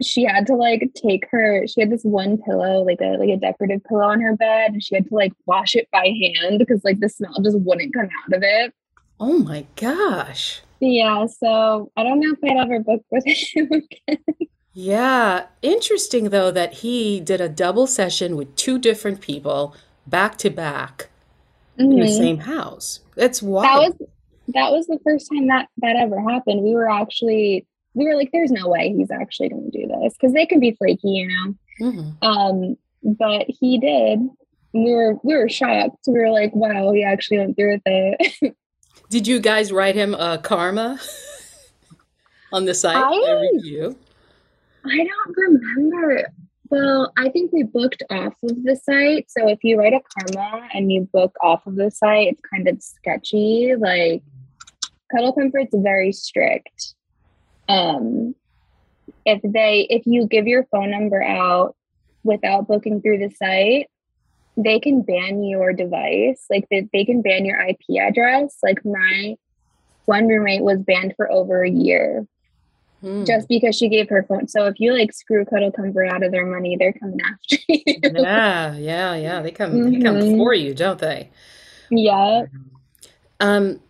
she 0.02 0.24
had 0.24 0.46
to 0.46 0.54
like 0.54 0.90
take 0.94 1.26
her 1.30 1.66
she 1.66 1.80
had 1.80 1.90
this 1.90 2.04
one 2.04 2.38
pillow 2.38 2.82
like 2.82 3.00
a 3.02 3.18
like 3.18 3.28
a 3.28 3.36
decorative 3.36 3.84
pillow 3.84 4.04
on 4.04 4.20
her 4.20 4.34
bed 4.34 4.72
and 4.72 4.82
she 4.82 4.94
had 4.94 5.06
to 5.06 5.14
like 5.14 5.32
wash 5.44 5.74
it 5.74 5.88
by 5.92 6.06
hand 6.06 6.58
because 6.58 6.82
like 6.84 7.00
the 7.00 7.08
smell 7.08 7.34
just 7.42 7.58
wouldn't 7.60 7.92
come 7.92 8.04
out 8.06 8.34
of 8.34 8.42
it 8.42 8.72
oh 9.20 9.38
my 9.38 9.66
gosh 9.76 10.62
yeah 10.80 11.26
so 11.26 11.90
i 11.96 12.02
don't 12.02 12.20
know 12.20 12.32
if 12.32 12.38
i'd 12.50 12.56
ever 12.56 12.80
book 12.80 13.04
with 13.10 13.24
him 13.26 13.68
again 13.72 14.24
yeah 14.72 15.46
interesting 15.62 16.30
though 16.30 16.50
that 16.50 16.74
he 16.74 17.20
did 17.20 17.40
a 17.40 17.48
double 17.48 17.86
session 17.86 18.36
with 18.36 18.54
two 18.56 18.78
different 18.78 19.20
people 19.20 19.74
back 20.06 20.36
to 20.38 20.50
back 20.50 21.08
mm-hmm. 21.78 21.92
in 21.92 21.98
the 21.98 22.06
mm-hmm. 22.06 22.16
same 22.16 22.38
house 22.38 23.00
that's 23.14 23.42
wild 23.42 23.92
that 23.92 24.00
was 24.00 24.08
that 24.48 24.72
was 24.72 24.86
the 24.86 24.98
first 25.04 25.30
time 25.30 25.46
that 25.46 25.68
that 25.78 25.96
ever 25.96 26.20
happened 26.28 26.62
we 26.62 26.74
were 26.74 26.90
actually 26.90 27.66
we 27.94 28.04
were 28.04 28.14
like, 28.14 28.30
there's 28.32 28.52
no 28.52 28.68
way 28.68 28.94
he's 28.96 29.10
actually 29.10 29.48
going 29.48 29.70
to 29.70 29.78
do 29.78 29.86
this 29.86 30.14
because 30.14 30.32
they 30.32 30.46
can 30.46 30.60
be 30.60 30.72
flaky, 30.72 31.08
you 31.08 31.28
know. 31.28 31.54
Mm-hmm. 31.80 32.24
Um, 32.26 32.76
but 33.02 33.46
he 33.48 33.78
did. 33.78 34.20
We 34.72 34.92
were 34.92 35.14
we 35.24 35.34
were 35.34 35.48
shocked. 35.48 36.04
We 36.06 36.18
were 36.18 36.30
like, 36.30 36.54
wow, 36.54 36.92
he 36.92 37.02
actually 37.02 37.38
went 37.38 37.56
through 37.56 37.72
with 37.72 37.82
it. 37.86 38.56
did 39.10 39.26
you 39.26 39.40
guys 39.40 39.72
write 39.72 39.94
him 39.94 40.14
a 40.14 40.38
karma 40.38 40.98
on 42.52 42.64
the 42.64 42.74
site? 42.74 42.96
I, 42.96 43.48
review? 43.52 43.96
I 44.86 44.96
don't 44.96 45.36
remember. 45.36 46.32
Well, 46.70 47.12
I 47.18 47.28
think 47.28 47.52
we 47.52 47.64
booked 47.64 48.02
off 48.08 48.34
of 48.42 48.62
the 48.62 48.76
site. 48.76 49.30
So 49.30 49.48
if 49.48 49.58
you 49.62 49.78
write 49.78 49.92
a 49.92 50.00
karma 50.16 50.68
and 50.72 50.90
you 50.90 51.08
book 51.12 51.36
off 51.42 51.66
of 51.66 51.76
the 51.76 51.90
site, 51.90 52.28
it's 52.28 52.40
kind 52.48 52.68
of 52.68 52.80
sketchy. 52.80 53.74
Like 53.76 54.22
Cuddle 55.12 55.32
Comfort's 55.32 55.74
very 55.74 56.12
strict 56.12 56.94
um, 57.70 58.34
if 59.24 59.40
they 59.42 59.86
if 59.90 60.06
you 60.06 60.26
give 60.26 60.46
your 60.46 60.64
phone 60.70 60.90
number 60.90 61.22
out 61.22 61.76
without 62.22 62.66
booking 62.66 63.00
through 63.00 63.18
the 63.18 63.30
site 63.30 63.89
they 64.62 64.80
can 64.80 65.02
ban 65.02 65.42
your 65.42 65.72
device 65.72 66.44
like 66.50 66.66
they, 66.70 66.88
they 66.92 67.04
can 67.04 67.22
ban 67.22 67.44
your 67.44 67.60
ip 67.60 67.80
address. 67.98 68.56
Like 68.62 68.84
my 68.84 69.36
one 70.04 70.26
roommate 70.28 70.62
was 70.62 70.78
banned 70.80 71.14
for 71.16 71.30
over 71.30 71.62
a 71.62 71.70
year 71.70 72.26
hmm. 73.00 73.24
just 73.24 73.48
because 73.48 73.76
she 73.76 73.88
gave 73.88 74.08
her 74.08 74.24
phone. 74.24 74.48
So 74.48 74.66
if 74.66 74.78
you 74.78 74.92
like 74.92 75.12
screw 75.12 75.44
cuddle 75.44 75.72
comfort 75.72 76.06
out 76.06 76.22
of 76.22 76.32
their 76.32 76.46
money 76.46 76.76
they're 76.76 76.92
coming 76.92 77.20
after 77.20 77.56
you. 77.68 77.84
Yeah 78.22 78.74
yeah 78.74 79.14
yeah. 79.14 79.42
They 79.42 79.50
come 79.50 79.72
mm-hmm. 79.72 79.92
they 79.92 80.00
come 80.00 80.16
mm-hmm. 80.16 80.36
for 80.36 80.54
you 80.54 80.74
don't 80.74 80.98
they? 80.98 81.30
Yeah 81.90 82.44
um 83.40 83.80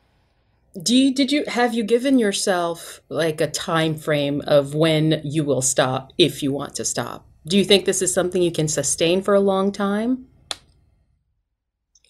do 0.81 0.95
you 0.95 1.15
did 1.15 1.33
you 1.33 1.45
have 1.47 1.75
you 1.75 1.83
given 1.83 2.19
yourself 2.19 3.01
like 3.09 3.41
a 3.41 3.49
time 3.49 3.97
frame 3.97 4.41
of 4.47 4.75
when 4.75 5.21
you 5.25 5.45
will 5.45 5.63
stop 5.63 6.13
if 6.17 6.43
you 6.43 6.53
want 6.53 6.75
to 6.77 6.85
stop? 6.85 7.27
Do 7.47 7.57
you 7.59 7.65
think 7.65 7.85
this 7.87 8.03
is 8.03 8.13
something 8.13 8.43
you 8.43 8.53
can 8.53 8.69
sustain 8.69 9.23
for 9.23 9.35
a 9.35 9.41
long 9.41 9.73
time 9.73 10.27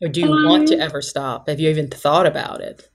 or 0.02 0.08
do 0.08 0.20
you 0.20 0.32
um, 0.32 0.44
want 0.46 0.68
to 0.68 0.74
um, 0.74 0.80
ever 0.80 1.02
stop 1.02 1.48
have 1.48 1.60
you 1.60 1.68
even 1.68 1.88
thought 1.88 2.26
about 2.26 2.60
it 2.60 2.88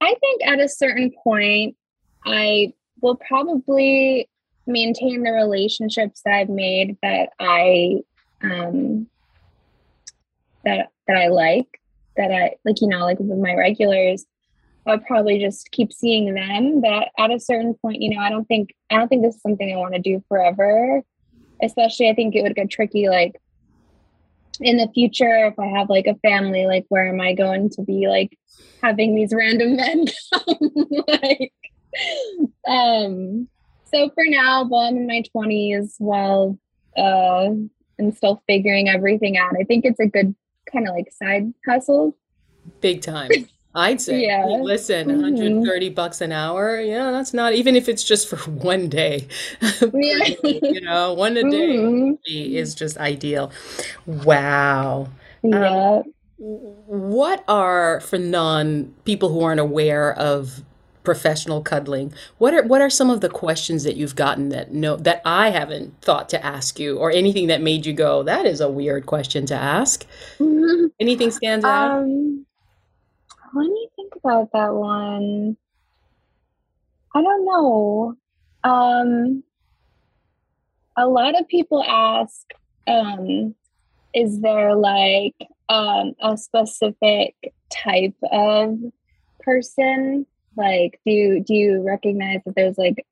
i 0.00 0.14
think 0.20 0.42
at 0.46 0.60
a 0.60 0.68
certain 0.68 1.12
point 1.22 1.76
i 2.24 2.72
will 3.00 3.16
probably 3.16 4.28
maintain 4.66 5.22
the 5.22 5.32
relationships 5.32 6.22
that 6.24 6.34
i've 6.34 6.48
made 6.48 6.96
that 7.02 7.30
i 7.38 7.96
um 8.42 9.06
that 10.64 10.88
that 11.06 11.16
i 11.16 11.28
like 11.28 11.80
that 12.16 12.32
I 12.32 12.56
like, 12.64 12.80
you 12.80 12.88
know, 12.88 13.00
like 13.00 13.18
with 13.20 13.38
my 13.38 13.54
regulars, 13.54 14.24
I'll 14.86 14.98
probably 14.98 15.38
just 15.38 15.70
keep 15.70 15.92
seeing 15.92 16.34
them. 16.34 16.80
But 16.80 17.08
at 17.18 17.30
a 17.30 17.40
certain 17.40 17.74
point, 17.74 18.02
you 18.02 18.14
know, 18.14 18.22
I 18.22 18.30
don't 18.30 18.46
think 18.46 18.74
I 18.90 18.96
don't 18.96 19.08
think 19.08 19.22
this 19.22 19.36
is 19.36 19.42
something 19.42 19.72
I 19.72 19.76
want 19.76 19.94
to 19.94 20.00
do 20.00 20.22
forever. 20.28 21.02
Especially 21.62 22.08
I 22.08 22.14
think 22.14 22.34
it 22.34 22.42
would 22.42 22.54
get 22.54 22.70
tricky 22.70 23.08
like 23.08 23.40
in 24.60 24.76
the 24.76 24.88
future 24.94 25.46
if 25.46 25.58
I 25.58 25.66
have 25.66 25.90
like 25.90 26.06
a 26.06 26.16
family, 26.16 26.66
like 26.66 26.86
where 26.88 27.08
am 27.08 27.20
I 27.20 27.34
going 27.34 27.70
to 27.70 27.82
be 27.82 28.08
like 28.08 28.38
having 28.82 29.14
these 29.14 29.32
random 29.34 29.76
men 29.76 30.06
come? 30.32 31.04
like 31.08 31.52
um 32.68 33.48
so 33.92 34.10
for 34.14 34.24
now, 34.26 34.64
while 34.64 34.88
I'm 34.88 34.96
in 34.96 35.06
my 35.06 35.22
twenties, 35.30 35.94
while 35.98 36.58
uh 36.96 37.50
I'm 37.98 38.12
still 38.12 38.42
figuring 38.46 38.88
everything 38.88 39.36
out, 39.38 39.54
I 39.58 39.64
think 39.64 39.84
it's 39.84 40.00
a 40.00 40.06
good 40.06 40.34
kind 40.70 40.88
of 40.88 40.94
like 40.94 41.12
side 41.12 41.52
hustle. 41.66 42.16
Big 42.80 43.00
time. 43.02 43.30
I'd 43.76 44.00
say, 44.00 44.24
yeah. 44.24 44.44
listen, 44.46 45.08
mm-hmm. 45.08 45.20
130 45.20 45.90
bucks 45.90 46.22
an 46.22 46.32
hour. 46.32 46.80
Yeah, 46.80 47.10
that's 47.10 47.34
not 47.34 47.52
even 47.52 47.76
if 47.76 47.88
it's 47.88 48.02
just 48.02 48.26
for 48.28 48.36
one 48.50 48.88
day. 48.88 49.28
yeah. 49.60 50.34
you 50.42 50.80
know, 50.80 51.12
one 51.12 51.36
a 51.36 51.42
day 51.42 51.76
mm-hmm. 51.76 52.14
is 52.26 52.74
just 52.74 52.96
ideal. 52.96 53.52
Wow. 54.06 55.08
Um, 55.44 55.52
yeah. 55.52 56.00
Um, 56.02 56.12
what 56.38 57.44
are 57.48 58.00
for 58.00 58.18
non 58.18 58.94
people 59.04 59.28
who 59.28 59.42
aren't 59.42 59.60
aware 59.60 60.12
of 60.14 60.62
professional 61.02 61.62
cuddling 61.62 62.12
what 62.38 62.52
are 62.52 62.64
what 62.64 62.82
are 62.82 62.90
some 62.90 63.10
of 63.10 63.20
the 63.20 63.28
questions 63.28 63.84
that 63.84 63.94
you've 63.94 64.16
gotten 64.16 64.48
that 64.48 64.72
no 64.72 64.96
that 64.96 65.22
i 65.24 65.50
haven't 65.50 65.98
thought 66.02 66.28
to 66.28 66.44
ask 66.44 66.80
you 66.80 66.98
or 66.98 67.12
anything 67.12 67.46
that 67.46 67.62
made 67.62 67.86
you 67.86 67.92
go 67.92 68.24
that 68.24 68.44
is 68.44 68.60
a 68.60 68.68
weird 68.68 69.06
question 69.06 69.46
to 69.46 69.54
ask 69.54 70.04
mm-hmm. 70.40 70.86
anything 70.98 71.30
stands 71.30 71.64
out 71.64 72.02
um, 72.02 72.44
let 73.56 73.68
me 73.68 73.88
think 73.96 74.14
about 74.16 74.50
that 74.52 74.74
one. 74.74 75.56
I 77.14 77.22
don't 77.22 77.44
know. 77.44 78.14
Um 78.64 79.42
a 80.96 81.06
lot 81.06 81.38
of 81.38 81.48
people 81.48 81.82
ask 81.82 82.42
um 82.86 83.54
is 84.14 84.40
there 84.40 84.74
like 84.74 85.34
um 85.68 86.14
a 86.22 86.36
specific 86.36 87.34
type 87.70 88.16
of 88.30 88.78
person? 89.46 90.26
Like, 90.56 91.00
do 91.06 91.12
you, 91.12 91.44
do 91.44 91.54
you 91.54 91.82
recognize 91.82 92.40
that 92.44 92.54
there's 92.54 92.78
like 92.78 93.06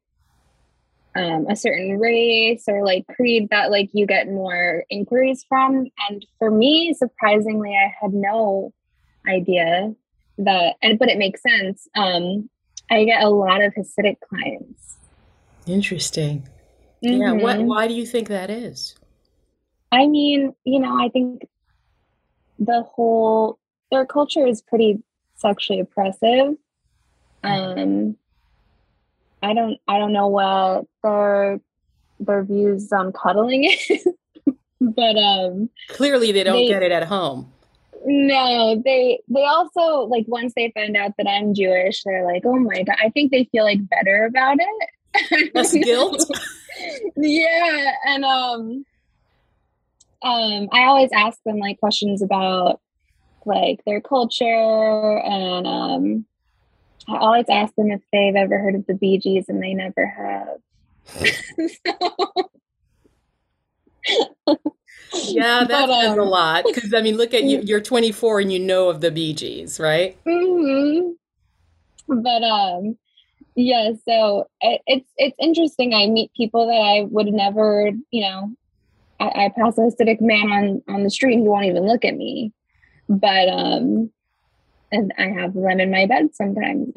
um, 1.17 1.47
a 1.49 1.55
certain 1.55 1.99
race 1.99 2.65
or 2.67 2.85
like 2.85 3.07
creed 3.07 3.49
that 3.51 3.71
like 3.71 3.91
you 3.93 4.07
get 4.07 4.27
more 4.27 4.85
inquiries 4.91 5.45
from? 5.49 5.87
And 6.09 6.27
for 6.39 6.51
me, 6.51 6.95
surprisingly, 6.95 7.71
I 7.71 7.95
had 8.01 8.13
no 8.13 8.73
idea 9.29 9.95
that, 10.39 10.74
and 10.82 10.99
but 10.99 11.09
it 11.09 11.18
makes 11.18 11.43
sense. 11.43 11.89
Um, 11.95 12.49
I 12.91 13.05
get 13.05 13.22
a 13.22 13.28
lot 13.28 13.62
of 13.62 13.74
Hasidic 13.74 14.16
clients. 14.28 14.97
Interesting. 15.66 16.49
Mm-hmm. 17.05 17.20
Yeah. 17.20 17.32
What? 17.32 17.61
Why 17.61 17.89
do 17.89 17.95
you 17.95 18.07
think 18.07 18.28
that 18.28 18.51
is? 18.51 18.95
I 19.93 20.07
mean, 20.07 20.55
you 20.64 20.80
know, 20.80 21.01
I 21.01 21.09
think 21.09 21.47
the 22.59 22.82
whole 22.82 23.59
their 23.91 24.07
culture 24.07 24.47
is 24.47 24.62
pretty 24.62 25.03
sexually 25.37 25.80
oppressive 25.80 26.57
um, 27.45 28.16
I 29.43 29.55
don't 29.55 29.78
I 29.87 29.99
don't 29.99 30.12
know 30.12 30.28
what 30.28 30.87
their 31.03 31.61
their 32.18 32.45
views 32.45 32.91
on 32.93 33.12
cuddling 33.12 33.64
is, 33.91 34.09
but 34.80 35.16
um, 35.16 35.68
clearly 35.89 36.32
they 36.32 36.45
don't 36.45 36.57
they, 36.57 36.68
get 36.68 36.82
it 36.82 36.93
at 36.93 37.05
home. 37.05 37.53
No, 38.05 38.81
they 38.85 39.21
they 39.29 39.45
also 39.45 40.07
like 40.07 40.27
once 40.29 40.53
they 40.55 40.71
find 40.75 40.97
out 40.97 41.13
that 41.17 41.29
I'm 41.29 41.55
Jewish, 41.55 42.03
they're 42.05 42.25
like, 42.25 42.43
oh 42.45 42.59
my 42.59 42.83
god. 42.83 42.97
I 43.03 43.11
think 43.11 43.33
they 43.33 43.45
feel 43.45 43.65
like 43.65 43.89
better 43.89 44.25
about 44.25 44.59
it. 44.61 45.53
Guilt. 45.85 46.31
yeah, 47.17 47.93
and 48.07 48.25
um, 48.25 48.85
um, 50.23 50.69
I 50.73 50.85
always 50.85 51.11
ask 51.15 51.39
them 51.45 51.59
like 51.59 51.79
questions 51.81 52.21
about 52.21 52.81
like 53.47 53.81
their 53.85 54.01
culture 54.01 55.19
and 55.19 55.67
um 55.67 56.27
I 57.09 57.17
always 57.19 57.47
ask 57.51 57.75
them 57.75 57.91
if 57.91 58.01
they've 58.13 58.35
ever 58.35 58.59
heard 58.59 58.75
of 58.75 58.87
the 58.87 58.95
Bee 58.95 59.19
Gees, 59.19 59.49
and 59.49 59.63
they 59.63 59.75
never 59.75 60.07
have. 60.07 60.59
yeah, 65.15 65.65
that 65.69 65.89
but, 65.89 66.01
says 66.01 66.12
um, 66.12 66.19
a 66.19 66.25
lot. 66.25 66.65
Because 66.65 66.93
I 66.95 67.01
mean, 67.01 67.17
look 67.17 67.35
at 67.35 67.45
you. 67.45 67.61
You're 67.65 67.81
24 67.81 68.41
and 68.41 68.53
you 68.53 68.59
know 68.59 68.89
of 68.89 69.01
the 69.01 69.11
Bee 69.11 69.35
Gees, 69.35 69.81
right? 69.81 70.17
Mm-hmm. 70.25 71.12
But 72.23 72.43
um, 72.43 72.99
yeah. 73.55 73.93
So 74.07 74.49
it, 74.61 74.81
it's 74.87 75.11
it's 75.17 75.37
interesting. 75.39 75.95
I 75.95 76.07
meet 76.07 76.33
people 76.37 76.67
that 76.67 76.73
I 76.73 77.07
would 77.11 77.33
never, 77.33 77.91
you 78.11 78.23
know, 78.23 78.55
I, 79.21 79.45
I 79.45 79.53
pass 79.57 79.79
a 79.79 79.83
Hasidic 79.83 80.21
man 80.21 80.51
on 80.53 80.83
on 80.89 81.03
the 81.03 81.11
street, 81.11 81.39
he 81.39 81.43
won't 81.43 81.67
even 81.67 81.87
look 81.87 82.05
at 82.05 82.17
me. 82.17 82.53
But 83.09 83.49
um, 83.49 84.11
and 84.93 85.12
I 85.19 85.29
have 85.29 85.55
them 85.55 85.81
in 85.81 85.91
my 85.91 86.07
bed 86.07 86.35
sometimes. 86.35 86.93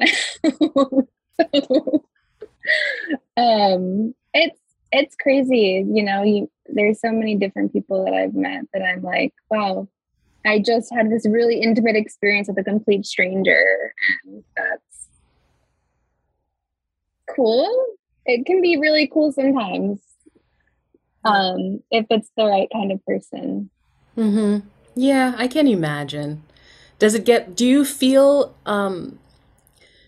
um, 3.36 4.14
it's 4.34 4.58
it's 4.92 5.16
crazy, 5.16 5.84
you 5.86 6.02
know. 6.02 6.22
You 6.22 6.50
there's 6.68 7.00
so 7.00 7.10
many 7.10 7.34
different 7.36 7.72
people 7.72 8.04
that 8.04 8.14
I've 8.14 8.34
met 8.34 8.64
that 8.72 8.82
I'm 8.82 9.02
like, 9.02 9.32
wow, 9.50 9.88
I 10.46 10.60
just 10.60 10.92
had 10.92 11.10
this 11.10 11.26
really 11.28 11.60
intimate 11.60 11.96
experience 11.96 12.48
with 12.48 12.58
a 12.58 12.64
complete 12.64 13.06
stranger, 13.06 13.92
and 14.24 14.44
that's 14.56 15.08
cool. 17.34 17.86
It 18.26 18.46
can 18.46 18.60
be 18.60 18.76
really 18.76 19.06
cool 19.06 19.32
sometimes 19.32 20.00
um, 21.24 21.82
if 21.90 22.06
it's 22.10 22.30
the 22.36 22.44
right 22.44 22.68
kind 22.72 22.92
of 22.92 23.04
person. 23.04 23.70
Mm-hmm. 24.16 24.66
Yeah, 24.94 25.34
I 25.36 25.48
can 25.48 25.66
imagine. 25.66 26.42
Does 26.98 27.14
it 27.14 27.24
get, 27.24 27.54
do 27.56 27.66
you 27.66 27.84
feel, 27.84 28.54
um, 28.66 29.18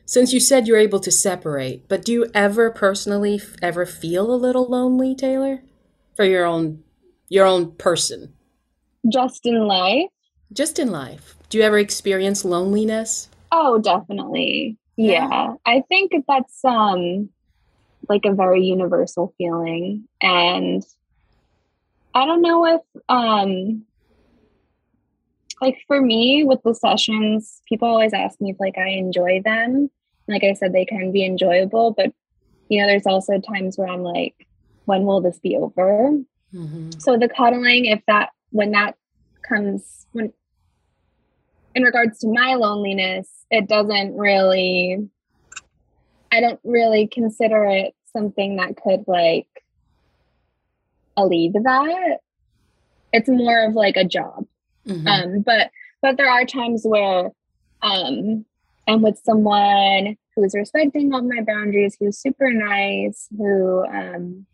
since 0.04 0.32
you 0.32 0.40
said 0.40 0.66
you're 0.66 0.76
able 0.76 1.00
to 1.00 1.12
separate, 1.12 1.88
but 1.88 2.04
do 2.04 2.12
you 2.12 2.30
ever 2.34 2.70
personally 2.70 3.40
ever 3.62 3.86
feel 3.86 4.32
a 4.32 4.34
little 4.34 4.66
lonely, 4.66 5.14
Taylor? 5.14 5.62
For 6.20 6.26
your 6.26 6.44
own, 6.44 6.84
your 7.30 7.46
own 7.46 7.72
person? 7.76 8.34
Just 9.08 9.46
in 9.46 9.66
life? 9.66 10.10
Just 10.52 10.78
in 10.78 10.90
life. 10.90 11.34
Do 11.48 11.56
you 11.56 11.64
ever 11.64 11.78
experience 11.78 12.44
loneliness? 12.44 13.30
Oh, 13.50 13.78
definitely. 13.78 14.76
Yeah. 14.98 15.28
yeah. 15.30 15.54
I 15.64 15.82
think 15.88 16.12
that's 16.28 16.62
um 16.62 17.30
like 18.10 18.26
a 18.26 18.34
very 18.34 18.62
universal 18.66 19.32
feeling 19.38 20.06
and 20.20 20.82
I 22.14 22.26
don't 22.26 22.42
know 22.42 22.66
if 22.66 22.82
um 23.08 23.86
like 25.62 25.78
for 25.86 26.02
me 26.02 26.44
with 26.44 26.60
the 26.66 26.74
sessions, 26.74 27.62
people 27.66 27.88
always 27.88 28.12
ask 28.12 28.38
me 28.42 28.50
if 28.50 28.60
like 28.60 28.76
I 28.76 28.88
enjoy 28.90 29.40
them. 29.42 29.90
Like 30.28 30.44
I 30.44 30.52
said, 30.52 30.74
they 30.74 30.84
can 30.84 31.12
be 31.12 31.24
enjoyable, 31.24 31.92
but 31.92 32.12
you 32.68 32.78
know, 32.78 32.86
there's 32.86 33.06
also 33.06 33.40
times 33.40 33.78
where 33.78 33.88
I'm 33.88 34.02
like, 34.02 34.34
when 34.90 35.04
will 35.04 35.20
this 35.20 35.38
be 35.38 35.56
over? 35.56 36.18
Mm-hmm. 36.52 36.90
So 36.98 37.16
the 37.16 37.28
cuddling, 37.28 37.84
if 37.84 38.02
that 38.08 38.30
when 38.50 38.72
that 38.72 38.96
comes 39.48 40.08
when 40.10 40.32
in 41.76 41.84
regards 41.84 42.18
to 42.18 42.26
my 42.26 42.54
loneliness, 42.54 43.28
it 43.52 43.68
doesn't 43.68 44.16
really 44.16 45.08
I 46.32 46.40
don't 46.40 46.58
really 46.64 47.06
consider 47.06 47.66
it 47.66 47.94
something 48.12 48.56
that 48.56 48.76
could 48.82 49.04
like 49.06 49.46
alleviate 51.16 51.62
that. 51.62 52.18
It's 53.12 53.28
more 53.28 53.64
of 53.64 53.74
like 53.74 53.96
a 53.96 54.04
job. 54.04 54.44
Mm-hmm. 54.88 55.06
Um, 55.06 55.42
but 55.42 55.70
but 56.02 56.16
there 56.16 56.28
are 56.28 56.44
times 56.44 56.82
where 56.84 57.30
um, 57.82 58.44
I'm 58.88 59.02
with 59.02 59.20
someone 59.22 60.16
who's 60.34 60.52
respecting 60.52 61.14
all 61.14 61.22
my 61.22 61.42
boundaries, 61.42 61.96
who's 62.00 62.18
super 62.18 62.52
nice, 62.52 63.28
who 63.36 63.84
um, 63.84 64.46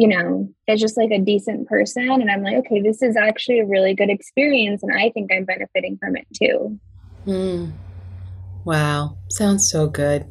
you 0.00 0.08
know, 0.08 0.48
is 0.66 0.80
just 0.80 0.96
like 0.96 1.10
a 1.10 1.18
decent 1.18 1.68
person. 1.68 2.08
And 2.08 2.30
I'm 2.30 2.42
like, 2.42 2.56
okay, 2.56 2.80
this 2.80 3.02
is 3.02 3.16
actually 3.18 3.60
a 3.60 3.66
really 3.66 3.94
good 3.94 4.08
experience. 4.08 4.82
And 4.82 4.98
I 4.98 5.10
think 5.10 5.30
I'm 5.30 5.44
benefiting 5.44 5.98
from 5.98 6.16
it 6.16 6.26
too. 6.34 6.80
Mm. 7.26 7.72
Wow. 8.64 9.18
Sounds 9.28 9.70
so 9.70 9.88
good. 9.88 10.24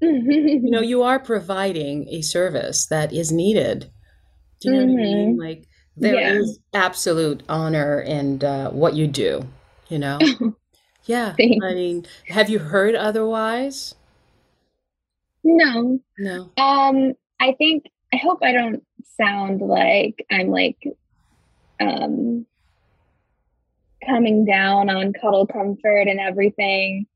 you 0.00 0.70
know, 0.70 0.80
you 0.92 1.02
are 1.02 1.18
providing 1.18 2.08
a 2.08 2.22
service 2.22 2.86
that 2.86 3.12
is 3.12 3.30
needed. 3.30 3.90
Do 4.62 4.70
you 4.70 4.74
know 4.74 4.86
mm-hmm. 4.86 4.92
what 4.94 5.00
I 5.00 5.04
mean? 5.04 5.32
Mm-hmm. 5.32 5.40
Like, 5.40 5.68
there 5.98 6.14
yeah. 6.14 6.32
is 6.32 6.58
absolute 6.72 7.42
honor 7.46 8.00
in 8.00 8.42
uh, 8.42 8.70
what 8.70 8.94
you 8.94 9.06
do, 9.06 9.46
you 9.90 9.98
know? 9.98 10.18
yeah. 11.04 11.34
Thanks. 11.34 11.62
I 11.62 11.74
mean, 11.74 12.06
have 12.28 12.48
you 12.48 12.58
heard 12.58 12.94
otherwise? 12.94 13.96
No. 15.44 16.00
No. 16.18 16.50
Um, 16.56 17.12
I 17.38 17.52
think, 17.58 17.84
I 18.14 18.16
hope 18.16 18.38
I 18.42 18.52
don't 18.52 18.82
sound 19.16 19.60
like 19.60 20.24
I'm 20.30 20.48
like, 20.48 20.78
um, 21.80 22.46
coming 24.04 24.44
down 24.44 24.90
on 24.90 25.12
cuddle 25.12 25.46
comfort 25.46 26.08
and 26.08 26.20
everything. 26.20 27.06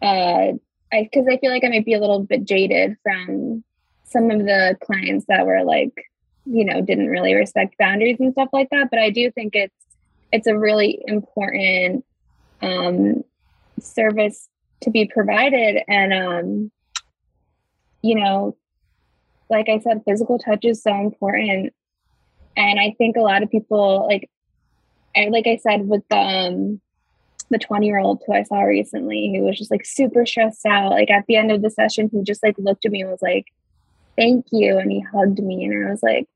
Uh, 0.00 0.52
I, 0.92 1.08
cause 1.12 1.26
I 1.30 1.38
feel 1.38 1.50
like 1.50 1.64
I 1.64 1.68
might 1.68 1.84
be 1.84 1.94
a 1.94 2.00
little 2.00 2.22
bit 2.22 2.44
jaded 2.44 2.96
from 3.02 3.64
some 4.04 4.30
of 4.30 4.40
the 4.40 4.76
clients 4.82 5.26
that 5.28 5.46
were 5.46 5.62
like, 5.62 6.10
you 6.44 6.64
know 6.64 6.80
didn't 6.80 7.08
really 7.08 7.34
respect 7.34 7.76
boundaries 7.78 8.16
and 8.18 8.32
stuff 8.32 8.48
like 8.52 8.68
that 8.70 8.90
but 8.90 8.98
i 8.98 9.10
do 9.10 9.30
think 9.30 9.54
it's 9.54 9.74
it's 10.32 10.46
a 10.46 10.56
really 10.58 10.98
important 11.06 12.04
um, 12.62 13.22
service 13.80 14.48
to 14.80 14.90
be 14.90 15.04
provided 15.04 15.82
and 15.88 16.12
um, 16.12 16.70
you 18.00 18.14
know 18.14 18.56
like 19.52 19.68
i 19.68 19.78
said 19.78 20.02
physical 20.04 20.38
touch 20.38 20.64
is 20.64 20.82
so 20.82 20.92
important. 20.92 21.72
And 22.56 22.80
i 22.80 22.94
think 22.98 23.16
a 23.16 23.20
lot 23.20 23.42
of 23.42 23.50
people 23.50 24.06
like 24.08 24.28
and 25.14 25.30
like 25.30 25.46
i 25.46 25.56
said 25.56 25.88
with 25.88 26.02
the 26.10 26.16
um, 26.16 26.80
the 27.50 27.58
20 27.58 27.86
year 27.86 27.98
old 27.98 28.22
who 28.26 28.32
i 28.32 28.42
saw 28.42 28.62
recently 28.62 29.32
who 29.36 29.44
was 29.44 29.58
just 29.58 29.70
like 29.70 29.84
super 29.84 30.26
stressed 30.26 30.66
out. 30.66 30.90
Like 30.90 31.10
at 31.10 31.26
the 31.28 31.36
end 31.36 31.52
of 31.52 31.62
the 31.62 31.70
session 31.70 32.08
he 32.10 32.22
just 32.22 32.42
like 32.42 32.56
looked 32.58 32.84
at 32.84 32.92
me 32.92 33.02
and 33.02 33.10
was 33.10 33.22
like 33.22 33.46
thank 34.16 34.46
you 34.50 34.78
and 34.78 34.90
he 34.90 35.00
hugged 35.00 35.38
me 35.38 35.64
and 35.64 35.86
i 35.86 35.90
was 35.90 36.02
like 36.02 36.28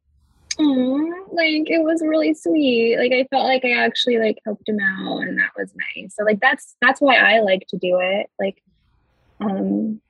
oh 0.59 1.27
like 1.33 1.69
it 1.69 1.83
was 1.83 2.03
really 2.03 2.35
sweet. 2.35 2.99
Like 2.99 3.13
i 3.13 3.27
felt 3.31 3.45
like 3.45 3.65
i 3.65 3.73
actually 3.73 4.19
like 4.19 4.39
helped 4.45 4.69
him 4.69 4.79
out 4.81 5.23
and 5.23 5.39
that 5.39 5.51
was 5.57 5.73
nice. 5.97 6.15
So 6.15 6.25
like 6.25 6.41
that's 6.41 6.77
that's 6.81 7.01
why 7.01 7.17
i 7.17 7.41
like 7.41 7.67
to 7.69 7.77
do 7.77 7.99
it. 8.01 8.31
Like 8.39 8.63
um 9.41 10.01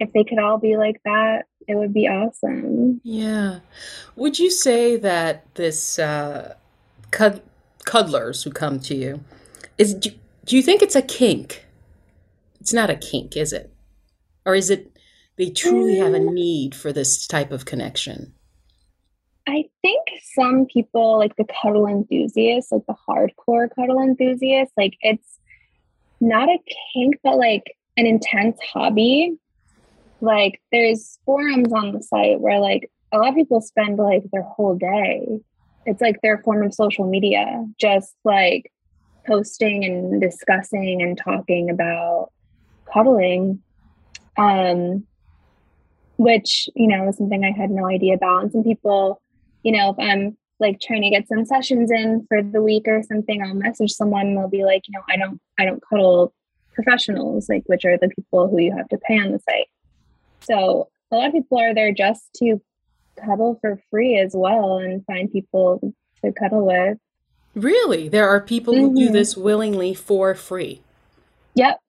if 0.00 0.12
they 0.12 0.24
could 0.24 0.38
all 0.38 0.58
be 0.58 0.76
like 0.76 1.00
that 1.04 1.46
it 1.66 1.74
would 1.74 1.92
be 1.92 2.08
awesome 2.08 3.00
yeah 3.04 3.60
would 4.16 4.38
you 4.38 4.50
say 4.50 4.96
that 4.96 5.44
this 5.54 5.98
uh 5.98 6.54
cud- 7.10 7.42
cuddlers 7.84 8.42
who 8.42 8.50
come 8.50 8.78
to 8.80 8.94
you 8.94 9.20
is 9.76 9.94
do, 9.94 10.10
do 10.44 10.56
you 10.56 10.62
think 10.62 10.82
it's 10.82 10.96
a 10.96 11.02
kink 11.02 11.66
it's 12.60 12.72
not 12.72 12.90
a 12.90 12.96
kink 12.96 13.36
is 13.36 13.52
it 13.52 13.72
or 14.44 14.54
is 14.54 14.70
it 14.70 14.90
they 15.36 15.50
truly 15.50 15.98
have 15.98 16.14
a 16.14 16.18
mm. 16.18 16.32
need 16.32 16.74
for 16.74 16.92
this 16.92 17.26
type 17.26 17.52
of 17.52 17.64
connection 17.64 18.32
I 19.48 19.64
think 19.80 20.02
some 20.34 20.66
people, 20.66 21.16
like 21.18 21.34
the 21.36 21.46
cuddle 21.62 21.86
enthusiasts, 21.86 22.70
like 22.70 22.84
the 22.86 22.94
hardcore 23.08 23.74
cuddle 23.74 23.98
enthusiasts, 23.98 24.74
like 24.76 24.92
it's 25.00 25.38
not 26.20 26.50
a 26.50 26.58
kink, 26.92 27.18
but 27.22 27.38
like 27.38 27.74
an 27.96 28.06
intense 28.06 28.58
hobby. 28.72 29.38
Like 30.20 30.60
there's 30.72 31.18
forums 31.24 31.72
on 31.72 31.92
the 31.92 32.02
site 32.02 32.40
where 32.40 32.60
like 32.60 32.90
a 33.12 33.18
lot 33.18 33.28
of 33.28 33.34
people 33.34 33.60
spend 33.60 33.98
like 33.98 34.24
their 34.32 34.42
whole 34.42 34.76
day. 34.76 35.40
It's 35.86 36.00
like 36.00 36.20
their 36.22 36.38
form 36.38 36.64
of 36.64 36.74
social 36.74 37.08
media, 37.08 37.64
just 37.78 38.14
like 38.24 38.72
posting 39.26 39.84
and 39.84 40.20
discussing 40.20 41.00
and 41.02 41.16
talking 41.16 41.70
about 41.70 42.30
cuddling. 42.92 43.62
Um, 44.36 45.04
which, 46.16 46.68
you 46.74 46.88
know, 46.88 47.08
is 47.08 47.16
something 47.16 47.44
I 47.44 47.52
had 47.52 47.70
no 47.70 47.86
idea 47.86 48.14
about. 48.14 48.42
And 48.42 48.52
some 48.52 48.64
people 48.64 49.20
you 49.62 49.72
know, 49.72 49.90
if 49.90 49.96
I'm 49.98 50.36
like 50.60 50.80
trying 50.80 51.02
to 51.02 51.10
get 51.10 51.28
some 51.28 51.44
sessions 51.44 51.90
in 51.90 52.26
for 52.28 52.42
the 52.42 52.62
week 52.62 52.84
or 52.86 53.02
something, 53.02 53.42
I'll 53.42 53.54
message 53.54 53.92
someone 53.92 54.28
and 54.28 54.38
they'll 54.38 54.48
be 54.48 54.64
like, 54.64 54.82
you 54.88 54.92
know, 54.92 55.04
I 55.08 55.16
don't 55.16 55.40
I 55.58 55.64
don't 55.64 55.82
cuddle 55.88 56.34
professionals, 56.72 57.48
like 57.48 57.64
which 57.66 57.84
are 57.84 57.98
the 57.98 58.08
people 58.08 58.48
who 58.48 58.58
you 58.58 58.74
have 58.76 58.88
to 58.88 58.98
pay 58.98 59.18
on 59.18 59.32
the 59.32 59.40
site. 59.40 59.68
So 60.40 60.88
a 61.10 61.16
lot 61.16 61.28
of 61.28 61.32
people 61.32 61.58
are 61.58 61.74
there 61.74 61.92
just 61.92 62.32
to 62.38 62.60
cuddle 63.16 63.58
for 63.60 63.80
free 63.90 64.18
as 64.18 64.32
well 64.34 64.78
and 64.78 65.04
find 65.06 65.30
people 65.30 65.94
to 66.24 66.32
cuddle 66.32 66.66
with. 66.66 66.98
Really? 67.54 68.08
There 68.08 68.28
are 68.28 68.40
people 68.40 68.74
mm-hmm. 68.74 68.84
who 68.84 68.94
do 68.94 69.04
mm-hmm. 69.06 69.14
this 69.14 69.36
willingly 69.36 69.94
for 69.94 70.34
free. 70.34 70.80
Yep. 71.54 71.80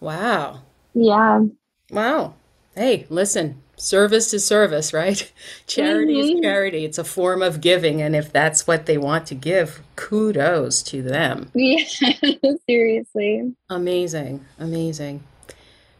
Wow. 0.00 0.60
Yeah. 0.92 1.44
Wow. 1.90 2.34
Hey, 2.74 3.06
listen, 3.08 3.62
service 3.76 4.34
is 4.34 4.46
service, 4.46 4.92
right? 4.92 5.32
Charity 5.66 6.14
mm-hmm. 6.14 6.36
is 6.36 6.40
charity. 6.42 6.84
It's 6.84 6.98
a 6.98 7.04
form 7.04 7.42
of 7.42 7.60
giving. 7.60 8.02
And 8.02 8.14
if 8.14 8.32
that's 8.32 8.66
what 8.66 8.86
they 8.86 8.98
want 8.98 9.26
to 9.28 9.34
give, 9.34 9.80
kudos 9.96 10.82
to 10.84 11.02
them. 11.02 11.50
Yeah, 11.54 11.84
seriously. 12.68 13.54
Amazing. 13.70 14.44
Amazing. 14.58 15.22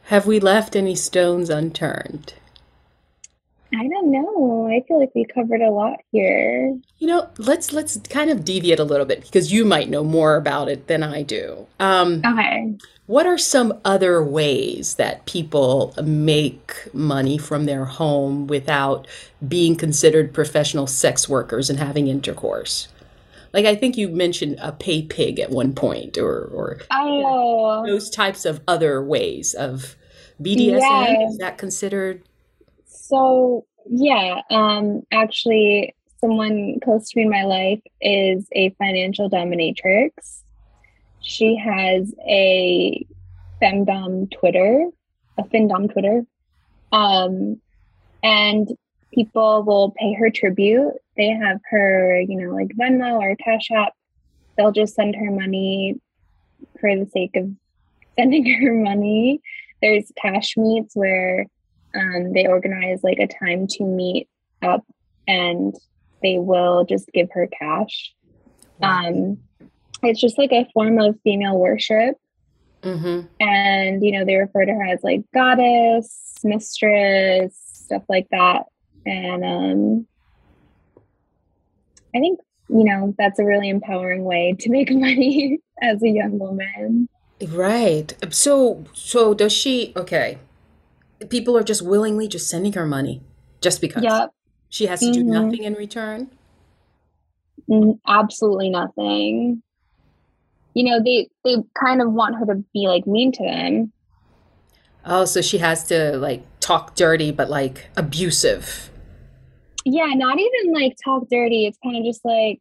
Have 0.09 0.27
we 0.27 0.39
left 0.39 0.77
any 0.77 0.95
stones 0.95 1.49
unturned? 1.49 2.35
I 3.75 3.89
don't 3.89 4.11
know. 4.11 4.69
I 4.69 4.87
feel 4.87 5.01
like 5.01 5.15
we 5.15 5.25
covered 5.25 5.63
a 5.63 5.71
lot 5.71 5.97
here. 6.13 6.79
You 6.99 7.07
know, 7.07 7.29
let's 7.39 7.73
let's 7.73 7.97
kind 8.09 8.31
of 8.31 8.45
deviate 8.45 8.79
a 8.79 8.85
little 8.85 9.07
bit 9.07 9.23
because 9.23 9.53
you 9.53 9.65
might 9.65 9.89
know 9.89 10.05
more 10.05 10.37
about 10.37 10.69
it 10.69 10.87
than 10.87 11.03
I 11.03 11.23
do. 11.23 11.67
Um, 11.81 12.23
okay. 12.25 12.75
What 13.07 13.27
are 13.27 13.39
some 13.39 13.81
other 13.85 14.23
ways 14.23 14.95
that 14.95 15.27
people 15.27 15.95
make 16.03 16.89
money 16.95 17.37
from 17.37 17.67
their 17.67 17.85
home 17.85 18.47
without 18.47 19.07
being 19.47 19.77
considered 19.77 20.33
professional 20.33 20.87
sex 20.87 21.29
workers 21.29 21.69
and 21.69 21.79
having 21.79 22.09
intercourse? 22.09 22.89
Like 23.55 23.67
I 23.67 23.77
think 23.77 23.97
you 23.97 24.09
mentioned 24.09 24.59
a 24.61 24.73
pay 24.73 25.03
pig 25.03 25.39
at 25.39 25.51
one 25.51 25.75
point, 25.75 26.19
or 26.19 26.47
or 26.53 26.81
oh. 26.91 27.87
those 27.87 28.11
types 28.11 28.45
of 28.45 28.61
other 28.67 29.03
ways 29.03 29.55
of 29.55 29.95
BDSM. 30.43 30.81
Yeah. 30.81 31.29
Is 31.29 31.39
that 31.39 31.57
considered? 31.57 32.25
So 32.85 33.65
yeah, 33.89 34.41
um, 34.51 35.03
actually, 35.13 35.95
someone 36.21 36.81
close 36.83 37.09
to 37.11 37.17
me 37.17 37.23
in 37.23 37.31
my 37.31 37.45
life 37.45 37.81
is 38.01 38.45
a 38.53 38.71
financial 38.71 39.31
dominatrix. 39.31 40.11
She 41.21 41.57
has 41.57 42.13
a 42.29 43.07
femdom 43.63 44.33
Twitter, 44.33 44.89
a 45.39 45.45
findom 45.45 45.93
Twitter, 45.93 46.23
um, 46.91 47.61
and 48.25 48.69
people 49.15 49.63
will 49.63 49.93
pay 49.93 50.13
her 50.15 50.31
tribute. 50.31 50.93
They 51.17 51.29
have 51.29 51.61
her, 51.71 52.21
you 52.21 52.37
know, 52.37 52.55
like 52.55 52.69
Venmo 52.69 53.21
or 53.21 53.37
Cash 53.37 53.71
App. 53.71 53.93
They'll 54.57 54.73
just 54.73 54.95
send 54.95 55.17
her 55.17 55.31
money 55.31 56.01
for 56.81 56.95
the 56.95 57.07
sake 57.07 57.37
of 57.37 57.51
sending 58.19 58.47
her 58.63 58.73
money. 58.73 59.41
There's 59.83 60.11
cash 60.21 60.57
meets 60.57 60.95
where 60.95 61.47
um, 61.95 62.33
they 62.33 62.47
organize 62.47 63.03
like 63.03 63.19
a 63.19 63.27
time 63.27 63.67
to 63.69 63.85
meet 63.85 64.29
up 64.63 64.85
and 65.27 65.75
they 66.23 66.39
will 66.39 66.85
just 66.85 67.11
give 67.13 67.29
her 67.33 67.49
cash. 67.59 68.15
Um, 68.83 69.39
it's 70.03 70.21
just 70.21 70.39
like 70.39 70.53
a 70.53 70.69
form 70.73 70.99
of 70.99 71.19
female 71.23 71.59
worship. 71.59 72.17
Mm-hmm. 72.83 73.27
And, 73.41 74.05
you 74.05 74.13
know, 74.13 74.25
they 74.25 74.37
refer 74.37 74.65
to 74.65 74.73
her 74.73 74.85
as 74.85 75.03
like 75.03 75.23
goddess, 75.33 76.39
mistress, 76.45 77.55
stuff 77.63 78.03
like 78.09 78.29
that. 78.31 78.65
And 79.07 79.45
um, 79.45 80.07
I 82.15 82.21
think, 82.21 82.41
you 82.69 82.85
know, 82.85 83.15
that's 83.19 83.39
a 83.39 83.45
really 83.45 83.69
empowering 83.69 84.25
way 84.25 84.57
to 84.61 84.71
make 84.71 84.91
money 84.93 85.59
as 85.83 86.03
a 86.03 86.09
young 86.09 86.39
woman. 86.39 87.09
Right. 87.49 88.13
So, 88.31 88.85
so 88.95 89.35
does 89.35 89.53
she, 89.53 89.93
okay. 89.97 90.39
People 91.29 91.57
are 91.57 91.63
just 91.63 91.83
willingly 91.83 92.29
just 92.29 92.49
sending 92.49 92.73
her 92.75 92.87
money 92.87 93.23
just 93.61 93.81
because. 93.81 94.03
Yep. 94.03 94.31
She 94.69 94.87
has 94.87 95.01
to 95.01 95.07
mm-hmm. 95.07 95.13
do 95.13 95.25
nothing 95.25 95.63
in 95.63 95.75
return? 95.75 96.31
Absolutely 98.07 98.71
nothing. 98.71 99.63
You 100.75 100.91
know, 100.91 101.03
they 101.03 101.29
they 101.45 101.63
kind 101.81 102.03
of 102.03 102.13
want 102.13 102.37
her 102.37 102.47
to 102.47 102.65
be 102.75 102.89
like 102.89 103.07
mean 103.07 103.33
to 103.33 103.43
them. 103.45 103.93
Oh, 105.07 105.25
so 105.25 105.41
she 105.41 105.59
has 105.59 105.85
to 105.89 106.17
like 106.17 106.43
talk 106.61 106.97
dirty 106.97 107.31
but 107.31 107.49
like 107.49 107.89
abusive. 107.97 108.91
Yeah, 109.85 110.07
not 110.15 110.39
even 110.39 110.73
like 110.73 110.97
talk 111.03 111.29
dirty. 111.29 111.67
It's 111.67 111.79
kind 111.83 111.97
of 111.97 112.05
just 112.05 112.25
like 112.25 112.61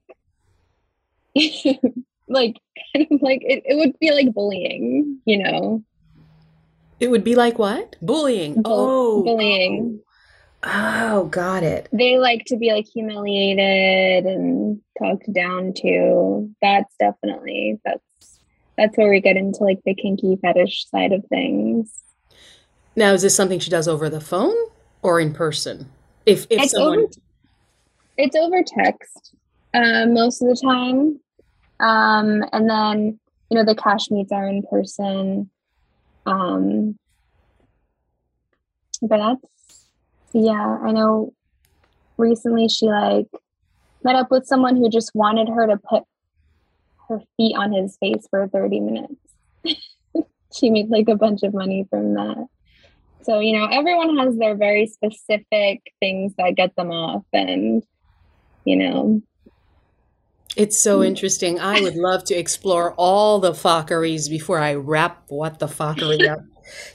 like 2.27 2.57
kind 2.93 3.07
of 3.11 3.21
like 3.21 3.41
it, 3.43 3.63
it 3.65 3.77
would 3.77 3.97
be 3.99 4.11
like 4.11 4.33
bullying, 4.33 5.19
you 5.25 5.37
know. 5.37 5.83
It 6.99 7.09
would 7.09 7.23
be 7.23 7.35
like 7.35 7.57
what? 7.57 7.95
Bullying. 8.01 8.61
Bull- 8.61 8.63
oh, 8.65 9.23
bullying. 9.23 9.99
Oh. 10.63 11.21
oh, 11.23 11.25
got 11.25 11.63
it. 11.63 11.89
They 11.91 12.17
like 12.17 12.45
to 12.45 12.57
be 12.57 12.71
like 12.71 12.87
humiliated 12.87 14.25
and 14.25 14.81
talked 14.99 15.31
down 15.33 15.73
to. 15.77 16.49
That's 16.61 16.93
definitely 16.99 17.79
that's 17.85 18.39
that's 18.77 18.97
where 18.97 19.09
we 19.09 19.21
get 19.21 19.37
into 19.37 19.63
like 19.63 19.79
the 19.85 19.93
kinky 19.93 20.37
fetish 20.41 20.87
side 20.89 21.13
of 21.13 21.25
things. 21.27 21.91
Now, 22.95 23.13
is 23.13 23.23
this 23.23 23.35
something 23.35 23.59
she 23.59 23.71
does 23.71 23.87
over 23.87 24.09
the 24.09 24.21
phone 24.21 24.55
or 25.01 25.19
in 25.19 25.33
person? 25.33 25.89
If 26.25 26.47
if 26.49 26.61
it's 26.61 26.71
someone 26.71 26.99
over, 26.99 27.07
it's 28.17 28.35
over 28.35 28.63
text 28.63 29.35
uh, 29.73 30.05
most 30.07 30.41
of 30.41 30.49
the 30.49 30.55
time, 30.55 31.19
um, 31.79 32.43
and 32.53 32.69
then 32.69 33.19
you 33.49 33.57
know 33.57 33.65
the 33.65 33.75
cash 33.75 34.09
meets 34.09 34.31
are 34.31 34.47
in 34.47 34.63
person. 34.63 35.49
Um, 36.25 36.97
but 39.01 39.17
that's 39.17 39.87
yeah, 40.33 40.77
I 40.83 40.91
know 40.91 41.33
recently 42.17 42.67
she 42.67 42.87
like 42.87 43.27
met 44.03 44.15
up 44.15 44.31
with 44.31 44.45
someone 44.45 44.75
who 44.75 44.89
just 44.89 45.11
wanted 45.13 45.49
her 45.49 45.67
to 45.67 45.77
put 45.77 46.03
her 47.09 47.19
feet 47.37 47.55
on 47.55 47.71
his 47.71 47.97
face 47.97 48.27
for 48.29 48.47
30 48.47 48.79
minutes. 48.79 49.15
she 50.53 50.69
made 50.69 50.89
like 50.89 51.09
a 51.09 51.15
bunch 51.15 51.43
of 51.43 51.53
money 51.53 51.85
from 51.89 52.13
that. 52.13 52.47
So, 53.23 53.39
you 53.39 53.57
know, 53.57 53.67
everyone 53.71 54.17
has 54.17 54.37
their 54.37 54.55
very 54.55 54.87
specific 54.87 55.81
things 55.99 56.33
that 56.37 56.55
get 56.55 56.75
them 56.75 56.91
off 56.91 57.23
and 57.33 57.83
you 58.65 58.77
know, 58.77 59.21
it's 60.55 60.77
so 60.77 60.99
mm. 60.99 61.07
interesting. 61.07 61.59
I 61.59 61.81
would 61.81 61.95
love 61.95 62.23
to 62.25 62.35
explore 62.35 62.93
all 62.93 63.39
the 63.39 63.53
fockeries 63.53 64.29
before 64.29 64.59
I 64.59 64.75
wrap 64.75 65.23
what 65.27 65.59
the 65.59 65.67
fockery 65.79 66.27
up 66.27 66.39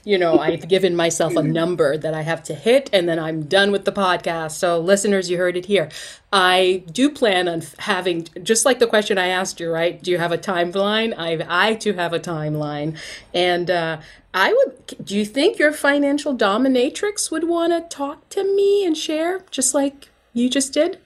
you 0.03 0.17
know, 0.17 0.39
I've 0.39 0.67
given 0.67 0.95
myself 0.95 1.35
a 1.35 1.43
number 1.43 1.97
that 1.97 2.13
I 2.13 2.21
have 2.21 2.43
to 2.43 2.53
hit 2.53 2.89
and 2.93 3.07
then 3.07 3.19
I'm 3.19 3.43
done 3.43 3.71
with 3.71 3.85
the 3.85 3.91
podcast. 3.91 4.51
So, 4.51 4.79
listeners, 4.79 5.29
you 5.29 5.37
heard 5.37 5.57
it 5.57 5.65
here. 5.65 5.89
I 6.31 6.83
do 6.91 7.09
plan 7.09 7.47
on 7.47 7.63
having, 7.79 8.27
just 8.43 8.65
like 8.65 8.79
the 8.79 8.87
question 8.87 9.17
I 9.17 9.27
asked 9.27 9.59
you, 9.59 9.71
right? 9.71 10.01
Do 10.01 10.11
you 10.11 10.17
have 10.17 10.31
a 10.31 10.37
timeline? 10.37 11.13
I, 11.17 11.45
I 11.47 11.75
too 11.75 11.93
have 11.93 12.13
a 12.13 12.19
timeline. 12.19 12.97
And 13.33 13.71
uh, 13.71 14.01
I 14.33 14.53
would, 14.53 15.05
do 15.05 15.17
you 15.17 15.25
think 15.25 15.57
your 15.57 15.71
financial 15.71 16.35
dominatrix 16.35 17.31
would 17.31 17.45
want 17.45 17.73
to 17.73 17.95
talk 17.95 18.29
to 18.29 18.43
me 18.43 18.85
and 18.85 18.97
share 18.97 19.41
just 19.49 19.73
like 19.73 20.09
you 20.33 20.49
just 20.49 20.73
did? 20.73 20.99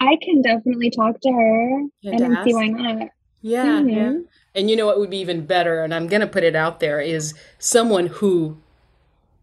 I 0.00 0.16
can 0.22 0.42
definitely 0.42 0.90
talk 0.90 1.20
to 1.20 1.32
her 1.32 1.78
and, 2.04 2.20
and 2.20 2.38
see 2.44 2.54
why 2.54 2.66
not. 2.68 3.08
Yeah, 3.40 3.80
mm-hmm. 3.80 4.22
And 4.54 4.70
you 4.70 4.76
know 4.76 4.86
what 4.86 4.98
would 4.98 5.10
be 5.10 5.18
even 5.18 5.46
better, 5.46 5.82
and 5.82 5.92
I'm 5.92 6.06
going 6.06 6.20
to 6.20 6.26
put 6.26 6.44
it 6.44 6.54
out 6.54 6.80
there, 6.80 7.00
is 7.00 7.34
someone 7.58 8.06
who 8.06 8.56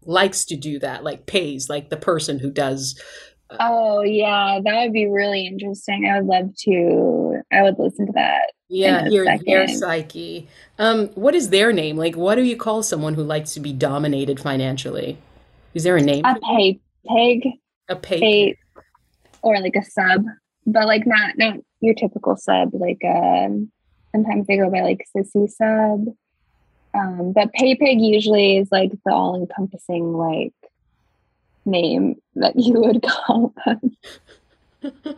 likes 0.04 0.44
to 0.46 0.56
do 0.56 0.78
that, 0.78 1.04
like 1.04 1.26
pays, 1.26 1.68
like 1.68 1.90
the 1.90 1.96
person 1.96 2.38
who 2.38 2.50
does. 2.50 2.98
Uh, 3.50 3.56
oh, 3.60 4.02
yeah, 4.02 4.58
that 4.64 4.82
would 4.82 4.92
be 4.92 5.06
really 5.06 5.46
interesting. 5.46 6.10
I 6.10 6.20
would 6.20 6.26
love 6.26 6.56
to. 6.64 7.42
I 7.52 7.62
would 7.62 7.78
listen 7.78 8.06
to 8.06 8.12
that. 8.14 8.52
Yeah, 8.68 9.06
your, 9.08 9.30
your 9.44 9.68
psyche. 9.68 10.48
Um, 10.78 11.08
what 11.08 11.34
is 11.34 11.50
their 11.50 11.74
name? 11.74 11.98
Like, 11.98 12.16
what 12.16 12.36
do 12.36 12.42
you 12.42 12.56
call 12.56 12.82
someone 12.82 13.12
who 13.12 13.22
likes 13.22 13.52
to 13.52 13.60
be 13.60 13.74
dominated 13.74 14.40
financially? 14.40 15.18
Is 15.74 15.84
there 15.84 15.96
a 15.98 16.02
name? 16.02 16.24
A 16.24 16.38
pay 16.40 16.80
pig. 17.06 17.48
A 17.88 17.96
pay, 17.96 18.20
pay 18.20 18.56
or 19.42 19.60
like 19.60 19.76
a 19.76 19.84
sub, 19.84 20.24
but 20.66 20.86
like 20.86 21.06
not 21.06 21.36
not 21.36 21.58
your 21.80 21.94
typical 21.94 22.36
sub, 22.36 22.70
like 22.72 23.00
um 23.04 23.70
Sometimes 24.12 24.46
they 24.46 24.56
go 24.56 24.70
by 24.70 24.82
like 24.82 25.06
sissy 25.16 25.50
sub. 25.50 26.14
Um, 26.94 27.32
but 27.32 27.52
pay 27.54 27.74
pig 27.74 28.00
usually 28.00 28.58
is 28.58 28.68
like 28.70 28.92
the 29.04 29.12
all 29.12 29.34
encompassing 29.34 30.12
like 30.12 30.52
name 31.64 32.16
that 32.34 32.58
you 32.58 32.80
would 32.80 33.02
call 33.26 33.54
them. 33.64 33.96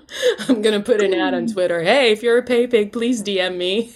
I'm 0.49 0.63
gonna 0.63 0.81
put 0.81 1.03
an 1.03 1.15
ad 1.15 1.35
on 1.35 1.47
Twitter. 1.47 1.83
Hey, 1.83 2.13
if 2.13 2.23
you're 2.23 2.39
a 2.39 2.43
pay 2.43 2.67
pig, 2.67 2.93
please 2.93 3.23
DM 3.23 3.57
me. 3.57 3.95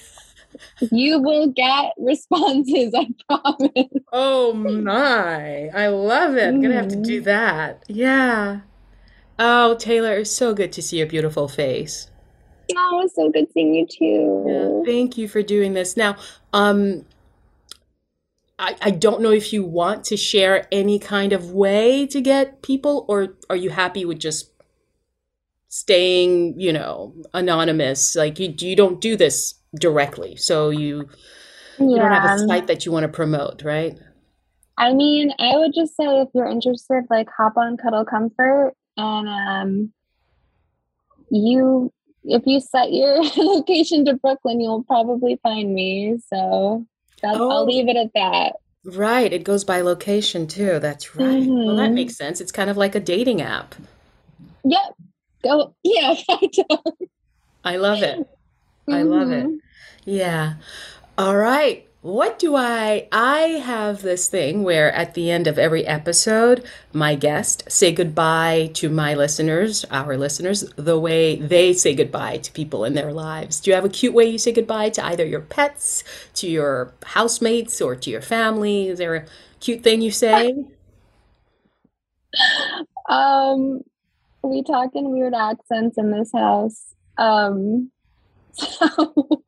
you 0.90 1.20
will 1.20 1.48
get 1.48 1.92
responses, 1.98 2.94
I 2.94 3.08
promise. 3.28 4.02
Oh 4.12 4.52
my. 4.54 5.68
I 5.68 5.88
love 5.88 6.36
it. 6.36 6.48
I'm 6.48 6.62
gonna 6.62 6.74
have 6.74 6.88
to 6.88 6.96
do 6.96 7.20
mm. 7.20 7.24
that. 7.24 7.84
Yeah. 7.86 8.60
Oh, 9.38 9.76
Taylor, 9.76 10.14
it's 10.14 10.32
so 10.32 10.52
good 10.52 10.72
to 10.72 10.82
see 10.82 10.98
your 10.98 11.06
beautiful 11.06 11.46
face. 11.46 12.10
Oh, 12.76 13.00
it 13.00 13.02
was 13.04 13.14
so 13.14 13.30
good 13.30 13.50
seeing 13.52 13.74
you 13.74 13.86
too. 13.86 14.44
Yeah, 14.46 14.92
thank 14.92 15.16
you 15.16 15.28
for 15.28 15.42
doing 15.42 15.74
this. 15.74 15.96
Now, 15.96 16.16
um, 16.52 17.04
I, 18.58 18.76
I 18.82 18.90
don't 18.90 19.22
know 19.22 19.30
if 19.30 19.52
you 19.52 19.64
want 19.64 20.04
to 20.04 20.16
share 20.16 20.66
any 20.72 20.98
kind 20.98 21.32
of 21.32 21.52
way 21.52 22.06
to 22.08 22.20
get 22.20 22.62
people, 22.62 23.04
or 23.08 23.36
are 23.48 23.56
you 23.56 23.70
happy 23.70 24.04
with 24.04 24.18
just 24.18 24.50
staying, 25.68 26.58
you 26.60 26.72
know, 26.72 27.14
anonymous? 27.32 28.16
Like 28.16 28.38
you, 28.38 28.54
you 28.58 28.76
don't 28.76 29.00
do 29.00 29.16
this 29.16 29.54
directly, 29.74 30.36
so 30.36 30.70
you, 30.70 31.08
yeah. 31.78 31.86
you 31.86 31.96
don't 31.96 32.12
have 32.12 32.40
a 32.40 32.46
site 32.46 32.66
that 32.66 32.84
you 32.84 32.92
want 32.92 33.04
to 33.04 33.08
promote, 33.08 33.62
right? 33.62 33.96
I 34.76 34.92
mean, 34.92 35.32
I 35.38 35.56
would 35.56 35.72
just 35.74 35.96
say 35.96 36.04
if 36.04 36.28
you're 36.34 36.46
interested, 36.46 37.04
like 37.10 37.28
hop 37.36 37.56
on 37.56 37.76
Cuddle 37.76 38.04
Comfort 38.04 38.74
and 38.96 39.28
um, 39.28 39.92
you 41.30 41.92
if 42.28 42.42
you 42.46 42.60
set 42.60 42.92
your 42.92 43.22
location 43.36 44.04
to 44.06 44.14
Brooklyn, 44.14 44.60
you'll 44.60 44.84
probably 44.84 45.38
find 45.42 45.74
me. 45.74 46.18
So 46.28 46.86
oh. 47.24 47.50
I'll 47.50 47.66
leave 47.66 47.88
it 47.88 47.96
at 47.96 48.12
that. 48.14 48.54
Right, 48.84 49.32
it 49.32 49.44
goes 49.44 49.64
by 49.64 49.80
location 49.80 50.46
too. 50.46 50.78
That's 50.78 51.14
right. 51.16 51.54
Well, 51.64 51.76
that 51.76 51.92
hmm 51.92 51.94
makes 51.94 52.16
sense. 52.16 52.40
It's 52.40 52.52
kind 52.52 52.70
of 52.70 52.76
like 52.76 52.94
a 52.94 53.00
dating 53.00 53.42
app. 53.42 53.74
Yep. 54.64 54.94
Go. 55.44 55.74
Yeah. 55.82 56.14
I 57.64 57.76
love 57.76 58.02
it. 58.02 58.26
I 58.88 59.02
love 59.02 59.30
it. 59.30 59.54
Yeah. 60.04 60.54
All 61.16 61.36
right. 61.36 61.87
What 62.00 62.38
do 62.38 62.54
I 62.54 63.08
I 63.10 63.40
have 63.64 64.02
this 64.02 64.28
thing 64.28 64.62
where 64.62 64.92
at 64.92 65.14
the 65.14 65.30
end 65.32 65.48
of 65.48 65.58
every 65.58 65.84
episode, 65.84 66.64
my 66.92 67.16
guest 67.16 67.64
say 67.68 67.90
goodbye 67.92 68.70
to 68.74 68.88
my 68.88 69.14
listeners, 69.14 69.84
our 69.90 70.16
listeners, 70.16 70.60
the 70.76 70.98
way 70.98 71.36
they 71.36 71.72
say 71.72 71.94
goodbye 71.96 72.36
to 72.38 72.52
people 72.52 72.84
in 72.84 72.94
their 72.94 73.12
lives. 73.12 73.58
Do 73.58 73.70
you 73.70 73.74
have 73.74 73.84
a 73.84 73.88
cute 73.88 74.14
way 74.14 74.26
you 74.26 74.38
say 74.38 74.52
goodbye 74.52 74.90
to 74.90 75.04
either 75.06 75.26
your 75.26 75.40
pets, 75.40 76.04
to 76.34 76.48
your 76.48 76.94
housemates, 77.04 77.80
or 77.80 77.96
to 77.96 78.10
your 78.10 78.22
family? 78.22 78.88
Is 78.88 78.98
there 78.98 79.16
a 79.16 79.26
cute 79.58 79.82
thing 79.82 80.00
you 80.00 80.12
say? 80.12 80.54
Um, 83.08 83.80
we 84.42 84.62
talk 84.62 84.90
in 84.94 85.10
weird 85.10 85.32
accents 85.32 85.96
in 85.96 86.10
this 86.10 86.30
house. 86.30 86.94
Um, 87.16 87.90
so 88.52 89.42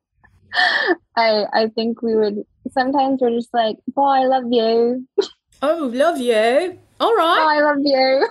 I 1.16 1.46
I 1.53 1.68
think 1.74 2.03
we 2.03 2.14
would 2.16 2.44
sometimes 2.70 3.20
we're 3.20 3.30
just 3.30 3.53
like, 3.53 3.76
"Boy, 3.88 4.03
I 4.03 4.24
love 4.26 4.44
you. 4.51 5.07
Oh, 5.62 5.90
love 5.92 6.18
you. 6.18 6.78
All 7.01 7.14
right. 7.14 7.38
Oh. 7.38 7.48
I 7.48 7.61
love 7.61 7.80
you." 7.82 8.28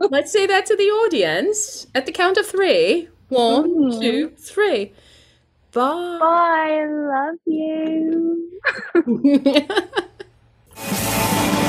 Let's 0.10 0.32
say 0.32 0.46
that 0.46 0.66
to 0.66 0.76
the 0.76 0.90
audience 0.90 1.86
at 1.94 2.06
the 2.06 2.12
count 2.12 2.36
of 2.36 2.46
three. 2.46 3.08
One, 3.28 3.70
hmm 3.70 4.00
two, 4.00 4.30
three. 4.36 4.92
Boy, 5.72 5.80
Bye. 5.80 6.20
I 6.22 6.86
love 6.86 7.38
you. 7.46 8.60